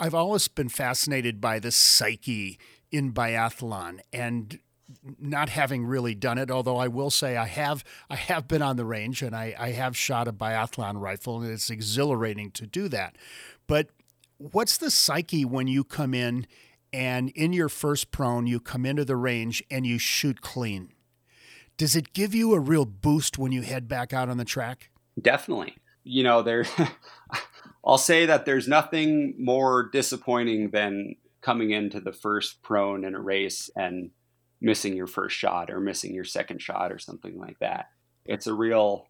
I've 0.00 0.14
always 0.14 0.46
been 0.46 0.68
fascinated 0.68 1.40
by 1.40 1.58
the 1.58 1.72
psyche 1.72 2.58
in 2.92 3.12
biathlon 3.12 3.98
and 4.12 4.58
not 5.18 5.50
having 5.50 5.84
really 5.84 6.14
done 6.14 6.38
it, 6.38 6.50
although 6.50 6.78
I 6.78 6.88
will 6.88 7.10
say 7.10 7.36
I 7.36 7.46
have 7.46 7.84
I 8.08 8.16
have 8.16 8.48
been 8.48 8.62
on 8.62 8.76
the 8.76 8.84
range 8.84 9.22
and 9.22 9.36
I, 9.36 9.54
I 9.58 9.72
have 9.72 9.96
shot 9.96 10.28
a 10.28 10.32
biathlon 10.32 11.00
rifle 11.00 11.40
and 11.40 11.50
it's 11.50 11.68
exhilarating 11.68 12.50
to 12.52 12.66
do 12.66 12.88
that. 12.88 13.16
But 13.66 13.88
what's 14.38 14.78
the 14.78 14.90
psyche 14.90 15.44
when 15.44 15.66
you 15.66 15.84
come 15.84 16.14
in 16.14 16.46
and 16.92 17.28
in 17.30 17.52
your 17.52 17.68
first 17.68 18.10
prone 18.10 18.46
you 18.46 18.60
come 18.60 18.86
into 18.86 19.04
the 19.04 19.16
range 19.16 19.62
and 19.70 19.86
you 19.86 19.98
shoot 19.98 20.40
clean? 20.40 20.92
Does 21.78 21.94
it 21.94 22.12
give 22.12 22.34
you 22.34 22.54
a 22.54 22.60
real 22.60 22.84
boost 22.84 23.38
when 23.38 23.52
you 23.52 23.62
head 23.62 23.88
back 23.88 24.12
out 24.12 24.28
on 24.28 24.36
the 24.36 24.44
track? 24.44 24.90
Definitely. 25.20 25.76
You 26.02 26.24
know, 26.24 26.42
there 26.42 26.66
I'll 27.84 27.98
say 27.98 28.26
that 28.26 28.44
there's 28.44 28.68
nothing 28.68 29.34
more 29.38 29.88
disappointing 29.90 30.70
than 30.70 31.14
coming 31.40 31.70
into 31.70 32.00
the 32.00 32.12
first 32.12 32.62
prone 32.62 33.04
in 33.04 33.14
a 33.14 33.20
race 33.20 33.70
and 33.76 34.10
missing 34.60 34.96
your 34.96 35.06
first 35.06 35.36
shot 35.36 35.70
or 35.70 35.78
missing 35.78 36.12
your 36.12 36.24
second 36.24 36.60
shot 36.60 36.90
or 36.90 36.98
something 36.98 37.38
like 37.38 37.58
that. 37.60 37.86
It's 38.26 38.48
a 38.48 38.52
real 38.52 39.06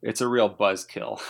it's 0.00 0.20
a 0.20 0.28
real 0.28 0.48
buzzkill. 0.48 1.20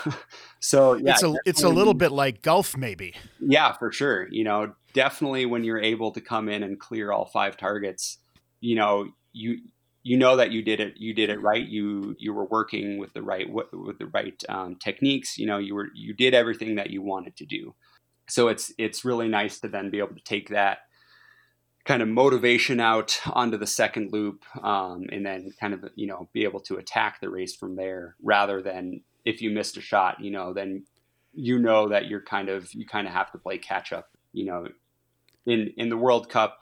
so 0.61 0.95
yeah, 0.95 1.13
it's 1.13 1.23
a 1.23 1.35
it's 1.47 1.63
a 1.63 1.69
little 1.71 1.95
bit 1.95 2.13
like 2.13 2.43
golf, 2.43 2.77
maybe. 2.77 3.15
Yeah, 3.41 3.73
for 3.73 3.91
sure. 3.93 4.29
You 4.31 4.45
know, 4.45 4.75
definitely 4.93 5.47
when 5.47 5.65
you're 5.65 5.81
able 5.81 6.11
to 6.13 6.21
come 6.21 6.51
in 6.51 6.63
and 6.63 6.79
clear 6.79 7.11
all 7.11 7.25
five 7.25 7.57
targets, 7.57 8.19
you 8.61 8.77
know, 8.77 9.09
you 9.33 9.61
you 10.07 10.17
know 10.17 10.37
that 10.37 10.53
you 10.53 10.63
did 10.63 10.79
it 10.79 10.95
you 10.99 11.13
did 11.13 11.31
it 11.31 11.43
right. 11.43 11.67
You 11.67 12.15
you 12.21 12.33
were 12.33 12.45
working 12.45 12.97
with 12.99 13.13
the 13.13 13.23
right 13.23 13.51
with 13.51 13.99
the 13.99 14.07
right 14.07 14.41
um, 14.49 14.77
techniques. 14.77 15.37
You 15.37 15.47
know, 15.47 15.59
you 15.59 15.75
were 15.75 15.89
you 15.97 16.15
did 16.15 16.33
everything 16.33 16.77
that 16.77 16.91
you 16.91 17.03
wanted 17.03 17.37
to 17.39 17.45
do. 17.45 17.75
So 18.29 18.47
it's 18.47 18.73
it's 18.79 19.05
really 19.05 19.27
nice 19.27 19.59
to 19.61 19.69
then 19.69 19.91
be 19.91 19.99
able 19.99 20.15
to 20.15 20.23
take 20.23 20.51
that 20.51 20.79
kind 21.85 22.03
of 22.03 22.09
motivation 22.09 22.79
out 22.79 23.21
onto 23.33 23.57
the 23.57 23.67
second 23.67 24.13
loop 24.13 24.45
um, 24.63 25.07
and 25.11 25.27
then 25.27 25.53
kind 25.61 25.75
of 25.75 25.85
you 25.97 26.07
know 26.07 26.29
be 26.33 26.45
able 26.45 26.61
to 26.61 26.77
attack 26.77 27.21
the 27.21 27.29
race 27.29 27.57
from 27.57 27.75
there 27.75 28.15
rather 28.23 28.63
than 28.63 29.01
if 29.25 29.43
you 29.43 29.51
missed 29.51 29.77
a 29.77 29.81
shot 29.81 30.21
you 30.21 30.31
know 30.31 30.53
then 30.53 30.85
you 31.33 31.59
know 31.59 31.89
that 31.89 32.07
you're 32.07 32.23
kind 32.23 32.49
of 32.49 32.73
you 32.75 32.87
kind 32.87 33.09
of 33.09 33.13
have 33.13 33.31
to 33.33 33.39
play 33.39 33.59
catch 33.59 33.93
up 33.93 34.09
you 34.33 34.45
know 34.45 34.69
in 35.47 35.73
in 35.77 35.89
the 35.89 35.97
world 35.97 36.29
cup 36.29 36.59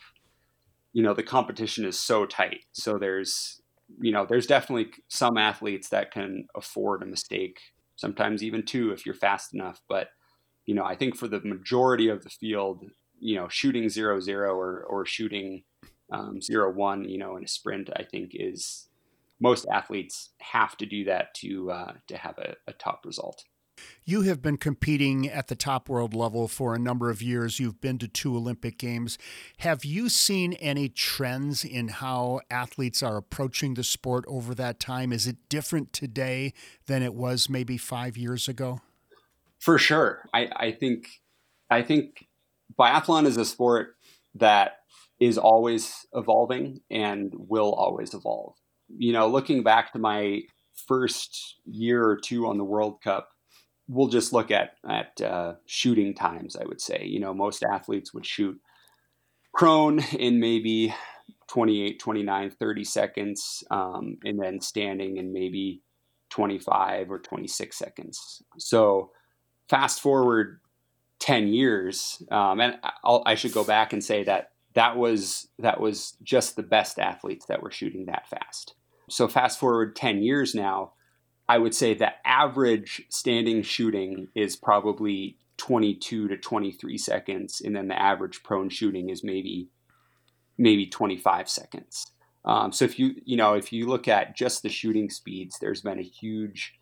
you 0.94 1.02
know 1.02 1.12
the 1.12 1.22
competition 1.22 1.84
is 1.84 1.98
so 1.98 2.24
tight 2.24 2.64
so 2.72 2.96
there's 2.96 3.60
you 4.00 4.10
know 4.10 4.24
there's 4.26 4.46
definitely 4.46 4.90
some 5.08 5.36
athletes 5.36 5.90
that 5.90 6.10
can 6.10 6.46
afford 6.54 7.02
a 7.02 7.06
mistake 7.06 7.60
sometimes 7.96 8.42
even 8.42 8.64
two 8.64 8.90
if 8.90 9.04
you're 9.04 9.14
fast 9.14 9.52
enough 9.52 9.82
but 9.88 10.08
you 10.64 10.74
know 10.74 10.84
i 10.84 10.96
think 10.96 11.14
for 11.14 11.28
the 11.28 11.40
majority 11.40 12.08
of 12.08 12.24
the 12.24 12.30
field 12.30 12.86
you 13.24 13.36
know, 13.36 13.48
shooting 13.48 13.88
zero 13.88 14.20
zero 14.20 14.54
or 14.54 14.84
or 14.84 15.06
shooting 15.06 15.64
um, 16.12 16.40
zero 16.40 16.70
one, 16.70 17.08
you 17.08 17.18
know, 17.18 17.36
in 17.36 17.44
a 17.44 17.48
sprint, 17.48 17.90
I 17.96 18.02
think 18.02 18.32
is 18.34 18.88
most 19.40 19.66
athletes 19.72 20.30
have 20.40 20.76
to 20.76 20.86
do 20.86 21.04
that 21.04 21.34
to 21.36 21.70
uh, 21.70 21.92
to 22.08 22.16
have 22.16 22.38
a, 22.38 22.54
a 22.66 22.72
top 22.74 23.00
result. 23.04 23.44
You 24.04 24.22
have 24.22 24.42
been 24.42 24.58
competing 24.58 25.28
at 25.28 25.48
the 25.48 25.54
top 25.54 25.88
world 25.88 26.12
level 26.12 26.46
for 26.46 26.74
a 26.74 26.78
number 26.78 27.08
of 27.08 27.22
years. 27.22 27.58
You've 27.58 27.80
been 27.80 27.98
to 27.98 28.08
two 28.08 28.36
Olympic 28.36 28.78
Games. 28.78 29.16
Have 29.58 29.84
you 29.84 30.08
seen 30.08 30.52
any 30.54 30.90
trends 30.90 31.64
in 31.64 31.88
how 31.88 32.40
athletes 32.50 33.02
are 33.02 33.16
approaching 33.16 33.74
the 33.74 33.84
sport 33.84 34.24
over 34.28 34.54
that 34.54 34.78
time? 34.78 35.12
Is 35.12 35.26
it 35.26 35.36
different 35.48 35.92
today 35.92 36.52
than 36.86 37.02
it 37.02 37.14
was 37.14 37.48
maybe 37.48 37.78
five 37.78 38.16
years 38.16 38.46
ago? 38.46 38.80
For 39.58 39.78
sure. 39.78 40.28
I, 40.34 40.50
I 40.54 40.72
think 40.72 41.08
I 41.70 41.82
think 41.82 42.28
biathlon 42.78 43.26
is 43.26 43.38
a 43.38 43.44
sport 43.44 43.96
that 44.34 44.80
is 45.18 45.38
always 45.38 46.06
evolving 46.12 46.80
and 46.90 47.32
will 47.34 47.72
always 47.72 48.12
evolve. 48.12 48.54
You 48.94 49.14
know, 49.14 49.28
looking 49.28 49.62
back 49.62 49.92
to 49.92 49.98
my 49.98 50.42
first 50.86 51.56
year 51.64 52.04
or 52.06 52.16
two 52.16 52.46
on 52.46 52.58
the 52.58 52.64
World 52.64 53.00
Cup, 53.02 53.30
we'll 53.88 54.08
just 54.08 54.32
look 54.32 54.50
at 54.50 54.76
at 54.88 55.20
uh, 55.20 55.54
shooting 55.66 56.14
times. 56.14 56.56
I 56.56 56.64
would 56.64 56.80
say, 56.80 57.04
you 57.04 57.20
know, 57.20 57.34
most 57.34 57.62
athletes 57.62 58.14
would 58.14 58.26
shoot 58.26 58.60
prone 59.52 60.00
in 60.18 60.40
maybe 60.40 60.94
28, 61.48 62.00
29, 62.00 62.50
30 62.50 62.84
seconds, 62.84 63.64
um, 63.70 64.18
and 64.24 64.40
then 64.40 64.60
standing 64.60 65.18
in 65.18 65.32
maybe 65.32 65.82
25 66.30 67.10
or 67.10 67.18
26 67.20 67.76
seconds. 67.76 68.42
So 68.58 69.12
fast 69.68 70.00
forward 70.00 70.60
10 71.20 71.48
years 71.48 72.22
um, 72.30 72.60
and 72.60 72.78
I'll, 73.02 73.22
i 73.26 73.34
should 73.34 73.52
go 73.52 73.64
back 73.64 73.92
and 73.92 74.02
say 74.02 74.24
that 74.24 74.50
that 74.74 74.96
was 74.96 75.48
that 75.58 75.80
was 75.80 76.16
just 76.22 76.56
the 76.56 76.62
best 76.62 76.98
athletes 76.98 77.46
that 77.46 77.62
were 77.62 77.70
shooting 77.70 78.06
that 78.06 78.28
fast 78.28 78.74
so 79.08 79.28
fast 79.28 79.58
forward 79.58 79.96
10 79.96 80.22
years 80.22 80.54
now 80.54 80.92
i 81.48 81.58
would 81.58 81.74
say 81.74 81.94
the 81.94 82.12
average 82.26 83.02
standing 83.08 83.62
shooting 83.62 84.28
is 84.34 84.56
probably 84.56 85.36
22 85.56 86.28
to 86.28 86.36
23 86.36 86.98
seconds 86.98 87.60
and 87.64 87.74
then 87.74 87.88
the 87.88 88.00
average 88.00 88.42
prone 88.42 88.68
shooting 88.68 89.10
is 89.10 89.22
maybe 89.22 89.68
maybe 90.58 90.86
25 90.86 91.48
seconds 91.48 92.06
um, 92.44 92.72
so 92.72 92.84
if 92.84 92.98
you 92.98 93.14
you 93.24 93.36
know 93.36 93.54
if 93.54 93.72
you 93.72 93.86
look 93.86 94.08
at 94.08 94.36
just 94.36 94.62
the 94.62 94.68
shooting 94.68 95.08
speeds 95.08 95.58
there's 95.60 95.80
been 95.80 95.98
a 95.98 96.02
huge 96.02 96.74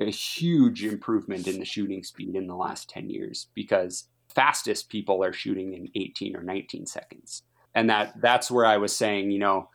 a 0.00 0.10
huge 0.10 0.84
improvement 0.84 1.46
in 1.48 1.58
the 1.58 1.64
shooting 1.64 2.02
speed 2.02 2.34
in 2.34 2.46
the 2.46 2.54
last 2.54 2.88
10 2.88 3.10
years 3.10 3.48
because 3.54 4.04
fastest 4.34 4.88
people 4.88 5.24
are 5.24 5.32
shooting 5.32 5.74
in 5.74 5.88
18 5.94 6.36
or 6.36 6.42
19 6.42 6.86
seconds. 6.86 7.42
And 7.74 7.90
that 7.90 8.20
that's 8.20 8.50
where 8.50 8.66
I 8.66 8.76
was 8.76 8.94
saying, 8.94 9.30
you 9.30 9.38
know, 9.38 9.68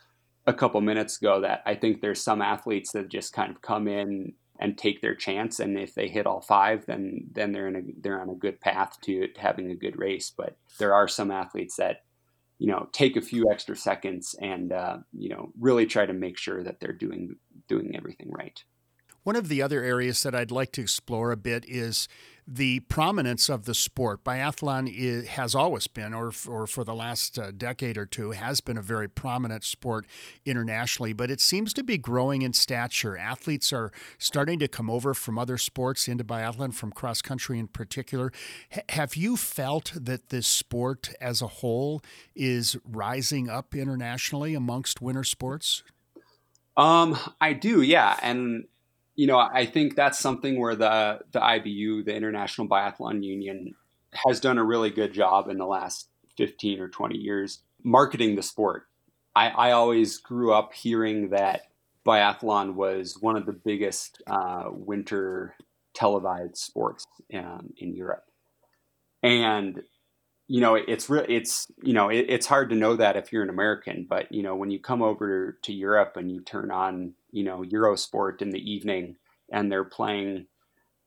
a 0.46 0.54
couple 0.54 0.82
minutes 0.82 1.18
ago 1.18 1.42
that 1.42 1.62
I 1.66 1.76
think 1.76 2.02
there's 2.02 2.22
some 2.22 2.42
athletes 2.42 2.92
that 2.92 3.10
just 3.10 3.34
kind 3.34 3.52
of 3.52 3.62
come 3.62 3.88
in 3.88 4.34
and 4.60 4.78
take 4.78 5.02
their 5.02 5.16
chance. 5.16 5.60
And 5.60 5.78
if 5.78 5.96
they 5.96 6.08
hit 6.08 6.26
all 6.26 6.42
five, 6.42 6.86
then 6.86 7.28
then 7.32 7.52
they're 7.52 7.68
in 7.68 7.76
a 7.76 7.82
they're 8.02 8.22
on 8.22 8.30
a 8.30 8.36
good 8.36 8.60
path 8.60 8.98
to, 9.04 9.28
to 9.28 9.42
having 9.42 9.72
a 9.72 9.76
good 9.76 9.98
race. 9.98 10.32
But 10.36 10.58
there 10.80 10.94
are 10.94 11.08
some 11.08 11.32
athletes 11.32 11.78
that 11.78 12.04
you 12.60 12.68
know 12.68 12.88
take 12.92 13.16
a 13.16 13.22
few 13.22 13.50
extra 13.52 13.76
seconds 13.76 14.36
and 14.42 14.72
uh, 14.72 14.98
you 15.12 15.30
know 15.30 15.52
really 15.60 15.86
try 15.86 16.06
to 16.06 16.14
make 16.14 16.38
sure 16.38 16.64
that 16.64 16.80
they're 16.80 16.94
doing 16.94 17.36
doing 17.68 17.96
everything 17.96 18.32
right. 18.32 18.64
One 19.24 19.36
of 19.38 19.48
the 19.48 19.62
other 19.62 19.82
areas 19.82 20.22
that 20.24 20.36
I'd 20.36 20.52
like 20.52 20.74
to 20.74 20.82
explore 20.82 21.32
a 21.32 21.38
bit 21.38 21.64
is 21.66 22.10
the 22.48 22.82
prominence 22.82 23.50
of 23.50 23.66
the 23.66 23.74
sport. 23.74 24.24
Biathlon 24.24 24.94
is, 24.94 25.30
has 25.30 25.56
always 25.56 25.88
been, 25.88 26.14
or, 26.14 26.32
or 26.48 26.68
for 26.68 26.84
the 26.84 26.94
last 26.94 27.40
uh, 27.40 27.52
decade 27.52 27.98
or 27.98 28.06
two, 28.06 28.32
has 28.32 28.62
been 28.62 28.78
a 28.78 28.82
very 28.82 29.08
prominent 29.08 29.64
sport 29.64 30.06
internationally, 30.46 31.14
but 31.14 31.32
it 31.32 31.40
seems 31.40 31.74
to 31.74 31.84
be 31.84 31.98
growing 31.98 32.42
in 32.42 32.54
stature. 32.54 33.18
Athletes 33.18 33.72
are 33.72 33.92
starting 34.18 34.60
to 34.60 34.68
come 34.68 34.90
over 34.90 35.14
from 35.14 35.38
other 35.38 35.58
sports 35.58 36.08
into 36.08 36.24
biathlon, 36.24 36.74
from 36.74 36.92
cross 36.92 37.22
country 37.22 37.60
in 37.60 37.68
particular. 37.68 38.32
H- 38.72 38.84
have 38.90 39.16
you 39.16 39.38
felt 39.38 39.94
that 39.96 40.30
this 40.30 40.48
sport 40.48 41.10
as 41.22 41.42
a 41.42 41.48
whole 41.48 42.02
is 42.36 42.78
rising 42.84 43.50
up 43.50 43.74
internationally 43.74 44.54
amongst 44.54 45.02
winter 45.02 45.24
sports? 45.24 45.84
Um, 46.76 47.18
I 47.40 47.54
do, 47.54 47.82
yeah, 47.82 48.18
and 48.22 48.66
you 49.16 49.28
know, 49.28 49.38
I 49.38 49.66
think 49.66 49.96
that's 49.96 50.20
something 50.20 50.60
where 50.60 50.76
the 50.76 51.20
the 51.32 51.40
IBU, 51.40 52.06
the 52.06 52.16
International 52.16 52.68
Biathlon 52.68 53.24
Union, 53.24 53.76
has 54.28 54.40
done 54.40 54.58
a 54.58 54.64
really 54.64 54.90
good 54.90 55.14
job 55.14 55.50
in 55.50 55.58
the 55.58 55.66
last 55.66 56.10
15 56.38 56.80
or 56.80 56.90
20 56.90 57.18
years 57.18 57.60
marketing 57.84 58.36
the 58.36 58.44
sport. 58.44 58.88
I, 59.36 59.50
I 59.50 59.72
always 59.72 60.18
grew 60.18 60.54
up 60.54 60.74
hearing 60.74 61.30
that 61.30 61.64
biathlon 62.06 62.76
was 62.76 63.18
one 63.20 63.36
of 63.36 63.46
the 63.46 63.54
biggest 63.54 64.22
uh, 64.28 64.66
winter 64.70 65.56
televised 65.94 66.58
sports 66.58 67.06
um, 67.34 67.74
in 67.78 67.96
Europe, 67.96 68.26
and 69.22 69.82
you 70.48 70.60
know 70.60 70.76
it's 70.76 71.10
real 71.10 71.26
it's 71.28 71.68
you 71.82 71.94
know 71.94 72.10
it, 72.10 72.26
it's 72.30 72.46
hard 72.46 72.70
to 72.70 72.76
know 72.76 72.96
that 72.96 73.16
if 73.16 73.32
you're 73.32 73.44
an 73.44 73.50
American, 73.50 74.06
but 74.10 74.32
you 74.32 74.44
know 74.44 74.56
when 74.56 74.72
you 74.72 74.80
come 74.80 75.02
over 75.02 75.58
to 75.64 75.74
Europe 75.74 76.14
and 76.18 76.32
you 76.32 76.42
turn 76.42 76.72
on 76.72 77.14
you 77.32 77.44
know 77.44 77.64
Eurosport 77.64 78.42
in 78.42 78.50
the 78.50 78.72
evening 78.72 79.16
and 79.52 79.72
they're 79.72 79.84
playing 79.84 80.48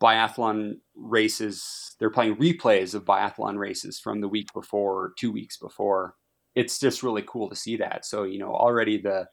biathlon 0.01 0.77
races. 0.95 1.97
They're 1.99 2.11
playing 2.11 2.37
replays 2.37 2.95
of 2.95 3.05
biathlon 3.05 3.59
races 3.59 3.99
from 3.99 4.21
the 4.21 4.29
week 4.29 4.53
before 4.53 4.95
or 4.95 5.13
two 5.19 5.33
weeks 5.33 5.57
before. 5.57 6.15
It's 6.55 6.79
just 6.79 7.03
really 7.03 7.25
cool 7.27 7.49
to 7.51 7.57
see 7.57 7.77
that. 7.77 8.05
So 8.07 8.25
you 8.25 8.39
know 8.39 8.55
already 8.55 9.01
the 9.01 9.29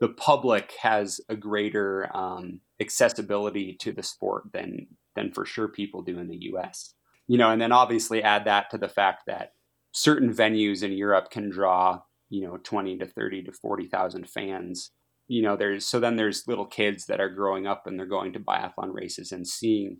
the 0.00 0.08
public 0.08 0.72
has 0.80 1.20
a 1.28 1.34
greater 1.34 2.08
um, 2.16 2.60
accessibility 2.80 3.76
to 3.80 3.92
the 3.92 4.02
sport 4.02 4.44
than 4.52 4.86
than 5.16 5.32
for 5.32 5.44
sure 5.44 5.68
people 5.68 6.02
do 6.02 6.18
in 6.20 6.28
the 6.28 6.38
U.S. 6.52 6.94
You 7.28 7.38
know, 7.38 7.50
and 7.50 7.60
then 7.60 7.72
obviously 7.72 8.22
add 8.22 8.46
that 8.46 8.70
to 8.70 8.78
the 8.78 8.88
fact 8.88 9.24
that 9.26 9.52
certain 9.92 10.32
venues 10.32 10.82
in 10.82 10.92
Europe 10.92 11.30
can 11.30 11.50
draw 11.50 12.00
you 12.30 12.46
know 12.46 12.58
20 12.58 12.98
to 12.98 13.06
30 13.06 13.44
to 13.44 13.52
40 13.52 13.86
thousand 13.86 14.28
fans. 14.28 14.90
You 15.28 15.42
know 15.42 15.56
there's 15.56 15.86
so 15.86 16.00
then 16.00 16.16
there's 16.16 16.48
little 16.48 16.66
kids 16.66 17.06
that 17.06 17.20
are 17.20 17.28
growing 17.28 17.66
up 17.66 17.86
and 17.86 17.98
they're 17.98 18.06
going 18.06 18.32
to 18.32 18.40
biathlon 18.40 18.92
races 18.92 19.32
and 19.32 19.46
seeing 19.46 19.98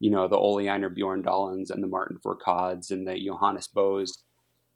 you 0.00 0.10
know 0.10 0.28
the 0.28 0.36
Ole 0.36 0.68
Einar 0.68 0.90
Bjorndalens 0.90 1.70
and 1.70 1.82
the 1.82 1.88
Martin 1.88 2.18
Fourcades 2.24 2.90
and 2.90 3.06
the 3.06 3.18
Johannes 3.18 3.68
Boes 3.68 4.22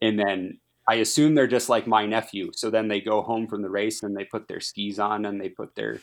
and 0.01 0.19
then 0.19 0.59
I 0.89 0.97
assume 0.97 1.35
they're 1.35 1.47
just 1.47 1.69
like 1.69 1.87
my 1.87 2.07
nephew. 2.07 2.51
So 2.55 2.69
then 2.69 2.89
they 2.89 3.01
go 3.01 3.23
home 3.23 3.47
from 3.47 3.63
the 3.63 3.71
race 3.71 4.03
and 4.03 4.17
they 4.17 4.25
put 4.25 4.49
their 4.49 4.61
skis 4.61 4.99
on 4.99 5.25
and 5.27 5.41
they 5.41 5.49
put 5.49 5.75
their 5.77 6.01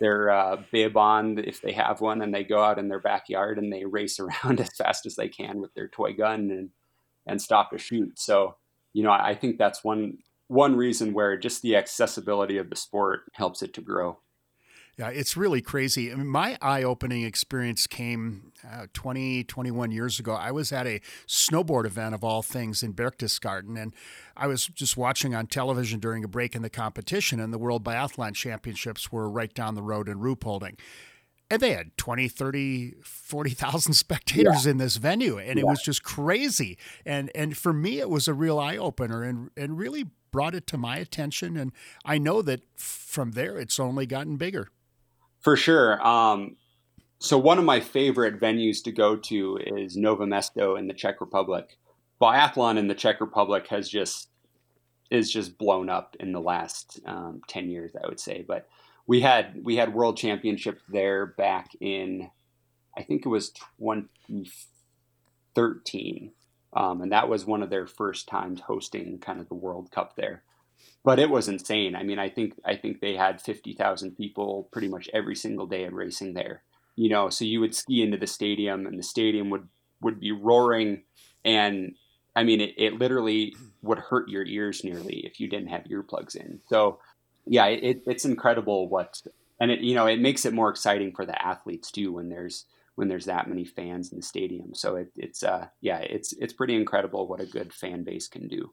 their 0.00 0.30
uh, 0.30 0.56
bib 0.72 0.96
on 0.96 1.38
if 1.38 1.60
they 1.60 1.72
have 1.72 2.00
one 2.00 2.22
and 2.22 2.34
they 2.34 2.42
go 2.42 2.62
out 2.62 2.78
in 2.78 2.88
their 2.88 3.00
backyard 3.00 3.58
and 3.58 3.72
they 3.72 3.84
race 3.84 4.18
around 4.44 4.60
as 4.60 4.74
fast 4.76 5.06
as 5.06 5.16
they 5.16 5.28
can 5.28 5.60
with 5.60 5.72
their 5.74 5.88
toy 5.88 6.12
gun 6.12 6.50
and 6.50 6.70
and 7.26 7.40
stop 7.40 7.70
to 7.70 7.78
shoot 7.78 8.18
so 8.18 8.56
you 8.92 9.02
know 9.02 9.12
I 9.12 9.34
think 9.34 9.58
that's 9.58 9.84
one 9.84 10.18
one 10.50 10.74
reason 10.74 11.12
where 11.12 11.38
just 11.38 11.62
the 11.62 11.76
accessibility 11.76 12.56
of 12.58 12.70
the 12.70 12.76
sport 12.76 13.20
helps 13.34 13.62
it 13.62 13.72
to 13.74 13.80
grow. 13.80 14.18
Yeah, 15.00 15.08
it's 15.08 15.34
really 15.34 15.62
crazy. 15.62 16.12
I 16.12 16.14
mean, 16.14 16.26
my 16.26 16.58
eye 16.60 16.82
opening 16.82 17.22
experience 17.22 17.86
came 17.86 18.52
uh, 18.70 18.84
20, 18.92 19.44
21 19.44 19.92
years 19.92 20.20
ago. 20.20 20.34
I 20.34 20.50
was 20.50 20.72
at 20.72 20.86
a 20.86 21.00
snowboard 21.26 21.86
event 21.86 22.14
of 22.14 22.22
all 22.22 22.42
things 22.42 22.82
in 22.82 22.92
Berchtesgaden, 22.92 23.80
and 23.80 23.94
I 24.36 24.46
was 24.46 24.66
just 24.66 24.98
watching 24.98 25.34
on 25.34 25.46
television 25.46 26.00
during 26.00 26.22
a 26.22 26.28
break 26.28 26.54
in 26.54 26.60
the 26.60 26.68
competition, 26.68 27.40
and 27.40 27.50
the 27.50 27.56
World 27.56 27.82
Biathlon 27.82 28.34
Championships 28.34 29.10
were 29.10 29.30
right 29.30 29.54
down 29.54 29.74
the 29.74 29.82
road 29.82 30.06
in 30.06 30.18
Ruhpolding. 30.18 30.78
And 31.50 31.62
they 31.62 31.72
had 31.72 31.96
20, 31.96 32.28
30, 32.28 32.96
40,000 33.02 33.92
spectators 33.94 34.66
yeah. 34.66 34.72
in 34.72 34.76
this 34.76 34.96
venue, 34.96 35.38
and 35.38 35.56
yeah. 35.56 35.62
it 35.62 35.66
was 35.66 35.80
just 35.80 36.02
crazy. 36.02 36.76
And 37.06 37.30
and 37.34 37.56
for 37.56 37.72
me, 37.72 38.00
it 38.00 38.10
was 38.10 38.28
a 38.28 38.34
real 38.34 38.58
eye 38.58 38.76
opener 38.76 39.22
and, 39.22 39.48
and 39.56 39.78
really 39.78 40.08
brought 40.30 40.54
it 40.54 40.66
to 40.66 40.76
my 40.76 40.98
attention, 40.98 41.56
and 41.56 41.72
I 42.04 42.18
know 42.18 42.42
that 42.42 42.60
from 42.76 43.30
there 43.30 43.56
it's 43.56 43.80
only 43.80 44.04
gotten 44.04 44.36
bigger. 44.36 44.68
For 45.40 45.56
sure. 45.56 46.00
Um, 46.06 46.56
so 47.18 47.36
one 47.38 47.58
of 47.58 47.64
my 47.64 47.80
favorite 47.80 48.38
venues 48.40 48.84
to 48.84 48.92
go 48.92 49.16
to 49.16 49.58
is 49.58 49.96
Nové 49.96 50.26
Mesto 50.26 50.78
in 50.78 50.86
the 50.86 50.94
Czech 50.94 51.20
Republic. 51.20 51.76
Biathlon 52.20 52.78
in 52.78 52.86
the 52.88 52.94
Czech 52.94 53.20
Republic 53.20 53.66
has 53.68 53.88
just 53.88 54.28
is 55.10 55.30
just 55.30 55.58
blown 55.58 55.90
up 55.90 56.16
in 56.20 56.32
the 56.32 56.40
last 56.40 57.00
um, 57.04 57.42
ten 57.48 57.68
years, 57.68 57.90
I 58.02 58.06
would 58.06 58.20
say. 58.20 58.44
But 58.46 58.68
we 59.06 59.20
had 59.20 59.60
we 59.64 59.76
had 59.76 59.94
world 59.94 60.16
championships 60.16 60.82
there 60.88 61.26
back 61.26 61.70
in, 61.80 62.30
I 62.96 63.02
think 63.02 63.26
it 63.26 63.28
was 63.28 63.50
2013, 63.50 66.32
um, 66.74 67.00
and 67.00 67.12
that 67.12 67.28
was 67.28 67.44
one 67.44 67.62
of 67.62 67.70
their 67.70 67.86
first 67.86 68.28
times 68.28 68.60
hosting 68.60 69.18
kind 69.18 69.40
of 69.40 69.48
the 69.48 69.54
World 69.54 69.90
Cup 69.90 70.16
there. 70.16 70.42
But 71.02 71.18
it 71.18 71.30
was 71.30 71.48
insane. 71.48 71.96
I 71.96 72.02
mean, 72.02 72.18
I 72.18 72.28
think 72.28 72.54
I 72.64 72.76
think 72.76 73.00
they 73.00 73.16
had 73.16 73.40
fifty 73.40 73.74
thousand 73.74 74.16
people 74.16 74.68
pretty 74.70 74.88
much 74.88 75.08
every 75.14 75.34
single 75.34 75.66
day 75.66 75.84
of 75.84 75.94
racing 75.94 76.34
there. 76.34 76.62
You 76.96 77.08
know, 77.08 77.30
so 77.30 77.44
you 77.44 77.60
would 77.60 77.74
ski 77.74 78.02
into 78.02 78.18
the 78.18 78.26
stadium, 78.26 78.86
and 78.86 78.98
the 78.98 79.02
stadium 79.02 79.48
would 79.50 79.68
would 80.02 80.20
be 80.20 80.32
roaring, 80.32 81.04
and 81.44 81.94
I 82.36 82.44
mean, 82.44 82.60
it, 82.60 82.74
it 82.76 82.98
literally 82.98 83.54
would 83.82 83.98
hurt 83.98 84.28
your 84.28 84.44
ears 84.44 84.84
nearly 84.84 85.24
if 85.26 85.40
you 85.40 85.48
didn't 85.48 85.68
have 85.68 85.84
earplugs 85.84 86.36
in. 86.36 86.60
So, 86.68 86.98
yeah, 87.46 87.66
it, 87.66 88.02
it's 88.06 88.24
incredible 88.24 88.88
what, 88.88 89.20
and 89.58 89.70
it 89.70 89.80
you 89.80 89.94
know 89.94 90.06
it 90.06 90.20
makes 90.20 90.44
it 90.44 90.52
more 90.52 90.70
exciting 90.70 91.12
for 91.14 91.24
the 91.26 91.40
athletes 91.44 91.90
too 91.90 92.12
when 92.12 92.28
there's 92.28 92.66
when 92.96 93.08
there's 93.08 93.24
that 93.24 93.48
many 93.48 93.64
fans 93.64 94.12
in 94.12 94.18
the 94.18 94.22
stadium. 94.22 94.74
So 94.74 94.96
it, 94.96 95.10
it's 95.16 95.42
uh, 95.42 95.68
yeah, 95.80 95.98
it's 95.98 96.34
it's 96.34 96.52
pretty 96.52 96.76
incredible 96.76 97.26
what 97.26 97.40
a 97.40 97.46
good 97.46 97.72
fan 97.72 98.04
base 98.04 98.28
can 98.28 98.48
do. 98.48 98.72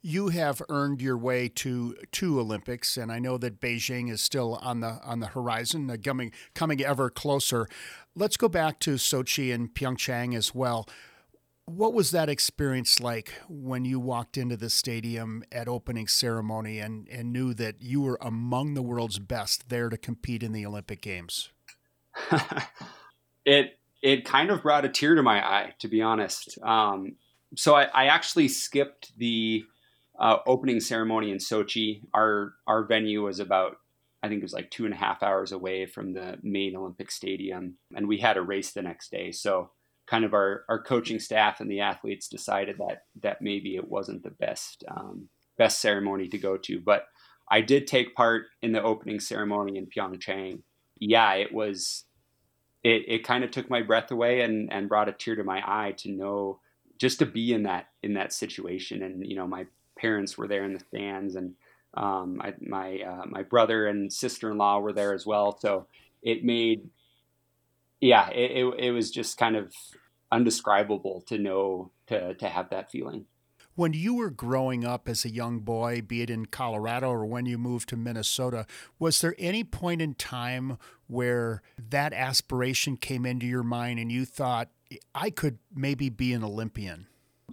You 0.00 0.28
have 0.28 0.62
earned 0.68 1.02
your 1.02 1.18
way 1.18 1.48
to 1.48 1.96
two 2.12 2.38
Olympics, 2.38 2.96
and 2.96 3.10
I 3.10 3.18
know 3.18 3.36
that 3.38 3.60
Beijing 3.60 4.10
is 4.10 4.20
still 4.20 4.54
on 4.62 4.80
the 4.80 5.00
on 5.04 5.20
the 5.20 5.26
horizon, 5.28 5.90
uh, 5.90 5.96
coming 6.02 6.32
coming 6.54 6.80
ever 6.80 7.10
closer. 7.10 7.68
Let's 8.14 8.36
go 8.36 8.48
back 8.48 8.78
to 8.80 8.94
Sochi 8.94 9.52
and 9.52 9.74
Pyeongchang 9.74 10.36
as 10.36 10.54
well. 10.54 10.88
What 11.64 11.92
was 11.92 12.12
that 12.12 12.30
experience 12.30 12.98
like 12.98 13.34
when 13.48 13.84
you 13.84 14.00
walked 14.00 14.38
into 14.38 14.56
the 14.56 14.70
stadium 14.70 15.44
at 15.52 15.68
opening 15.68 16.08
ceremony 16.08 16.78
and, 16.78 17.06
and 17.08 17.30
knew 17.30 17.52
that 17.54 17.82
you 17.82 18.00
were 18.00 18.18
among 18.22 18.72
the 18.72 18.80
world's 18.80 19.18
best 19.18 19.68
there 19.68 19.90
to 19.90 19.98
compete 19.98 20.42
in 20.42 20.52
the 20.52 20.64
Olympic 20.64 21.02
Games? 21.02 21.50
it 23.44 23.78
it 24.02 24.24
kind 24.24 24.50
of 24.50 24.62
brought 24.62 24.84
a 24.84 24.88
tear 24.88 25.14
to 25.14 25.22
my 25.22 25.44
eye, 25.44 25.74
to 25.80 25.88
be 25.88 26.00
honest. 26.00 26.58
Um, 26.62 27.16
so 27.56 27.74
I, 27.74 27.84
I, 27.84 28.06
actually 28.06 28.48
skipped 28.48 29.12
the 29.18 29.64
uh, 30.18 30.38
opening 30.46 30.80
ceremony 30.80 31.30
in 31.30 31.38
Sochi. 31.38 32.02
Our 32.14 32.54
our 32.66 32.84
venue 32.84 33.22
was 33.24 33.40
about 33.40 33.76
I 34.22 34.28
think 34.28 34.40
it 34.40 34.44
was 34.44 34.52
like 34.52 34.70
two 34.70 34.84
and 34.84 34.94
a 34.94 34.98
half 34.98 35.22
hours 35.22 35.52
away 35.52 35.86
from 35.86 36.12
the 36.12 36.38
main 36.42 36.76
Olympic 36.76 37.10
stadium, 37.10 37.76
and 37.94 38.08
we 38.08 38.18
had 38.18 38.36
a 38.36 38.42
race 38.42 38.72
the 38.72 38.82
next 38.82 39.10
day. 39.10 39.30
So 39.30 39.70
kind 40.08 40.24
of 40.24 40.32
our, 40.34 40.64
our 40.68 40.82
coaching 40.82 41.20
staff 41.20 41.60
and 41.60 41.70
the 41.70 41.80
athletes 41.80 42.28
decided 42.28 42.78
that 42.78 43.02
that 43.22 43.42
maybe 43.42 43.76
it 43.76 43.88
wasn't 43.88 44.22
the 44.22 44.30
best 44.30 44.84
um, 44.90 45.28
best 45.56 45.80
ceremony 45.80 46.28
to 46.28 46.38
go 46.38 46.56
to. 46.56 46.80
But 46.80 47.04
I 47.50 47.60
did 47.60 47.86
take 47.86 48.14
part 48.14 48.46
in 48.62 48.72
the 48.72 48.82
opening 48.82 49.20
ceremony 49.20 49.78
in 49.78 49.86
Pyeongchang. 49.86 50.62
Yeah, 50.98 51.34
it 51.34 51.52
was 51.52 52.04
it, 52.82 53.04
it 53.06 53.24
kind 53.24 53.44
of 53.44 53.50
took 53.50 53.70
my 53.70 53.82
breath 53.82 54.10
away 54.10 54.40
and, 54.40 54.72
and 54.72 54.88
brought 54.88 55.08
a 55.08 55.12
tear 55.12 55.36
to 55.36 55.44
my 55.44 55.62
eye 55.64 55.92
to 55.98 56.10
know 56.10 56.60
just 56.98 57.18
to 57.20 57.26
be 57.26 57.52
in 57.52 57.64
that 57.64 57.86
in 58.02 58.14
that 58.14 58.32
situation 58.32 59.02
and 59.02 59.24
you 59.24 59.36
know 59.36 59.46
my 59.46 59.66
parents 59.98 60.38
were 60.38 60.48
there 60.48 60.64
in 60.64 60.72
the 60.72 60.80
stands 60.80 61.34
and 61.34 61.54
um, 61.94 62.40
I, 62.42 62.54
my 62.60 62.98
uh, 63.00 63.26
my 63.26 63.42
brother 63.42 63.86
and 63.86 64.12
sister 64.12 64.50
in 64.50 64.58
law 64.58 64.78
were 64.78 64.92
there 64.92 65.14
as 65.14 65.26
well 65.26 65.58
so 65.58 65.86
it 66.22 66.44
made 66.44 66.88
yeah 68.00 68.28
it, 68.30 68.50
it, 68.64 68.74
it 68.78 68.90
was 68.92 69.10
just 69.10 69.38
kind 69.38 69.56
of 69.56 69.72
undescribable 70.30 71.22
to 71.28 71.38
know 71.38 71.90
to 72.06 72.34
to 72.34 72.48
have 72.48 72.70
that 72.70 72.90
feeling 72.90 73.24
When 73.74 73.92
you 73.92 74.14
were 74.16 74.30
growing 74.30 74.84
up 74.84 75.08
as 75.08 75.24
a 75.24 75.30
young 75.30 75.60
boy, 75.60 76.02
be 76.02 76.20
it 76.20 76.30
in 76.30 76.46
Colorado 76.46 77.10
or 77.10 77.24
when 77.24 77.46
you 77.46 77.56
moved 77.58 77.88
to 77.90 77.96
Minnesota, 77.96 78.66
was 78.98 79.20
there 79.20 79.36
any 79.38 79.62
point 79.62 80.02
in 80.02 80.14
time 80.14 80.78
where 81.06 81.62
that 81.90 82.12
aspiration 82.12 82.96
came 82.96 83.24
into 83.24 83.46
your 83.46 83.62
mind 83.62 84.00
and 84.00 84.10
you 84.10 84.24
thought, 84.24 84.68
I 85.14 85.30
could 85.30 85.58
maybe 85.72 86.08
be 86.10 86.32
an 86.32 86.42
Olympian? 86.42 87.06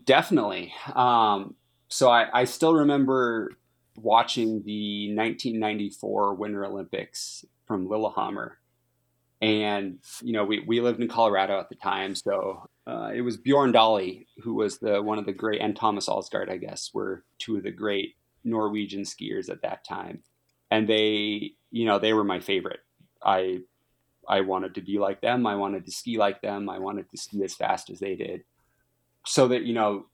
Definitely. 0.03 0.73
Um, 0.95 1.53
so 1.95 2.09
I, 2.09 2.41
I 2.41 2.43
still 2.43 2.73
remember 2.73 3.53
watching 3.95 4.61
the 4.65 5.15
1994 5.15 6.35
Winter 6.35 6.65
Olympics 6.65 7.45
from 7.65 7.87
Lillehammer. 7.87 8.57
And, 9.41 9.99
you 10.21 10.33
know, 10.33 10.43
we, 10.43 10.59
we 10.59 10.81
lived 10.81 10.99
in 10.99 11.07
Colorado 11.07 11.57
at 11.57 11.69
the 11.69 11.75
time. 11.75 12.13
So 12.13 12.67
uh, 12.85 13.11
it 13.15 13.21
was 13.21 13.37
Bjorn 13.37 13.71
Daehlie, 13.71 14.25
who 14.43 14.55
was 14.55 14.77
the 14.77 15.01
one 15.01 15.19
of 15.19 15.25
the 15.25 15.31
great, 15.31 15.61
and 15.61 15.73
Thomas 15.73 16.09
Alsgaard, 16.09 16.49
I 16.49 16.57
guess, 16.57 16.91
were 16.93 17.23
two 17.39 17.55
of 17.55 17.63
the 17.63 17.71
great 17.71 18.15
Norwegian 18.43 19.03
skiers 19.03 19.49
at 19.49 19.61
that 19.61 19.85
time. 19.85 20.21
And 20.69 20.89
they, 20.89 21.51
you 21.71 21.85
know, 21.85 21.97
they 21.97 22.11
were 22.11 22.25
my 22.25 22.41
favorite. 22.41 22.81
I, 23.23 23.59
I 24.27 24.41
wanted 24.41 24.75
to 24.75 24.81
be 24.81 24.99
like 24.99 25.21
them. 25.21 25.47
I 25.47 25.55
wanted 25.55 25.85
to 25.85 25.91
ski 25.93 26.17
like 26.17 26.41
them. 26.41 26.67
I 26.67 26.77
wanted 26.77 27.09
to 27.11 27.17
ski 27.17 27.41
as 27.45 27.55
fast 27.55 27.89
as 27.89 28.01
they 28.01 28.17
did. 28.17 28.43
So 29.25 29.47
that, 29.47 29.63
you 29.63 29.73
know, 29.73 30.07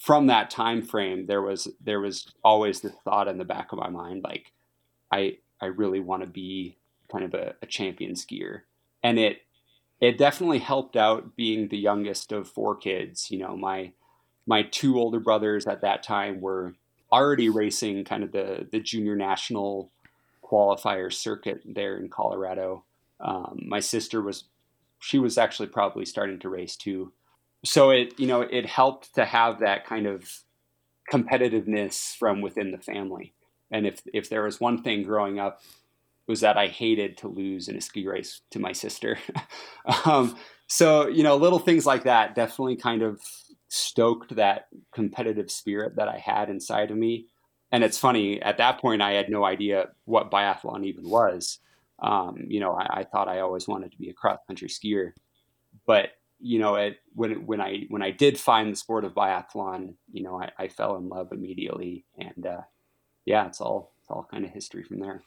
from 0.00 0.26
that 0.26 0.50
time 0.50 0.82
frame, 0.82 1.26
there 1.26 1.42
was, 1.42 1.68
there 1.82 2.00
was 2.00 2.32
always 2.44 2.80
the 2.80 2.90
thought 2.90 3.28
in 3.28 3.38
the 3.38 3.44
back 3.44 3.72
of 3.72 3.78
my 3.78 3.88
mind, 3.88 4.22
like, 4.24 4.52
I, 5.10 5.38
I 5.60 5.66
really 5.66 6.00
want 6.00 6.22
to 6.22 6.28
be 6.28 6.76
kind 7.10 7.24
of 7.24 7.34
a, 7.34 7.54
a 7.62 7.66
champion 7.66 8.12
skier. 8.12 8.62
And 9.02 9.18
it, 9.18 9.42
it 10.00 10.18
definitely 10.18 10.58
helped 10.58 10.96
out 10.96 11.36
being 11.36 11.68
the 11.68 11.78
youngest 11.78 12.32
of 12.32 12.48
four 12.48 12.76
kids. 12.76 13.30
You 13.30 13.38
know, 13.38 13.56
my 13.56 13.92
my 14.46 14.62
two 14.62 14.98
older 14.98 15.18
brothers 15.20 15.66
at 15.66 15.80
that 15.80 16.02
time 16.02 16.40
were 16.40 16.74
already 17.10 17.48
racing 17.48 18.04
kind 18.04 18.22
of 18.22 18.32
the 18.32 18.66
the 18.70 18.80
junior 18.80 19.16
national 19.16 19.90
qualifier 20.44 21.12
circuit 21.12 21.62
there 21.64 21.96
in 21.96 22.08
Colorado. 22.08 22.84
Um, 23.20 23.60
my 23.66 23.80
sister 23.80 24.20
was 24.20 24.44
she 24.98 25.18
was 25.18 25.38
actually 25.38 25.68
probably 25.68 26.04
starting 26.04 26.38
to 26.40 26.48
race 26.48 26.76
too. 26.76 27.12
So 27.64 27.90
it 27.90 28.18
you 28.18 28.26
know 28.26 28.42
it 28.42 28.66
helped 28.66 29.14
to 29.14 29.24
have 29.24 29.60
that 29.60 29.86
kind 29.86 30.06
of 30.06 30.30
competitiveness 31.12 32.16
from 32.16 32.40
within 32.40 32.70
the 32.70 32.78
family. 32.78 33.34
And 33.70 33.86
if 33.86 34.02
if 34.12 34.28
there 34.28 34.42
was 34.42 34.60
one 34.60 34.82
thing 34.82 35.02
growing 35.02 35.38
up 35.38 35.60
was 36.26 36.40
that 36.40 36.56
I 36.56 36.66
hated 36.66 37.16
to 37.18 37.28
lose 37.28 37.68
in 37.68 37.76
a 37.76 37.80
ski 37.80 38.06
race 38.06 38.40
to 38.50 38.58
my 38.58 38.72
sister. 38.72 39.18
um, 40.04 40.36
so, 40.66 41.06
you 41.06 41.22
know, 41.22 41.36
little 41.36 41.58
things 41.58 41.86
like 41.86 42.04
that 42.04 42.34
definitely 42.34 42.76
kind 42.76 43.02
of 43.02 43.20
stoked 43.68 44.34
that 44.36 44.66
competitive 44.92 45.50
spirit 45.50 45.96
that 45.96 46.08
I 46.08 46.18
had 46.18 46.50
inside 46.50 46.90
of 46.90 46.96
me. 46.96 47.26
And 47.72 47.84
it's 47.84 47.98
funny, 47.98 48.40
at 48.42 48.58
that 48.58 48.80
point, 48.80 49.02
I 49.02 49.12
had 49.12 49.28
no 49.28 49.44
idea 49.44 49.88
what 50.04 50.30
biathlon 50.30 50.84
even 50.84 51.08
was. 51.08 51.58
Um, 52.00 52.44
you 52.48 52.60
know, 52.60 52.72
I, 52.72 53.00
I, 53.00 53.04
thought 53.04 53.28
I 53.28 53.40
always 53.40 53.66
wanted 53.66 53.90
to 53.92 53.98
be 53.98 54.10
a 54.10 54.14
cross 54.14 54.38
country 54.46 54.68
skier. 54.68 55.12
But, 55.86 56.10
you 56.38 56.58
know, 56.58 56.74
it, 56.76 56.98
when, 57.14 57.46
when 57.46 57.60
I, 57.60 57.86
when 57.88 58.02
I 58.02 58.10
did 58.10 58.38
find 58.38 58.72
the 58.72 58.76
sport 58.76 59.04
of 59.04 59.14
biathlon, 59.14 59.94
you 60.12 60.22
know, 60.22 60.40
I, 60.40 60.50
I 60.58 60.68
fell 60.68 60.96
in 60.96 61.08
love 61.08 61.32
immediately. 61.32 62.04
And, 62.18 62.46
uh, 62.46 62.60
yeah, 63.24 63.46
it's 63.46 63.60
all, 63.60 63.92
it's 64.00 64.10
all 64.10 64.28
kind 64.30 64.44
of 64.44 64.50
history 64.50 64.82
from 64.82 65.00
there. 65.00 65.22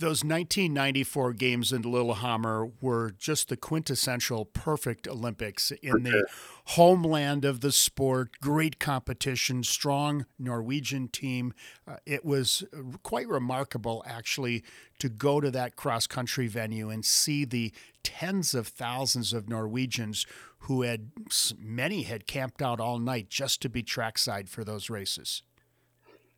Those 0.00 0.22
1994 0.22 1.32
games 1.32 1.72
in 1.72 1.82
Lillehammer 1.82 2.70
were 2.80 3.10
just 3.18 3.48
the 3.48 3.56
quintessential 3.56 4.44
perfect 4.44 5.08
Olympics 5.08 5.72
in 5.82 6.04
the 6.04 6.24
homeland 6.66 7.44
of 7.44 7.62
the 7.62 7.72
sport. 7.72 8.30
Great 8.40 8.78
competition, 8.78 9.64
strong 9.64 10.24
Norwegian 10.38 11.08
team. 11.08 11.52
Uh, 11.84 11.96
it 12.06 12.24
was 12.24 12.62
quite 13.02 13.26
remarkable, 13.26 14.04
actually, 14.06 14.62
to 15.00 15.08
go 15.08 15.40
to 15.40 15.50
that 15.50 15.74
cross 15.74 16.06
country 16.06 16.46
venue 16.46 16.90
and 16.90 17.04
see 17.04 17.44
the 17.44 17.72
tens 18.04 18.54
of 18.54 18.68
thousands 18.68 19.32
of 19.32 19.48
Norwegians 19.48 20.26
who 20.60 20.82
had, 20.82 21.10
many 21.58 22.02
had 22.02 22.28
camped 22.28 22.62
out 22.62 22.78
all 22.78 23.00
night 23.00 23.30
just 23.30 23.60
to 23.62 23.68
be 23.68 23.82
trackside 23.82 24.48
for 24.48 24.62
those 24.62 24.88
races. 24.88 25.42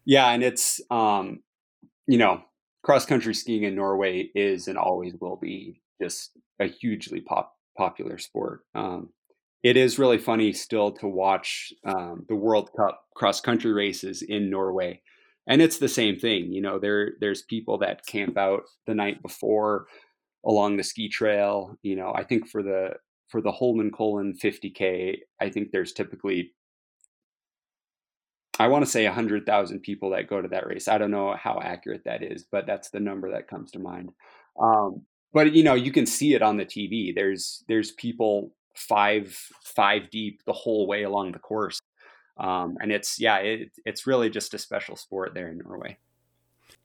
Yeah, 0.06 0.30
and 0.30 0.42
it's, 0.42 0.80
um, 0.90 1.42
you 2.06 2.16
know, 2.16 2.42
cross 2.82 3.06
country 3.06 3.34
skiing 3.34 3.64
in 3.64 3.74
Norway 3.74 4.30
is 4.34 4.68
and 4.68 4.78
always 4.78 5.14
will 5.20 5.36
be 5.36 5.80
just 6.00 6.30
a 6.58 6.66
hugely 6.66 7.20
pop, 7.20 7.54
popular 7.76 8.18
sport. 8.18 8.60
Um, 8.74 9.10
it 9.62 9.76
is 9.76 9.98
really 9.98 10.18
funny 10.18 10.52
still 10.52 10.90
to 10.92 11.06
watch 11.06 11.72
um, 11.84 12.24
the 12.28 12.34
World 12.34 12.70
Cup 12.76 13.04
cross 13.14 13.40
country 13.40 13.72
races 13.72 14.22
in 14.22 14.48
Norway, 14.48 15.02
and 15.46 15.60
it's 15.60 15.78
the 15.78 15.88
same 15.88 16.18
thing. 16.18 16.50
You 16.52 16.62
know, 16.62 16.78
there 16.78 17.12
there's 17.20 17.42
people 17.42 17.76
that 17.78 18.06
camp 18.06 18.38
out 18.38 18.62
the 18.86 18.94
night 18.94 19.20
before 19.20 19.86
along 20.46 20.76
the 20.76 20.82
ski 20.82 21.10
trail. 21.10 21.76
You 21.82 21.96
know, 21.96 22.12
I 22.14 22.24
think 22.24 22.48
for 22.48 22.62
the 22.62 22.94
for 23.28 23.42
the 23.42 23.52
Holmenkollen 23.52 24.40
50k, 24.42 25.18
I 25.40 25.50
think 25.50 25.70
there's 25.70 25.92
typically 25.92 26.52
I 28.60 28.68
want 28.68 28.84
to 28.84 28.90
say 28.90 29.06
100,000 29.06 29.80
people 29.80 30.10
that 30.10 30.28
go 30.28 30.42
to 30.42 30.48
that 30.48 30.66
race. 30.66 30.86
I 30.86 30.98
don't 30.98 31.10
know 31.10 31.34
how 31.34 31.58
accurate 31.62 32.04
that 32.04 32.22
is, 32.22 32.44
but 32.44 32.66
that's 32.66 32.90
the 32.90 33.00
number 33.00 33.30
that 33.30 33.48
comes 33.48 33.70
to 33.70 33.78
mind. 33.78 34.10
Um, 34.60 35.00
but 35.32 35.54
you 35.54 35.64
know, 35.64 35.72
you 35.72 35.90
can 35.90 36.04
see 36.04 36.34
it 36.34 36.42
on 36.42 36.58
the 36.58 36.66
TV. 36.66 37.14
There's 37.14 37.64
there's 37.68 37.92
people 37.92 38.52
five 38.74 39.34
five 39.62 40.10
deep 40.10 40.42
the 40.44 40.52
whole 40.52 40.86
way 40.86 41.04
along 41.04 41.32
the 41.32 41.38
course, 41.38 41.80
um, 42.36 42.76
and 42.82 42.92
it's 42.92 43.18
yeah, 43.18 43.38
it, 43.38 43.70
it's 43.86 44.06
really 44.06 44.28
just 44.28 44.52
a 44.52 44.58
special 44.58 44.94
sport 44.94 45.32
there 45.32 45.48
in 45.48 45.56
Norway 45.58 45.96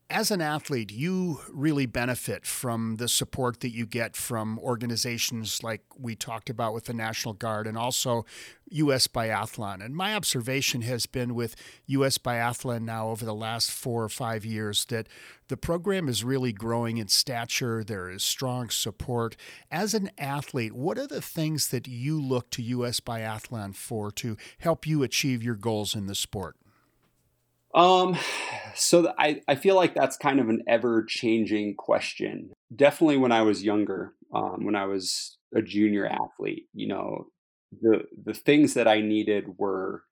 as 0.09 0.29
an 0.29 0.39
athlete, 0.39 0.91
you 0.91 1.39
really 1.51 1.87
benefit 1.87 2.45
from 2.45 2.97
the 2.97 3.07
support 3.07 3.61
that 3.61 3.71
you 3.71 3.87
get 3.87 4.15
from 4.15 4.59
organizations 4.59 5.63
like 5.63 5.81
we 5.97 6.15
talked 6.15 6.47
about 6.47 6.75
with 6.75 6.85
the 6.85 6.93
National 6.93 7.33
Guard 7.33 7.65
and 7.65 7.75
also 7.75 8.23
U.S. 8.69 9.07
Biathlon. 9.07 9.83
And 9.83 9.95
my 9.95 10.13
observation 10.13 10.83
has 10.83 11.07
been 11.07 11.33
with 11.33 11.55
U.S. 11.87 12.19
Biathlon 12.19 12.83
now 12.83 13.09
over 13.09 13.25
the 13.25 13.33
last 13.33 13.71
four 13.71 14.03
or 14.03 14.09
five 14.09 14.45
years 14.45 14.85
that 14.85 15.07
the 15.47 15.57
program 15.57 16.07
is 16.07 16.23
really 16.23 16.53
growing 16.53 16.97
in 16.97 17.07
stature. 17.07 17.83
There 17.83 18.09
is 18.09 18.23
strong 18.23 18.69
support. 18.69 19.35
As 19.71 19.95
an 19.95 20.11
athlete, 20.19 20.73
what 20.73 20.99
are 20.99 21.07
the 21.07 21.21
things 21.21 21.69
that 21.69 21.87
you 21.87 22.21
look 22.21 22.51
to 22.51 22.61
U.S. 22.61 22.99
Biathlon 22.99 23.73
for 23.73 24.11
to 24.11 24.37
help 24.59 24.85
you 24.85 25.01
achieve 25.01 25.41
your 25.41 25.55
goals 25.55 25.95
in 25.95 26.05
the 26.05 26.15
sport? 26.15 26.57
Um, 27.75 28.17
so 28.73 29.13
I, 29.19 29.41
I 29.47 29.55
feel 29.55 29.75
like 29.75 29.93
that's 29.93 30.17
kind 30.17 30.39
of 30.39 30.49
an 30.49 30.63
ever 30.67 31.03
changing 31.03 31.75
question. 31.75 32.51
Definitely 32.75 33.17
when 33.17 33.33
I 33.33 33.41
was 33.41 33.63
younger, 33.63 34.13
um, 34.33 34.65
when 34.65 34.75
I 34.75 34.85
was 34.85 35.37
a 35.53 35.61
junior 35.61 36.07
athlete, 36.07 36.67
you 36.73 36.87
know, 36.87 37.27
the 37.81 38.03
the 38.23 38.33
things 38.33 38.73
that 38.75 38.87
I 38.87 39.01
needed 39.01 39.57
were 39.57 40.03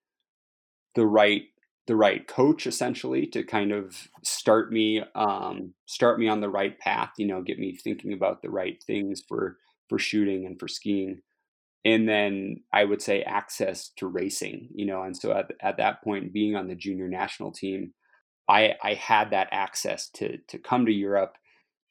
the 0.95 1.05
right 1.05 1.43
the 1.87 1.95
right 1.95 2.27
coach 2.27 2.65
essentially 2.67 3.27
to 3.27 3.43
kind 3.43 3.71
of 3.71 4.07
start 4.23 4.71
me 4.71 5.01
um, 5.15 5.73
start 5.85 6.19
me 6.19 6.27
on 6.27 6.41
the 6.41 6.49
right 6.49 6.77
path. 6.79 7.11
You 7.17 7.27
know, 7.27 7.41
get 7.41 7.59
me 7.59 7.75
thinking 7.75 8.13
about 8.13 8.41
the 8.41 8.49
right 8.49 8.81
things 8.85 9.21
for 9.27 9.57
for 9.87 9.97
shooting 9.97 10.45
and 10.45 10.59
for 10.59 10.67
skiing 10.67 11.21
and 11.85 12.07
then 12.07 12.61
I 12.71 12.85
would 12.85 13.01
say 13.01 13.23
access 13.23 13.89
to 13.97 14.07
racing, 14.07 14.69
you 14.73 14.85
know. 14.85 15.03
And 15.03 15.15
so 15.15 15.33
at, 15.33 15.51
at 15.61 15.77
that 15.77 16.03
point, 16.03 16.33
being 16.33 16.55
on 16.55 16.67
the 16.67 16.75
junior 16.75 17.07
national 17.07 17.51
team, 17.51 17.93
I 18.47 18.75
I 18.83 18.93
had 18.93 19.31
that 19.31 19.49
access 19.51 20.09
to 20.11 20.37
to 20.47 20.57
come 20.57 20.85
to 20.85 20.91
Europe 20.91 21.35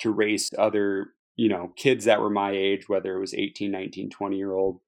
to 0.00 0.11
race 0.11 0.50
other 0.59 1.09
you 1.37 1.48
know 1.48 1.72
kids 1.76 2.07
that 2.07 2.20
were 2.20 2.31
my 2.31 2.52
age, 2.52 2.88
whether 2.88 3.16
it 3.16 3.20
was 3.20 3.35
18, 3.35 3.70
19, 3.70 4.11
20 4.11 4.37
year 4.37 4.52
old 4.52 4.81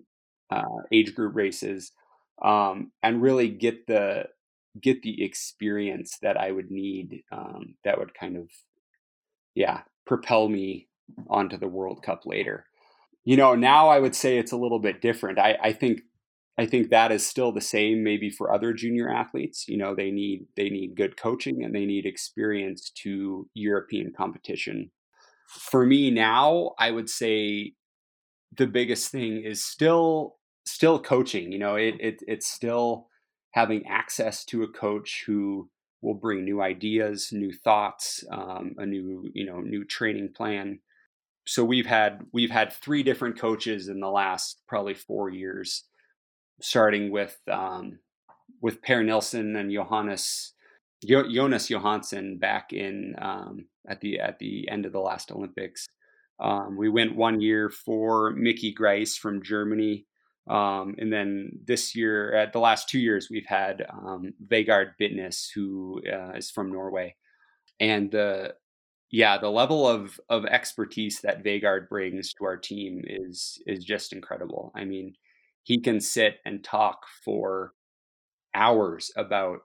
uh, 0.50 0.62
age 0.92 1.14
group 1.14 1.34
races, 1.34 1.92
um, 2.42 2.92
and 3.02 3.22
really 3.22 3.48
get 3.48 3.86
the 3.86 4.24
get 4.80 5.02
the 5.02 5.22
experience 5.22 6.18
that 6.22 6.36
I 6.36 6.50
would 6.50 6.70
need 6.70 7.22
um, 7.30 7.74
that 7.84 7.98
would 7.98 8.14
kind 8.14 8.36
of 8.36 8.48
yeah 9.54 9.82
propel 10.06 10.48
me 10.48 10.88
onto 11.28 11.58
the 11.58 11.68
World 11.68 12.02
Cup 12.02 12.22
later 12.24 12.64
you 13.24 13.36
know, 13.36 13.54
now 13.54 13.88
I 13.88 13.98
would 13.98 14.14
say 14.14 14.38
it's 14.38 14.52
a 14.52 14.56
little 14.56 14.78
bit 14.78 15.00
different. 15.00 15.38
I, 15.38 15.56
I 15.62 15.72
think 15.72 16.00
I 16.56 16.66
think 16.66 16.90
that 16.90 17.10
is 17.10 17.26
still 17.26 17.50
the 17.50 17.60
same 17.60 18.04
maybe 18.04 18.30
for 18.30 18.52
other 18.52 18.72
junior 18.72 19.08
athletes. 19.10 19.66
You 19.68 19.76
know, 19.78 19.94
they 19.94 20.10
need 20.10 20.46
they 20.56 20.68
need 20.70 20.96
good 20.96 21.16
coaching 21.16 21.64
and 21.64 21.74
they 21.74 21.86
need 21.86 22.06
experience 22.06 22.90
to 23.02 23.48
European 23.54 24.12
competition. 24.16 24.90
For 25.48 25.84
me 25.84 26.10
now, 26.10 26.72
I 26.78 26.90
would 26.90 27.10
say 27.10 27.72
the 28.56 28.66
biggest 28.66 29.10
thing 29.10 29.42
is 29.42 29.64
still 29.64 30.36
still 30.64 30.98
coaching. 31.00 31.52
You 31.52 31.58
know, 31.58 31.76
it, 31.76 31.96
it 32.00 32.22
it's 32.28 32.46
still 32.46 33.08
having 33.52 33.86
access 33.86 34.44
to 34.46 34.62
a 34.64 34.68
coach 34.68 35.24
who 35.26 35.70
will 36.02 36.14
bring 36.14 36.44
new 36.44 36.60
ideas, 36.60 37.30
new 37.32 37.52
thoughts, 37.52 38.24
um, 38.30 38.74
a 38.78 38.86
new 38.86 39.30
you 39.34 39.46
know 39.46 39.60
new 39.60 39.84
training 39.84 40.30
plan 40.36 40.78
so 41.46 41.64
we've 41.64 41.86
had 41.86 42.24
we've 42.32 42.50
had 42.50 42.72
three 42.72 43.02
different 43.02 43.38
coaches 43.38 43.88
in 43.88 44.00
the 44.00 44.10
last 44.10 44.62
probably 44.66 44.94
four 44.94 45.30
years, 45.30 45.84
starting 46.60 47.10
with 47.10 47.36
um, 47.50 47.98
with 48.60 48.82
Per 48.82 49.02
Nilsson 49.02 49.56
and 49.56 49.70
Johannes 49.70 50.54
Jonas 51.06 51.68
Johansson 51.68 52.38
back 52.38 52.72
in 52.72 53.14
um, 53.20 53.66
at 53.88 54.00
the 54.00 54.20
at 54.20 54.38
the 54.38 54.68
end 54.70 54.86
of 54.86 54.92
the 54.92 55.00
last 55.00 55.30
Olympics. 55.30 55.86
Um, 56.40 56.76
we 56.76 56.88
went 56.88 57.14
one 57.14 57.40
year 57.40 57.70
for 57.70 58.32
Mickey 58.32 58.74
Greis 58.74 59.16
from 59.16 59.42
Germany, 59.42 60.06
um, 60.48 60.94
and 60.98 61.12
then 61.12 61.50
this 61.64 61.94
year, 61.94 62.34
at 62.34 62.52
the 62.52 62.58
last 62.58 62.88
two 62.88 62.98
years, 62.98 63.28
we've 63.30 63.46
had 63.46 63.86
um, 63.90 64.34
Vegard 64.46 64.92
Bitnes, 65.00 65.46
who 65.54 66.02
uh, 66.10 66.32
is 66.32 66.50
from 66.50 66.72
Norway, 66.72 67.14
and 67.80 68.10
the 68.10 68.54
yeah, 69.14 69.38
the 69.38 69.48
level 69.48 69.86
of 69.86 70.18
of 70.28 70.44
expertise 70.44 71.20
that 71.20 71.44
Vegard 71.44 71.88
brings 71.88 72.32
to 72.32 72.46
our 72.46 72.56
team 72.56 73.00
is 73.06 73.62
is 73.64 73.84
just 73.84 74.12
incredible. 74.12 74.72
I 74.74 74.84
mean, 74.84 75.14
he 75.62 75.80
can 75.80 76.00
sit 76.00 76.38
and 76.44 76.64
talk 76.64 77.06
for 77.24 77.74
hours 78.56 79.12
about 79.16 79.60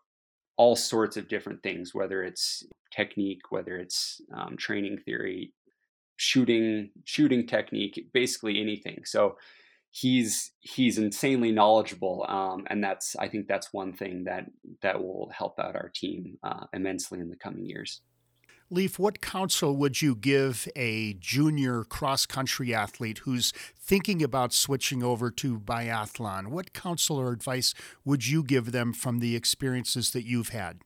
all 0.55 0.75
sorts 0.75 1.17
of 1.17 1.27
different 1.27 1.63
things, 1.63 1.95
whether 1.95 2.21
it's 2.21 2.63
technique, 2.95 3.41
whether 3.49 3.75
it's 3.75 4.21
um, 4.37 4.55
training 4.55 4.99
theory, 5.03 5.51
shooting 6.17 6.91
shooting 7.05 7.47
technique, 7.47 8.07
basically 8.13 8.61
anything. 8.61 9.01
So 9.03 9.35
he's 9.89 10.51
he's 10.59 10.99
insanely 10.99 11.51
knowledgeable, 11.51 12.23
um, 12.29 12.67
and 12.67 12.83
that's 12.83 13.15
I 13.15 13.27
think 13.27 13.47
that's 13.47 13.73
one 13.73 13.93
thing 13.93 14.25
that 14.25 14.45
that 14.83 15.01
will 15.01 15.31
help 15.35 15.59
out 15.59 15.75
our 15.75 15.89
team 15.91 16.37
uh, 16.43 16.67
immensely 16.71 17.19
in 17.19 17.29
the 17.29 17.35
coming 17.35 17.65
years. 17.65 18.03
Leif, 18.71 18.99
what 18.99 19.19
counsel 19.19 19.75
would 19.75 19.99
you 19.99 20.13
give 20.13 20.67
a 20.75 21.13
junior 21.13 21.83
cross 21.83 22.27
country 22.27 22.71
athlete 22.73 23.19
who's 23.19 23.51
thinking 23.75 24.21
about 24.21 24.53
switching 24.53 25.01
over 25.01 25.31
to 25.31 25.59
biathlon? 25.59 26.49
What 26.49 26.71
counsel 26.71 27.17
or 27.17 27.31
advice 27.31 27.73
would 28.05 28.27
you 28.27 28.43
give 28.43 28.71
them 28.71 28.93
from 28.93 29.19
the 29.19 29.35
experiences 29.35 30.11
that 30.11 30.25
you've 30.25 30.49
had? 30.49 30.81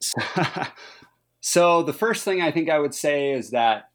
so, 1.40 1.82
the 1.82 1.92
first 1.92 2.24
thing 2.24 2.40
I 2.40 2.52
think 2.52 2.70
I 2.70 2.78
would 2.78 2.94
say 2.94 3.32
is 3.32 3.50
that 3.50 3.90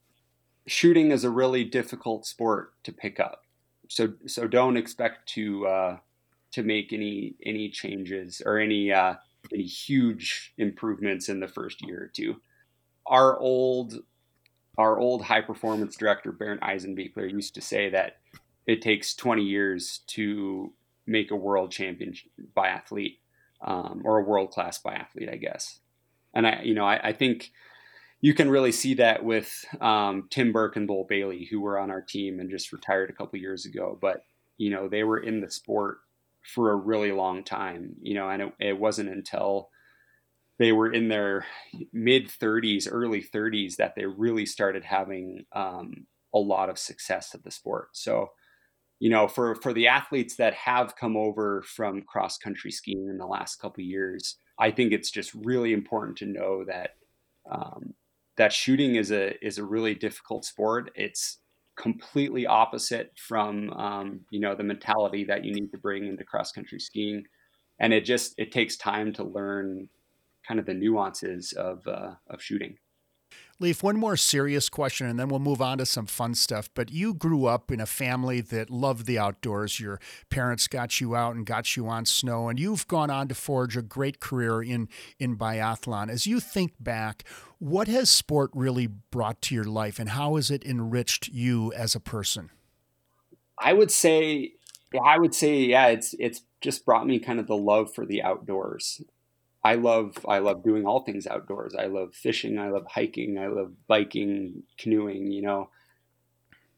shooting 0.67 1.11
is 1.11 1.23
a 1.23 1.29
really 1.29 1.63
difficult 1.63 2.25
sport 2.25 2.73
to 2.83 2.91
pick 2.91 3.19
up. 3.19 3.43
So, 3.87 4.13
so 4.25 4.45
don't 4.45 4.75
expect 4.75 5.29
to 5.29 5.67
uh, 5.67 5.97
to 6.51 6.63
make 6.63 6.91
any 6.91 7.35
any 7.45 7.69
changes 7.69 8.41
or 8.45 8.59
any 8.59 8.91
uh, 8.91 9.15
any 9.53 9.63
huge 9.63 10.53
improvements 10.57 11.29
in 11.29 11.39
the 11.39 11.47
first 11.47 11.81
year 11.81 12.03
or 12.03 12.07
two 12.07 12.35
our 13.07 13.37
old 13.39 13.95
our 14.77 14.99
old 14.99 15.23
high 15.23 15.41
performance 15.41 15.95
director 15.95 16.31
Bernd 16.31 16.59
Eisenbichler 16.61 17.31
used 17.31 17.55
to 17.55 17.61
say 17.61 17.89
that 17.89 18.17
it 18.67 18.81
takes 18.81 19.15
20 19.15 19.41
years 19.41 19.99
to 20.07 20.73
make 21.07 21.31
a 21.31 21.35
world 21.35 21.71
champion 21.71 22.13
biathlete 22.57 23.17
um, 23.61 24.01
or 24.03 24.19
a 24.19 24.23
world 24.23 24.51
class 24.51 24.81
biathlete, 24.81 25.31
I 25.31 25.37
guess. 25.37 25.79
And 26.33 26.45
I, 26.45 26.61
you 26.63 26.73
know, 26.73 26.85
I, 26.85 27.09
I 27.09 27.13
think 27.13 27.51
you 28.21 28.33
can 28.33 28.49
really 28.49 28.71
see 28.71 28.95
that 28.95 29.23
with 29.23 29.65
um, 29.79 30.27
Tim 30.29 30.51
Burke 30.51 30.75
and 30.75 30.89
Lowell 30.89 31.05
Bailey, 31.07 31.47
who 31.49 31.61
were 31.61 31.79
on 31.79 31.91
our 31.91 32.01
team 32.01 32.39
and 32.39 32.49
just 32.49 32.73
retired 32.73 33.09
a 33.09 33.13
couple 33.13 33.39
years 33.39 33.65
ago. 33.65 33.97
But 34.01 34.23
you 34.57 34.69
know, 34.69 34.87
they 34.87 35.03
were 35.03 35.19
in 35.19 35.41
the 35.41 35.51
sport 35.51 35.99
for 36.41 36.71
a 36.71 36.75
really 36.75 37.11
long 37.11 37.43
time. 37.43 37.95
You 38.01 38.15
know, 38.15 38.29
and 38.29 38.41
it, 38.41 38.53
it 38.59 38.79
wasn't 38.79 39.09
until 39.09 39.69
they 40.57 40.71
were 40.71 40.91
in 40.91 41.07
their 41.09 41.45
mid 41.91 42.27
30s, 42.29 42.87
early 42.89 43.21
30s 43.21 43.75
that 43.77 43.93
they 43.95 44.05
really 44.05 44.45
started 44.45 44.83
having 44.83 45.45
um, 45.53 46.05
a 46.33 46.39
lot 46.39 46.69
of 46.69 46.77
success 46.77 47.33
at 47.35 47.43
the 47.43 47.51
sport. 47.51 47.89
So, 47.93 48.29
you 48.99 49.09
know, 49.09 49.27
for 49.27 49.55
for 49.55 49.73
the 49.73 49.87
athletes 49.87 50.37
that 50.37 50.53
have 50.53 50.95
come 50.95 51.17
over 51.17 51.61
from 51.63 52.03
cross 52.03 52.37
country 52.37 52.71
skiing 52.71 53.07
in 53.09 53.17
the 53.17 53.25
last 53.25 53.57
couple 53.57 53.83
years, 53.83 54.37
I 54.57 54.71
think 54.71 54.93
it's 54.93 55.11
just 55.11 55.33
really 55.33 55.73
important 55.73 56.17
to 56.19 56.25
know 56.25 56.63
that 56.65 56.91
um, 57.51 57.93
that 58.37 58.53
shooting 58.53 58.95
is 58.95 59.11
a 59.11 59.43
is 59.45 59.57
a 59.57 59.65
really 59.65 59.95
difficult 59.95 60.45
sport. 60.45 60.91
It's 60.95 61.39
completely 61.77 62.45
opposite 62.45 63.11
from 63.17 63.71
um, 63.73 64.21
you 64.29 64.39
know 64.39 64.55
the 64.55 64.63
mentality 64.63 65.25
that 65.25 65.43
you 65.43 65.53
need 65.53 65.71
to 65.71 65.77
bring 65.77 66.05
into 66.07 66.23
cross 66.23 66.53
country 66.53 66.79
skiing, 66.79 67.25
and 67.79 67.93
it 67.93 68.05
just 68.05 68.33
it 68.37 68.53
takes 68.53 68.77
time 68.77 69.11
to 69.13 69.23
learn 69.25 69.89
kind 70.47 70.59
of 70.59 70.65
the 70.65 70.73
nuances 70.73 71.53
of 71.53 71.87
uh, 71.87 72.15
of 72.29 72.41
shooting. 72.41 72.77
Leif, 73.57 73.81
one 73.81 73.97
more 73.97 74.17
serious 74.17 74.67
question, 74.67 75.07
and 75.07 75.17
then 75.17 75.29
we'll 75.29 75.39
move 75.39 75.61
on 75.61 75.77
to 75.77 75.85
some 75.85 76.05
fun 76.05 76.35
stuff. 76.35 76.69
But 76.73 76.91
you 76.91 77.13
grew 77.13 77.45
up 77.45 77.71
in 77.71 77.79
a 77.79 77.85
family 77.85 78.41
that 78.41 78.69
loved 78.69 79.05
the 79.05 79.17
outdoors. 79.17 79.79
Your 79.79 79.99
parents 80.29 80.67
got 80.67 80.99
you 80.99 81.15
out 81.15 81.35
and 81.35 81.45
got 81.45 81.77
you 81.77 81.87
on 81.87 82.05
snow, 82.05 82.49
and 82.49 82.59
you've 82.59 82.85
gone 82.87 83.09
on 83.09 83.29
to 83.29 83.35
forge 83.35 83.77
a 83.77 83.81
great 83.81 84.19
career 84.19 84.61
in, 84.61 84.89
in 85.19 85.37
biathlon. 85.37 86.09
As 86.09 86.27
you 86.27 86.41
think 86.41 86.73
back, 86.81 87.23
what 87.57 87.87
has 87.87 88.09
sport 88.09 88.51
really 88.53 88.87
brought 88.87 89.41
to 89.43 89.55
your 89.55 89.63
life, 89.63 89.99
and 89.99 90.09
how 90.09 90.35
has 90.35 90.51
it 90.51 90.65
enriched 90.65 91.29
you 91.29 91.71
as 91.73 91.95
a 91.95 92.01
person? 92.01 92.49
I 93.57 93.71
would 93.71 93.91
say, 93.91 94.55
I 95.01 95.17
would 95.17 95.33
say, 95.33 95.59
yeah, 95.59 95.87
it's 95.87 96.13
it's 96.19 96.41
just 96.59 96.85
brought 96.85 97.07
me 97.07 97.19
kind 97.19 97.39
of 97.39 97.47
the 97.47 97.55
love 97.55 97.93
for 97.93 98.05
the 98.05 98.21
outdoors. 98.21 99.01
I 99.65 99.73
love 99.73 100.23
I 100.27 100.37
love 100.37 100.63
doing 100.63 100.85
all 100.85 100.99
things 100.99 101.25
outdoors. 101.25 101.73
I 101.73 101.87
love 101.87 102.13
fishing. 102.13 102.59
I 102.59 102.69
love 102.69 102.85
hiking. 102.87 103.39
I 103.39 103.47
love 103.47 103.71
biking, 103.87 104.61
canoeing. 104.77 105.31
You 105.31 105.41
know, 105.41 105.69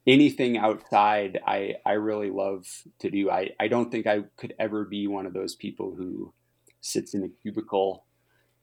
anything 0.08 0.58
outside, 0.58 1.38
I 1.46 1.76
I 1.86 1.94
really 1.94 2.30
love 2.30 2.66
to 3.00 3.12
do. 3.12 3.30
I 3.30 3.50
I 3.60 3.68
don't 3.68 3.92
think 3.92 4.08
I 4.08 4.22
could 4.38 4.54
ever 4.58 4.86
be 4.86 5.06
one 5.06 5.26
of 5.26 5.34
those 5.34 5.54
people 5.54 5.96
who 5.98 6.34
sits 6.80 7.14
in 7.14 7.24
a 7.24 7.28
cubicle, 7.28 8.06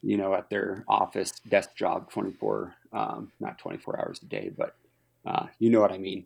you 0.02 0.16
know, 0.16 0.32
at 0.32 0.48
their 0.48 0.86
office 0.88 1.32
desk 1.46 1.76
job 1.76 2.10
twenty 2.10 2.32
four, 2.32 2.74
um, 2.94 3.30
not 3.40 3.58
twenty 3.58 3.76
four 3.76 4.00
hours 4.00 4.20
a 4.22 4.26
day, 4.26 4.50
but 4.56 4.74
uh, 5.26 5.48
you 5.58 5.68
know 5.68 5.80
what 5.82 5.92
I 5.92 5.98
mean. 5.98 6.24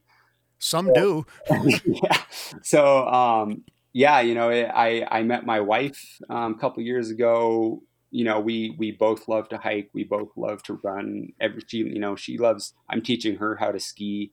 Some 0.60 0.86
so, 0.86 0.94
do. 0.94 1.26
yeah. 1.84 2.22
So 2.62 3.08
um, 3.08 3.64
yeah, 3.92 4.20
you 4.20 4.36
know, 4.36 4.50
I 4.50 5.04
I 5.10 5.24
met 5.24 5.44
my 5.44 5.58
wife 5.58 6.20
um, 6.30 6.54
a 6.54 6.58
couple 6.58 6.80
years 6.84 7.10
ago 7.10 7.82
you 8.10 8.24
know, 8.24 8.40
we 8.40 8.74
we 8.78 8.92
both 8.92 9.28
love 9.28 9.48
to 9.50 9.58
hike. 9.58 9.90
We 9.92 10.04
both 10.04 10.30
love 10.36 10.62
to 10.64 10.80
run. 10.82 11.32
Every 11.40 11.62
she, 11.66 11.78
you 11.78 11.98
know, 11.98 12.16
she 12.16 12.38
loves. 12.38 12.74
I'm 12.88 13.02
teaching 13.02 13.36
her 13.36 13.56
how 13.56 13.72
to 13.72 13.80
ski. 13.80 14.32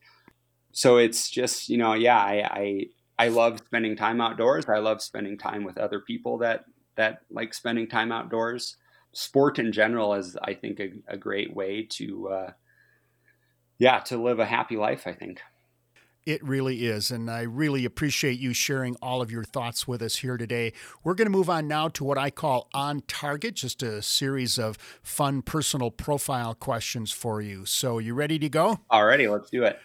So 0.72 0.98
it's 0.98 1.30
just, 1.30 1.70
you 1.70 1.78
know, 1.78 1.94
yeah, 1.94 2.18
I, 2.18 2.50
I 2.52 2.86
I 3.18 3.28
love 3.30 3.60
spending 3.60 3.96
time 3.96 4.22
outdoors. 4.22 4.66
I 4.68 4.80
love 4.80 5.02
spending 5.02 5.38
time 5.38 5.64
with 5.64 5.78
other 5.78 6.00
people 6.00 6.38
that 6.40 6.66
that 6.96 7.20
like 7.30 7.54
spending 7.54 7.88
time 7.88 8.12
outdoors. 8.12 8.78
Sport 9.14 9.60
in 9.60 9.72
general 9.72 10.14
is, 10.14 10.38
I 10.42 10.54
think, 10.54 10.80
a, 10.82 10.92
a 11.08 11.18
great 11.18 11.56
way 11.56 11.88
to, 11.92 12.28
uh, 12.28 12.52
yeah, 13.78 14.00
to 14.00 14.22
live 14.22 14.40
a 14.40 14.46
happy 14.46 14.76
life. 14.76 15.08
I 15.08 15.14
think. 15.14 15.40
It 16.26 16.44
really 16.44 16.86
is. 16.86 17.12
And 17.12 17.30
I 17.30 17.42
really 17.42 17.86
appreciate 17.86 18.40
you 18.40 18.52
sharing 18.52 18.96
all 19.02 19.22
of 19.22 19.32
your 19.32 19.44
thoughts 19.44 19.88
with 19.88 20.02
us 20.02 20.18
here 20.18 20.38
today. 20.38 20.74
We're 21.04 21.14
going 21.14 21.28
to 21.28 21.32
move 21.32 21.52
on 21.52 21.68
now 21.68 21.88
to 21.90 22.04
what 22.04 22.18
I 22.18 22.32
call 22.32 22.68
On 22.74 23.02
Target, 23.02 23.56
just 23.56 23.84
a 23.84 24.02
series 24.02 24.58
of 24.58 24.78
fun 25.04 25.44
personal 25.44 25.92
profile 25.92 26.56
questions 26.56 27.12
for 27.12 27.42
you. 27.42 27.66
So, 27.66 28.00
you 28.00 28.16
ready 28.16 28.40
to 28.40 28.50
go? 28.50 28.80
Alrighty, 28.92 29.32
let's 29.32 29.52
do 29.52 29.64
it. 29.64 29.80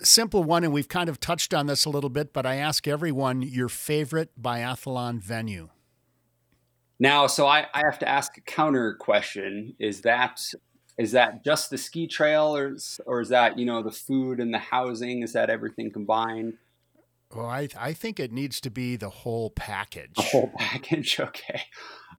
Simple 0.00 0.44
one, 0.44 0.62
and 0.62 0.72
we've 0.72 0.88
kind 0.88 1.08
of 1.08 1.18
touched 1.18 1.52
on 1.52 1.66
this 1.66 1.84
a 1.84 1.90
little 1.90 2.10
bit, 2.10 2.32
but 2.32 2.46
I 2.46 2.56
ask 2.56 2.86
everyone 2.86 3.42
your 3.42 3.68
favorite 3.68 4.30
biathlon 4.40 5.20
venue. 5.20 5.70
Now, 7.00 7.26
so 7.26 7.46
I, 7.46 7.66
I 7.74 7.80
have 7.80 7.98
to 8.00 8.08
ask 8.08 8.36
a 8.36 8.42
counter 8.42 8.94
question. 8.94 9.74
Is 9.80 10.02
that 10.02 10.40
is 10.98 11.12
that 11.12 11.44
just 11.44 11.70
the 11.70 11.78
ski 11.78 12.06
trail 12.06 12.56
or, 12.56 12.76
or 13.06 13.20
is 13.20 13.28
that 13.30 13.58
you 13.58 13.66
know 13.66 13.82
the 13.82 13.90
food 13.90 14.40
and 14.40 14.52
the 14.52 14.58
housing? 14.58 15.22
Is 15.22 15.32
that 15.32 15.50
everything 15.50 15.90
combined? 15.90 16.54
Well 17.34 17.46
i, 17.46 17.68
I 17.78 17.92
think 17.92 18.18
it 18.18 18.32
needs 18.32 18.60
to 18.62 18.70
be 18.70 18.96
the 18.96 19.10
whole 19.10 19.50
package. 19.50 20.14
The 20.16 20.22
whole 20.22 20.52
package 20.58 21.20
okay. 21.20 21.62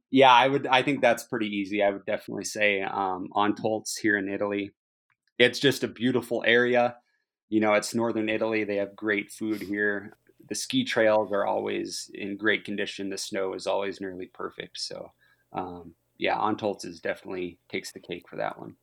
Yeah 0.09 0.31
i 0.31 0.47
would 0.47 0.67
i 0.67 0.81
think 0.81 1.01
that's 1.01 1.23
pretty 1.23 1.47
easy. 1.47 1.83
I 1.83 1.91
would 1.91 2.05
definitely 2.05 2.45
say 2.45 2.81
um, 2.81 3.29
Antholz 3.35 3.97
here 3.97 4.17
in 4.17 4.29
italy. 4.29 4.71
It's 5.37 5.59
just 5.59 5.83
a 5.83 5.87
beautiful 5.87 6.43
area. 6.45 6.95
You 7.49 7.59
know 7.59 7.73
it's 7.73 7.93
northern 7.93 8.29
italy. 8.29 8.63
They 8.63 8.77
have 8.77 8.95
great 8.95 9.31
food 9.31 9.61
here. 9.61 10.17
The 10.49 10.55
ski 10.55 10.83
trails 10.83 11.31
are 11.31 11.45
always 11.45 12.09
in 12.13 12.35
great 12.35 12.65
condition. 12.65 13.09
The 13.09 13.17
snow 13.17 13.53
is 13.53 13.67
always 13.67 14.01
nearly 14.01 14.27
perfect 14.33 14.79
so 14.79 15.11
um, 15.53 15.93
yeah, 16.21 16.37
Antholz 16.37 16.85
is 16.85 16.99
definitely 16.99 17.57
takes 17.67 17.91
the 17.91 17.99
cake 17.99 18.29
for 18.29 18.35
that 18.35 18.59
one. 18.59 18.75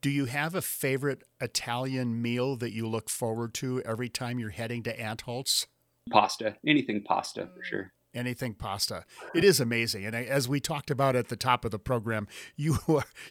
Do 0.00 0.08
you 0.08 0.26
have 0.26 0.54
a 0.54 0.62
favorite 0.62 1.24
Italian 1.40 2.22
meal 2.22 2.56
that 2.56 2.72
you 2.72 2.88
look 2.88 3.10
forward 3.10 3.52
to 3.54 3.82
every 3.82 4.08
time 4.08 4.38
you're 4.38 4.50
heading 4.50 4.84
to 4.84 4.96
Antholz? 4.96 5.66
Pasta, 6.10 6.56
anything 6.64 7.02
pasta 7.02 7.48
for 7.54 7.62
sure. 7.64 7.92
Anything 8.14 8.54
pasta. 8.54 9.04
It 9.34 9.44
is 9.44 9.60
amazing, 9.60 10.04
and 10.04 10.14
as 10.14 10.48
we 10.48 10.60
talked 10.60 10.90
about 10.90 11.16
at 11.16 11.28
the 11.28 11.36
top 11.36 11.64
of 11.64 11.72
the 11.72 11.78
program, 11.78 12.28
you 12.56 12.78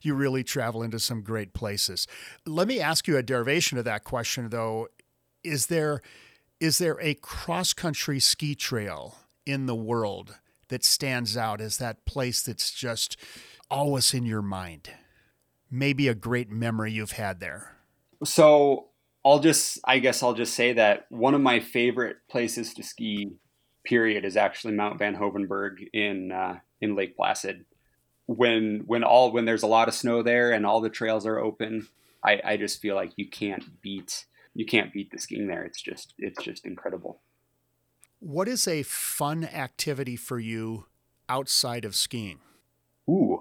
you 0.01 0.15
really 0.15 0.43
travel 0.43 0.83
into 0.83 0.99
some 0.99 1.21
great 1.21 1.53
places. 1.53 2.07
Let 2.45 2.67
me 2.67 2.81
ask 2.81 3.07
you 3.07 3.17
a 3.17 3.23
derivation 3.23 3.77
of 3.77 3.85
that 3.85 4.03
question, 4.03 4.49
though. 4.49 4.87
Is 5.43 5.67
there 5.67 6.01
is 6.59 6.77
there 6.77 6.99
a 6.99 7.13
cross 7.13 7.71
country 7.71 8.19
ski 8.19 8.53
trail 8.53 9.15
in 9.45 9.65
the 9.65 9.75
world 9.75 10.35
that 10.69 10.83
stands 10.83 11.35
out 11.35 11.61
as 11.61 11.77
that 11.77 12.05
place 12.05 12.41
that's 12.41 12.71
just 12.71 13.17
always 13.69 14.13
in 14.13 14.25
your 14.25 14.41
mind? 14.41 14.89
Maybe 15.69 16.07
a 16.07 16.15
great 16.15 16.49
memory 16.49 16.91
you've 16.91 17.11
had 17.11 17.39
there. 17.39 17.77
So 18.23 18.87
I'll 19.23 19.39
just, 19.39 19.79
I 19.85 19.99
guess 19.99 20.23
I'll 20.23 20.33
just 20.33 20.53
say 20.53 20.73
that 20.73 21.05
one 21.09 21.35
of 21.35 21.41
my 21.41 21.59
favorite 21.59 22.17
places 22.29 22.73
to 22.75 22.83
ski, 22.83 23.31
period, 23.83 24.25
is 24.25 24.37
actually 24.37 24.73
Mount 24.73 24.99
Van 24.99 25.15
Hoevenberg 25.15 25.87
in 25.93 26.31
uh, 26.31 26.59
in 26.81 26.95
Lake 26.95 27.15
Placid. 27.15 27.65
When 28.25 28.83
when 28.85 29.03
all 29.03 29.31
when 29.31 29.45
there's 29.45 29.63
a 29.63 29.67
lot 29.67 29.87
of 29.87 29.93
snow 29.93 30.23
there 30.23 30.51
and 30.51 30.65
all 30.65 30.81
the 30.81 30.89
trails 30.89 31.25
are 31.25 31.39
open, 31.39 31.87
I, 32.23 32.41
I 32.43 32.57
just 32.57 32.81
feel 32.81 32.95
like 32.95 33.11
you 33.15 33.29
can't 33.29 33.81
beat 33.81 34.25
you 34.53 34.65
can't 34.65 34.91
beat 34.93 35.11
the 35.11 35.17
skiing 35.17 35.47
there. 35.47 35.63
It's 35.63 35.81
just 35.81 36.13
it's 36.17 36.41
just 36.43 36.65
incredible. 36.65 37.21
What 38.19 38.47
is 38.47 38.67
a 38.67 38.83
fun 38.83 39.45
activity 39.45 40.15
for 40.15 40.39
you 40.39 40.85
outside 41.27 41.85
of 41.85 41.95
skiing? 41.95 42.39
Ooh, 43.09 43.39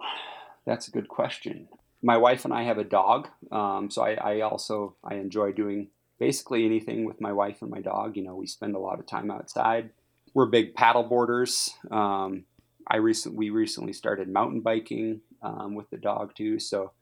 that's 0.64 0.88
a 0.88 0.90
good 0.90 1.08
question 1.08 1.68
my 2.02 2.16
wife 2.16 2.44
and 2.44 2.54
I 2.54 2.62
have 2.62 2.78
a 2.78 2.84
dog, 2.84 3.28
um, 3.50 3.90
so 3.90 4.02
I, 4.02 4.14
I, 4.14 4.40
also 4.42 4.94
I 5.02 5.14
enjoy 5.14 5.52
doing 5.52 5.88
basically 6.18 6.64
anything 6.64 7.04
with 7.04 7.20
my 7.20 7.32
wife 7.32 7.62
and 7.62 7.70
my 7.70 7.80
dog. 7.80 8.16
You 8.16 8.22
know, 8.24 8.36
we 8.36 8.46
spend 8.46 8.76
a 8.76 8.78
lot 8.78 9.00
of 9.00 9.06
time 9.06 9.30
outside. 9.30 9.90
We're 10.34 10.46
big 10.46 10.74
paddle 10.74 11.02
boarders. 11.02 11.70
Um, 11.90 12.44
I 12.86 12.96
recent 12.96 13.34
we 13.34 13.50
recently 13.50 13.92
started 13.92 14.28
mountain 14.28 14.60
biking 14.60 15.20
um, 15.42 15.74
with 15.74 15.90
the 15.90 15.96
dog 15.96 16.34
too. 16.34 16.58
So, 16.58 16.92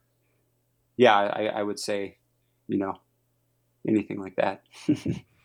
yeah, 0.96 1.14
I, 1.14 1.46
I 1.46 1.62
would 1.62 1.78
say, 1.78 2.18
you 2.66 2.78
know, 2.78 2.98
anything 3.86 4.18
like 4.20 4.36
that. 4.36 4.62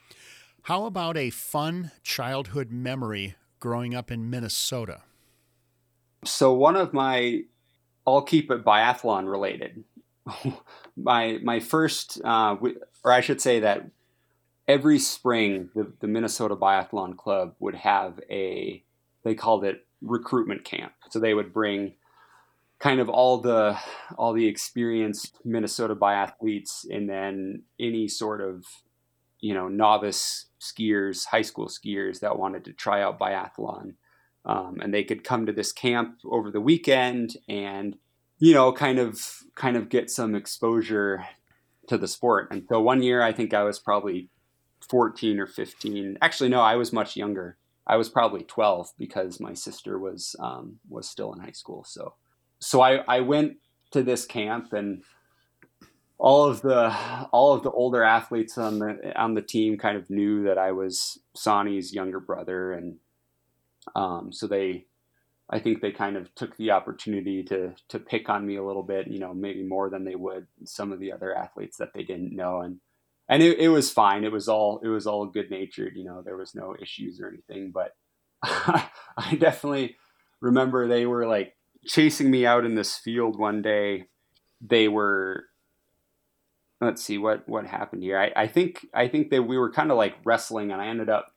How 0.63 0.85
about 0.85 1.17
a 1.17 1.31
fun 1.31 1.91
childhood 2.03 2.71
memory 2.71 3.35
growing 3.59 3.95
up 3.95 4.11
in 4.11 4.29
Minnesota? 4.29 5.01
So 6.23 6.53
one 6.53 6.75
of 6.75 6.93
my 6.93 7.41
I'll 8.05 8.21
keep 8.21 8.51
it 8.51 8.63
biathlon 8.63 9.29
related. 9.29 9.83
my 10.95 11.39
my 11.41 11.59
first, 11.59 12.21
uh, 12.23 12.55
or 13.03 13.11
I 13.11 13.21
should 13.21 13.41
say 13.41 13.59
that 13.61 13.89
every 14.67 14.99
spring 14.99 15.69
the, 15.75 15.91
the 15.99 16.07
Minnesota 16.07 16.55
Biathlon 16.55 17.17
Club 17.17 17.55
would 17.59 17.75
have 17.75 18.19
a 18.29 18.83
they 19.23 19.35
called 19.35 19.65
it 19.65 19.85
recruitment 20.01 20.63
camp. 20.63 20.93
So 21.09 21.19
they 21.19 21.33
would 21.33 21.53
bring 21.53 21.95
kind 22.79 22.99
of 22.99 23.09
all 23.09 23.39
the 23.39 23.77
all 24.15 24.33
the 24.33 24.47
experienced 24.47 25.39
Minnesota 25.43 25.95
biathletes 25.95 26.85
and 26.89 27.09
then 27.09 27.63
any 27.79 28.07
sort 28.07 28.41
of 28.41 28.63
you 29.41 29.53
know 29.53 29.67
novice 29.67 30.45
skiers, 30.61 31.25
high 31.25 31.41
school 31.41 31.67
skiers 31.67 32.19
that 32.19 32.37
wanted 32.37 32.63
to 32.65 32.73
try 32.73 33.01
out 33.01 33.19
biathlon. 33.19 33.95
Um, 34.45 34.79
and 34.81 34.93
they 34.93 35.03
could 35.03 35.23
come 35.23 35.45
to 35.45 35.51
this 35.51 35.71
camp 35.71 36.19
over 36.25 36.49
the 36.49 36.61
weekend 36.61 37.37
and 37.47 37.97
you 38.39 38.53
know 38.53 38.71
kind 38.71 38.97
of 38.97 39.19
kind 39.55 39.75
of 39.75 39.89
get 39.89 40.09
some 40.09 40.35
exposure 40.35 41.25
to 41.87 41.97
the 41.97 42.07
sport. 42.07 42.47
And 42.51 42.63
so 42.69 42.79
one 42.79 43.03
year 43.03 43.21
i 43.21 43.31
think 43.31 43.53
i 43.53 43.63
was 43.63 43.79
probably 43.79 44.29
14 44.89 45.39
or 45.39 45.47
15 45.47 46.17
actually 46.21 46.49
no 46.49 46.61
i 46.61 46.75
was 46.75 46.93
much 46.93 47.15
younger. 47.15 47.57
I 47.87 47.97
was 47.97 48.09
probably 48.09 48.43
12 48.43 48.91
because 48.97 49.39
my 49.39 49.53
sister 49.53 49.97
was 49.97 50.35
um, 50.39 50.79
was 50.87 51.09
still 51.09 51.33
in 51.33 51.39
high 51.39 51.51
school. 51.51 51.83
So 51.83 52.13
so 52.59 52.81
i 52.81 52.97
i 53.07 53.19
went 53.19 53.57
to 53.91 54.03
this 54.03 54.25
camp 54.25 54.73
and 54.73 55.03
all 56.21 56.45
of 56.45 56.61
the 56.61 56.95
all 57.31 57.53
of 57.53 57.63
the 57.63 57.71
older 57.71 58.03
athletes 58.03 58.55
on 58.55 58.77
the 58.77 59.11
on 59.19 59.33
the 59.33 59.41
team 59.41 59.75
kind 59.75 59.97
of 59.97 60.07
knew 60.07 60.43
that 60.43 60.59
I 60.59 60.71
was 60.71 61.17
Sonny's 61.35 61.93
younger 61.93 62.19
brother, 62.19 62.73
and 62.73 62.97
um, 63.95 64.31
so 64.31 64.45
they, 64.45 64.85
I 65.49 65.57
think 65.57 65.81
they 65.81 65.91
kind 65.91 66.15
of 66.15 66.33
took 66.35 66.55
the 66.57 66.69
opportunity 66.71 67.41
to 67.45 67.73
to 67.89 67.97
pick 67.97 68.29
on 68.29 68.45
me 68.45 68.57
a 68.57 68.63
little 68.63 68.83
bit, 68.83 69.07
you 69.07 69.17
know, 69.17 69.33
maybe 69.33 69.63
more 69.63 69.89
than 69.89 70.05
they 70.05 70.13
would 70.13 70.45
some 70.63 70.91
of 70.91 70.99
the 70.99 71.11
other 71.11 71.35
athletes 71.35 71.77
that 71.77 71.91
they 71.95 72.03
didn't 72.03 72.35
know, 72.35 72.61
and 72.61 72.77
and 73.27 73.41
it, 73.41 73.57
it 73.57 73.69
was 73.69 73.91
fine. 73.91 74.23
It 74.23 74.31
was 74.31 74.47
all 74.47 74.79
it 74.83 74.89
was 74.89 75.07
all 75.07 75.25
good 75.25 75.49
natured, 75.49 75.93
you 75.95 76.03
know. 76.03 76.21
There 76.21 76.37
was 76.37 76.53
no 76.53 76.75
issues 76.79 77.19
or 77.19 77.29
anything, 77.29 77.71
but 77.71 77.95
I 78.43 79.35
definitely 79.39 79.95
remember 80.39 80.87
they 80.87 81.07
were 81.07 81.25
like 81.25 81.57
chasing 81.87 82.29
me 82.29 82.45
out 82.45 82.63
in 82.63 82.75
this 82.75 82.95
field 82.95 83.39
one 83.39 83.63
day. 83.63 84.05
They 84.63 84.87
were 84.87 85.45
let's 86.81 87.03
see 87.03 87.17
what 87.17 87.47
what 87.47 87.65
happened 87.65 88.03
here. 88.03 88.19
I, 88.19 88.31
I 88.35 88.47
think 88.47 88.87
I 88.93 89.07
think 89.07 89.29
that 89.29 89.43
we 89.43 89.57
were 89.57 89.71
kind 89.71 89.91
of 89.91 89.97
like 89.97 90.15
wrestling, 90.25 90.71
and 90.71 90.81
I 90.81 90.87
ended 90.87 91.09
up 91.09 91.33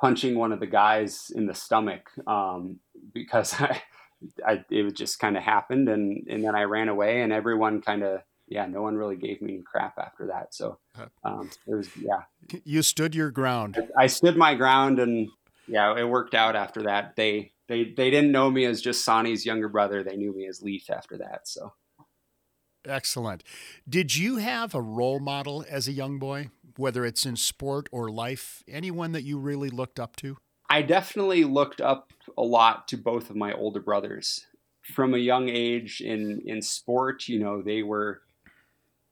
punching 0.00 0.34
one 0.34 0.52
of 0.52 0.60
the 0.60 0.66
guys 0.66 1.30
in 1.34 1.46
the 1.46 1.54
stomach 1.54 2.10
um, 2.26 2.80
because 3.12 3.54
I, 3.60 3.82
I, 4.44 4.64
it 4.70 4.96
just 4.96 5.18
kind 5.18 5.36
of 5.36 5.42
happened, 5.42 5.88
and 5.88 6.26
and 6.28 6.42
then 6.42 6.56
I 6.56 6.62
ran 6.62 6.88
away, 6.88 7.20
and 7.22 7.32
everyone 7.32 7.82
kind 7.82 8.02
of 8.02 8.22
yeah, 8.48 8.66
no 8.66 8.82
one 8.82 8.96
really 8.96 9.16
gave 9.16 9.40
me 9.40 9.54
any 9.54 9.62
crap 9.62 9.96
after 9.98 10.26
that. 10.26 10.54
So 10.54 10.78
um, 11.22 11.50
it 11.68 11.74
was 11.74 11.88
yeah. 11.96 12.22
You 12.64 12.82
stood 12.82 13.14
your 13.14 13.30
ground. 13.30 13.78
I, 13.96 14.04
I 14.04 14.06
stood 14.08 14.36
my 14.36 14.54
ground, 14.54 14.98
and 14.98 15.28
yeah, 15.68 15.96
it 15.96 16.08
worked 16.08 16.34
out 16.34 16.56
after 16.56 16.82
that. 16.82 17.14
They 17.16 17.52
they 17.68 17.84
they 17.84 18.10
didn't 18.10 18.32
know 18.32 18.50
me 18.50 18.64
as 18.64 18.80
just 18.80 19.04
Sonny's 19.04 19.46
younger 19.46 19.68
brother. 19.68 20.02
They 20.02 20.16
knew 20.16 20.34
me 20.34 20.46
as 20.46 20.62
Leif 20.62 20.90
after 20.90 21.18
that. 21.18 21.46
So 21.46 21.72
excellent. 22.86 23.42
Did 23.88 24.16
you 24.16 24.36
have 24.36 24.74
a 24.74 24.80
role 24.80 25.20
model 25.20 25.64
as 25.68 25.88
a 25.88 25.92
young 25.92 26.18
boy? 26.18 26.50
whether 26.80 27.04
it's 27.04 27.26
in 27.26 27.36
sport 27.36 27.88
or 27.92 28.10
life? 28.10 28.64
Anyone 28.66 29.12
that 29.12 29.22
you 29.22 29.38
really 29.38 29.68
looked 29.68 30.00
up 30.00 30.16
to? 30.16 30.38
I 30.68 30.82
definitely 30.82 31.44
looked 31.44 31.80
up 31.80 32.12
a 32.38 32.42
lot 32.42 32.88
to 32.88 32.96
both 32.96 33.28
of 33.28 33.36
my 33.36 33.52
older 33.52 33.80
brothers. 33.80 34.46
From 34.82 35.14
a 35.14 35.18
young 35.18 35.48
age 35.48 36.00
in 36.00 36.42
in 36.46 36.62
sport, 36.62 37.28
you 37.28 37.38
know, 37.38 37.62
they 37.62 37.82
were 37.82 38.22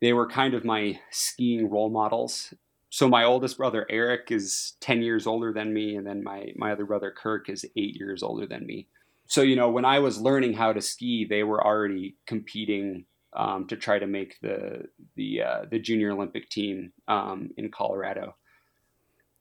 they 0.00 0.12
were 0.12 0.26
kind 0.26 0.54
of 0.54 0.64
my 0.64 0.98
skiing 1.10 1.68
role 1.68 1.90
models. 1.90 2.54
So 2.90 3.06
my 3.06 3.24
oldest 3.24 3.58
brother 3.58 3.84
Eric 3.90 4.30
is 4.30 4.74
10 4.80 5.02
years 5.02 5.26
older 5.26 5.52
than 5.52 5.74
me 5.74 5.96
and 5.96 6.06
then 6.06 6.24
my 6.24 6.52
my 6.56 6.72
other 6.72 6.86
brother 6.86 7.10
Kirk 7.10 7.50
is 7.50 7.66
8 7.76 7.96
years 7.96 8.22
older 8.22 8.46
than 8.46 8.66
me. 8.66 8.86
So 9.26 9.42
you 9.42 9.56
know, 9.56 9.68
when 9.68 9.84
I 9.84 9.98
was 9.98 10.20
learning 10.20 10.54
how 10.54 10.72
to 10.72 10.80
ski, 10.80 11.26
they 11.28 11.42
were 11.42 11.64
already 11.64 12.16
competing 12.26 13.04
um, 13.34 13.66
to 13.66 13.76
try 13.76 13.98
to 13.98 14.06
make 14.06 14.40
the 14.40 14.86
the 15.16 15.42
uh, 15.42 15.64
the 15.70 15.78
junior 15.78 16.12
Olympic 16.12 16.48
team 16.48 16.92
um, 17.06 17.50
in 17.56 17.70
Colorado. 17.70 18.36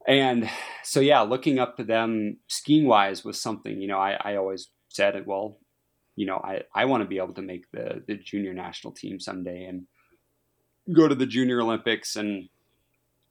And 0.07 0.49
so 0.83 0.99
yeah, 0.99 1.21
looking 1.21 1.59
up 1.59 1.77
to 1.77 1.83
them 1.83 2.37
skiing 2.47 2.87
wise 2.87 3.23
was 3.23 3.41
something 3.41 3.81
you 3.81 3.87
know 3.87 3.99
I, 3.99 4.17
I 4.21 4.35
always 4.35 4.69
said 4.89 5.25
well, 5.25 5.59
you 6.15 6.25
know 6.25 6.41
I, 6.43 6.63
I 6.73 6.85
want 6.85 7.03
to 7.03 7.07
be 7.07 7.17
able 7.17 7.33
to 7.35 7.41
make 7.41 7.69
the 7.71 8.03
the 8.07 8.15
junior 8.15 8.53
national 8.53 8.93
team 8.93 9.19
someday 9.19 9.65
and 9.65 9.87
go 10.93 11.07
to 11.07 11.15
the 11.15 11.25
junior 11.25 11.61
Olympics 11.61 12.15
and 12.15 12.49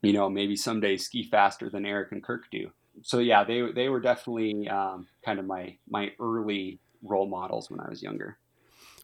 you 0.02 0.12
know 0.12 0.28
maybe 0.28 0.56
someday 0.56 0.96
ski 0.96 1.22
faster 1.22 1.70
than 1.70 1.86
Eric 1.86 2.12
and 2.12 2.22
Kirk 2.22 2.44
do. 2.50 2.70
So 3.02 3.18
yeah, 3.18 3.44
they 3.44 3.72
they 3.72 3.88
were 3.88 4.00
definitely 4.00 4.68
um, 4.68 5.06
kind 5.24 5.38
of 5.38 5.44
my 5.44 5.76
my 5.88 6.12
early 6.18 6.80
role 7.02 7.28
models 7.28 7.70
when 7.70 7.80
I 7.80 7.88
was 7.88 8.02
younger 8.02 8.38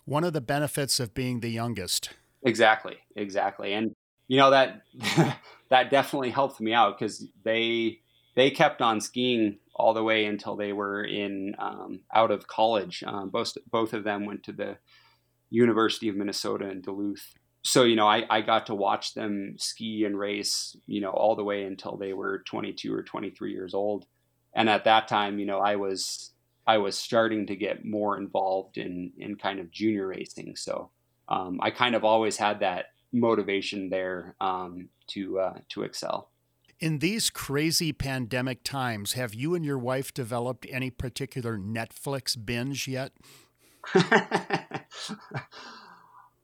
one 0.05 0.25
of 0.25 0.33
the 0.33 0.41
benefits 0.41 1.01
of 1.01 1.15
being 1.15 1.41
the 1.41 1.51
youngest. 1.51 2.11
Exactly, 2.45 2.97
exactly, 3.17 3.73
and 3.73 3.95
you 4.29 4.37
know 4.37 4.51
that 4.51 4.83
that 5.71 5.91
definitely 5.91 6.31
helped 6.31 6.61
me 6.61 6.73
out 6.73 6.99
because 6.99 7.27
they 7.45 8.01
they 8.35 8.51
kept 8.51 8.81
on 8.81 9.01
skiing 9.01 9.59
all 9.75 9.95
the 9.95 10.03
way 10.03 10.25
until 10.25 10.57
they 10.57 10.73
were 10.73 11.05
in 11.05 11.55
um, 11.59 12.01
out 12.15 12.31
of 12.31 12.47
college. 12.47 13.03
Um, 13.07 13.31
both 13.31 13.57
both 13.71 13.93
of 13.93 14.05
them 14.05 14.27
went 14.27 14.43
to 14.45 14.53
the 14.53 14.79
University 15.51 16.09
of 16.09 16.17
Minnesota 16.17 16.69
in 16.71 16.81
Duluth. 16.81 17.35
So 17.63 17.85
you 17.85 17.95
know, 17.95 18.09
I, 18.09 18.25
I 18.29 18.41
got 18.41 18.67
to 18.67 18.75
watch 18.75 19.15
them 19.15 19.55
ski 19.59 20.05
and 20.05 20.19
race, 20.19 20.77
you 20.87 21.01
know, 21.01 21.11
all 21.11 21.37
the 21.37 21.45
way 21.45 21.63
until 21.65 21.97
they 21.97 22.13
were 22.13 22.43
22 22.47 22.93
or 22.93 23.03
23 23.03 23.53
years 23.53 23.75
old. 23.75 24.07
And 24.55 24.69
at 24.69 24.85
that 24.85 25.09
time, 25.09 25.39
you 25.39 25.47
know, 25.47 25.61
I 25.61 25.77
was 25.77 26.32
I 26.67 26.79
was 26.79 26.97
starting 26.97 27.47
to 27.49 27.57
get 27.57 27.85
more 27.85 28.17
involved 28.19 28.79
in 28.79 29.13
in 29.19 29.37
kind 29.37 29.59
of 29.59 29.71
junior 29.71 30.09
racing. 30.09 30.57
So 30.57 30.91
um, 31.29 31.59
I 31.63 31.71
kind 31.71 31.95
of 31.95 32.05
always 32.05 32.37
had 32.37 32.61
that 32.61 32.87
motivation 33.13 33.91
there 33.91 34.37
um, 34.41 34.89
to 35.09 35.41
uh, 35.41 35.59
to 35.71 35.83
excel. 35.83 36.31
In 36.79 36.99
these 36.99 37.31
crazy 37.31 37.93
pandemic 37.93 38.65
times, 38.65 39.13
have 39.13 39.35
you 39.35 39.55
and 39.55 39.65
your 39.65 39.79
wife 39.79 40.13
developed 40.13 40.67
any 40.69 40.91
particular 40.91 41.57
Netflix 41.57 42.37
binge 42.45 42.89
yet? 42.89 43.13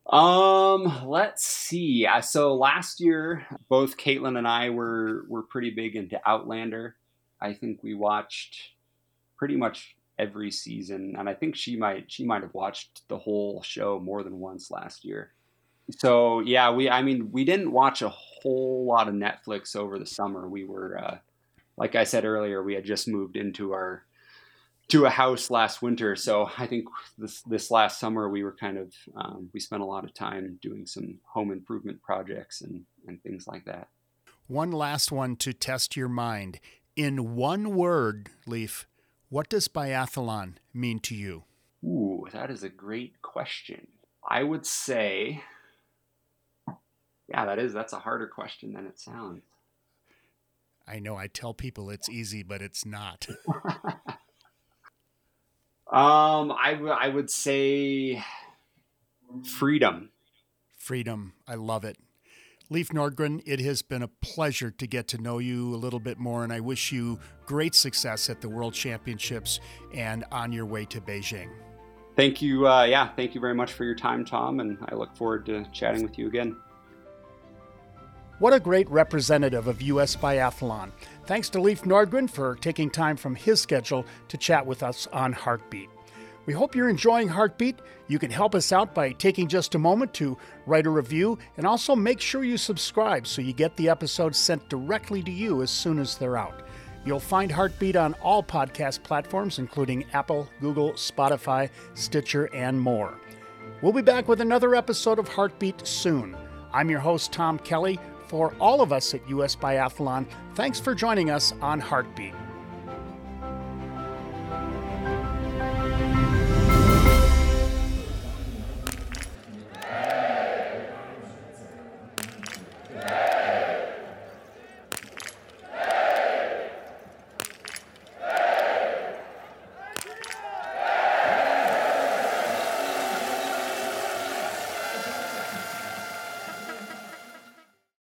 um, 0.06 1.08
let's 1.08 1.44
see. 1.44 2.06
So 2.22 2.54
last 2.54 3.00
year, 3.00 3.46
both 3.68 3.96
Caitlin 3.96 4.38
and 4.38 4.46
I 4.46 4.70
were 4.70 5.24
were 5.28 5.42
pretty 5.42 5.70
big 5.70 5.96
into 5.96 6.20
Outlander. 6.24 6.96
I 7.40 7.52
think 7.52 7.82
we 7.82 7.94
watched 7.94 8.70
pretty 9.36 9.56
much 9.56 9.96
every 10.18 10.50
season, 10.50 11.14
and 11.18 11.28
I 11.28 11.34
think 11.34 11.56
she 11.56 11.76
might 11.76 12.10
she 12.10 12.24
might 12.24 12.42
have 12.42 12.54
watched 12.54 13.06
the 13.08 13.18
whole 13.18 13.62
show 13.62 14.00
more 14.00 14.22
than 14.22 14.38
once 14.38 14.70
last 14.70 15.04
year. 15.04 15.32
So 15.90 16.40
yeah, 16.40 16.70
we 16.70 16.90
I 16.90 17.02
mean 17.02 17.30
we 17.32 17.44
didn't 17.44 17.72
watch 17.72 18.02
a 18.02 18.08
whole 18.08 18.84
lot 18.86 19.08
of 19.08 19.14
Netflix 19.14 19.74
over 19.74 19.98
the 19.98 20.06
summer. 20.06 20.48
We 20.48 20.64
were 20.64 20.98
uh, 20.98 21.18
like 21.76 21.94
I 21.94 22.04
said 22.04 22.24
earlier, 22.24 22.62
we 22.62 22.74
had 22.74 22.84
just 22.84 23.08
moved 23.08 23.36
into 23.36 23.72
our 23.72 24.04
to 24.88 25.04
a 25.04 25.10
house 25.10 25.50
last 25.50 25.82
winter. 25.82 26.16
So 26.16 26.50
I 26.58 26.66
think 26.66 26.86
this 27.16 27.42
this 27.42 27.70
last 27.70 28.00
summer 28.00 28.28
we 28.28 28.42
were 28.42 28.54
kind 28.54 28.78
of 28.78 28.92
um, 29.16 29.50
we 29.52 29.60
spent 29.60 29.82
a 29.82 29.86
lot 29.86 30.04
of 30.04 30.12
time 30.14 30.58
doing 30.60 30.86
some 30.86 31.18
home 31.24 31.52
improvement 31.52 32.02
projects 32.02 32.62
and 32.62 32.84
and 33.06 33.22
things 33.22 33.46
like 33.46 33.64
that. 33.66 33.88
One 34.46 34.72
last 34.72 35.12
one 35.12 35.36
to 35.36 35.52
test 35.52 35.96
your 35.96 36.08
mind. 36.08 36.58
In 36.96 37.36
one 37.36 37.76
word, 37.76 38.30
Leif, 38.46 38.87
what 39.28 39.48
does 39.48 39.68
biathlon 39.68 40.54
mean 40.72 41.00
to 41.00 41.14
you? 41.14 41.44
Ooh, 41.84 42.26
that 42.32 42.50
is 42.50 42.62
a 42.62 42.68
great 42.68 43.20
question. 43.22 43.86
I 44.26 44.42
would 44.42 44.66
say, 44.66 45.42
yeah, 47.28 47.46
that 47.46 47.58
is 47.58 47.72
that's 47.72 47.92
a 47.92 47.98
harder 47.98 48.26
question 48.26 48.72
than 48.72 48.86
it 48.86 48.98
sounds. 48.98 49.42
I 50.86 50.98
know 50.98 51.16
I 51.16 51.26
tell 51.26 51.52
people 51.52 51.90
it's 51.90 52.08
easy, 52.08 52.42
but 52.42 52.62
it's 52.62 52.86
not. 52.86 53.26
um, 55.86 56.50
I, 56.50 56.72
w- 56.72 56.90
I 56.98 57.08
would 57.08 57.30
say 57.30 58.24
freedom. 59.44 60.10
Freedom. 60.78 61.34
I 61.46 61.56
love 61.56 61.84
it. 61.84 61.98
Leif 62.70 62.90
Nordgren, 62.90 63.42
it 63.46 63.60
has 63.60 63.80
been 63.80 64.02
a 64.02 64.08
pleasure 64.08 64.70
to 64.70 64.86
get 64.86 65.08
to 65.08 65.18
know 65.18 65.38
you 65.38 65.74
a 65.74 65.76
little 65.76 66.00
bit 66.00 66.18
more, 66.18 66.44
and 66.44 66.52
I 66.52 66.60
wish 66.60 66.92
you 66.92 67.18
great 67.46 67.74
success 67.74 68.28
at 68.28 68.42
the 68.42 68.48
World 68.48 68.74
Championships 68.74 69.60
and 69.94 70.24
on 70.30 70.52
your 70.52 70.66
way 70.66 70.84
to 70.86 71.00
Beijing. 71.00 71.48
Thank 72.14 72.42
you. 72.42 72.68
Uh, 72.68 72.84
yeah, 72.84 73.08
thank 73.16 73.34
you 73.34 73.40
very 73.40 73.54
much 73.54 73.72
for 73.72 73.84
your 73.84 73.94
time, 73.94 74.22
Tom, 74.22 74.60
and 74.60 74.76
I 74.86 74.96
look 74.96 75.16
forward 75.16 75.46
to 75.46 75.64
chatting 75.72 76.02
with 76.02 76.18
you 76.18 76.26
again. 76.26 76.56
What 78.38 78.52
a 78.52 78.60
great 78.60 78.88
representative 78.90 79.66
of 79.66 79.80
U.S. 79.82 80.14
Biathlon. 80.14 80.92
Thanks 81.24 81.48
to 81.50 81.60
Leif 81.60 81.82
Nordgren 81.82 82.28
for 82.28 82.56
taking 82.56 82.90
time 82.90 83.16
from 83.16 83.34
his 83.34 83.62
schedule 83.62 84.04
to 84.28 84.36
chat 84.36 84.66
with 84.66 84.82
us 84.82 85.06
on 85.12 85.32
Heartbeat. 85.32 85.88
We 86.48 86.54
hope 86.54 86.74
you're 86.74 86.88
enjoying 86.88 87.28
Heartbeat. 87.28 87.80
You 88.06 88.18
can 88.18 88.30
help 88.30 88.54
us 88.54 88.72
out 88.72 88.94
by 88.94 89.12
taking 89.12 89.48
just 89.48 89.74
a 89.74 89.78
moment 89.78 90.14
to 90.14 90.38
write 90.64 90.86
a 90.86 90.90
review 90.90 91.38
and 91.58 91.66
also 91.66 91.94
make 91.94 92.22
sure 92.22 92.42
you 92.42 92.56
subscribe 92.56 93.26
so 93.26 93.42
you 93.42 93.52
get 93.52 93.76
the 93.76 93.90
episodes 93.90 94.38
sent 94.38 94.66
directly 94.70 95.22
to 95.24 95.30
you 95.30 95.60
as 95.60 95.70
soon 95.70 95.98
as 95.98 96.16
they're 96.16 96.38
out. 96.38 96.62
You'll 97.04 97.20
find 97.20 97.52
Heartbeat 97.52 97.96
on 97.96 98.14
all 98.22 98.42
podcast 98.42 99.02
platforms, 99.02 99.58
including 99.58 100.06
Apple, 100.14 100.48
Google, 100.62 100.92
Spotify, 100.94 101.68
Stitcher, 101.92 102.46
and 102.54 102.80
more. 102.80 103.18
We'll 103.82 103.92
be 103.92 104.00
back 104.00 104.26
with 104.26 104.40
another 104.40 104.74
episode 104.74 105.18
of 105.18 105.28
Heartbeat 105.28 105.86
soon. 105.86 106.34
I'm 106.72 106.88
your 106.88 107.00
host, 107.00 107.30
Tom 107.30 107.58
Kelly. 107.58 108.00
For 108.28 108.54
all 108.58 108.80
of 108.80 108.90
us 108.90 109.12
at 109.12 109.28
US 109.28 109.54
Biathlon, 109.54 110.26
thanks 110.54 110.80
for 110.80 110.94
joining 110.94 111.28
us 111.28 111.52
on 111.60 111.78
Heartbeat. 111.78 112.32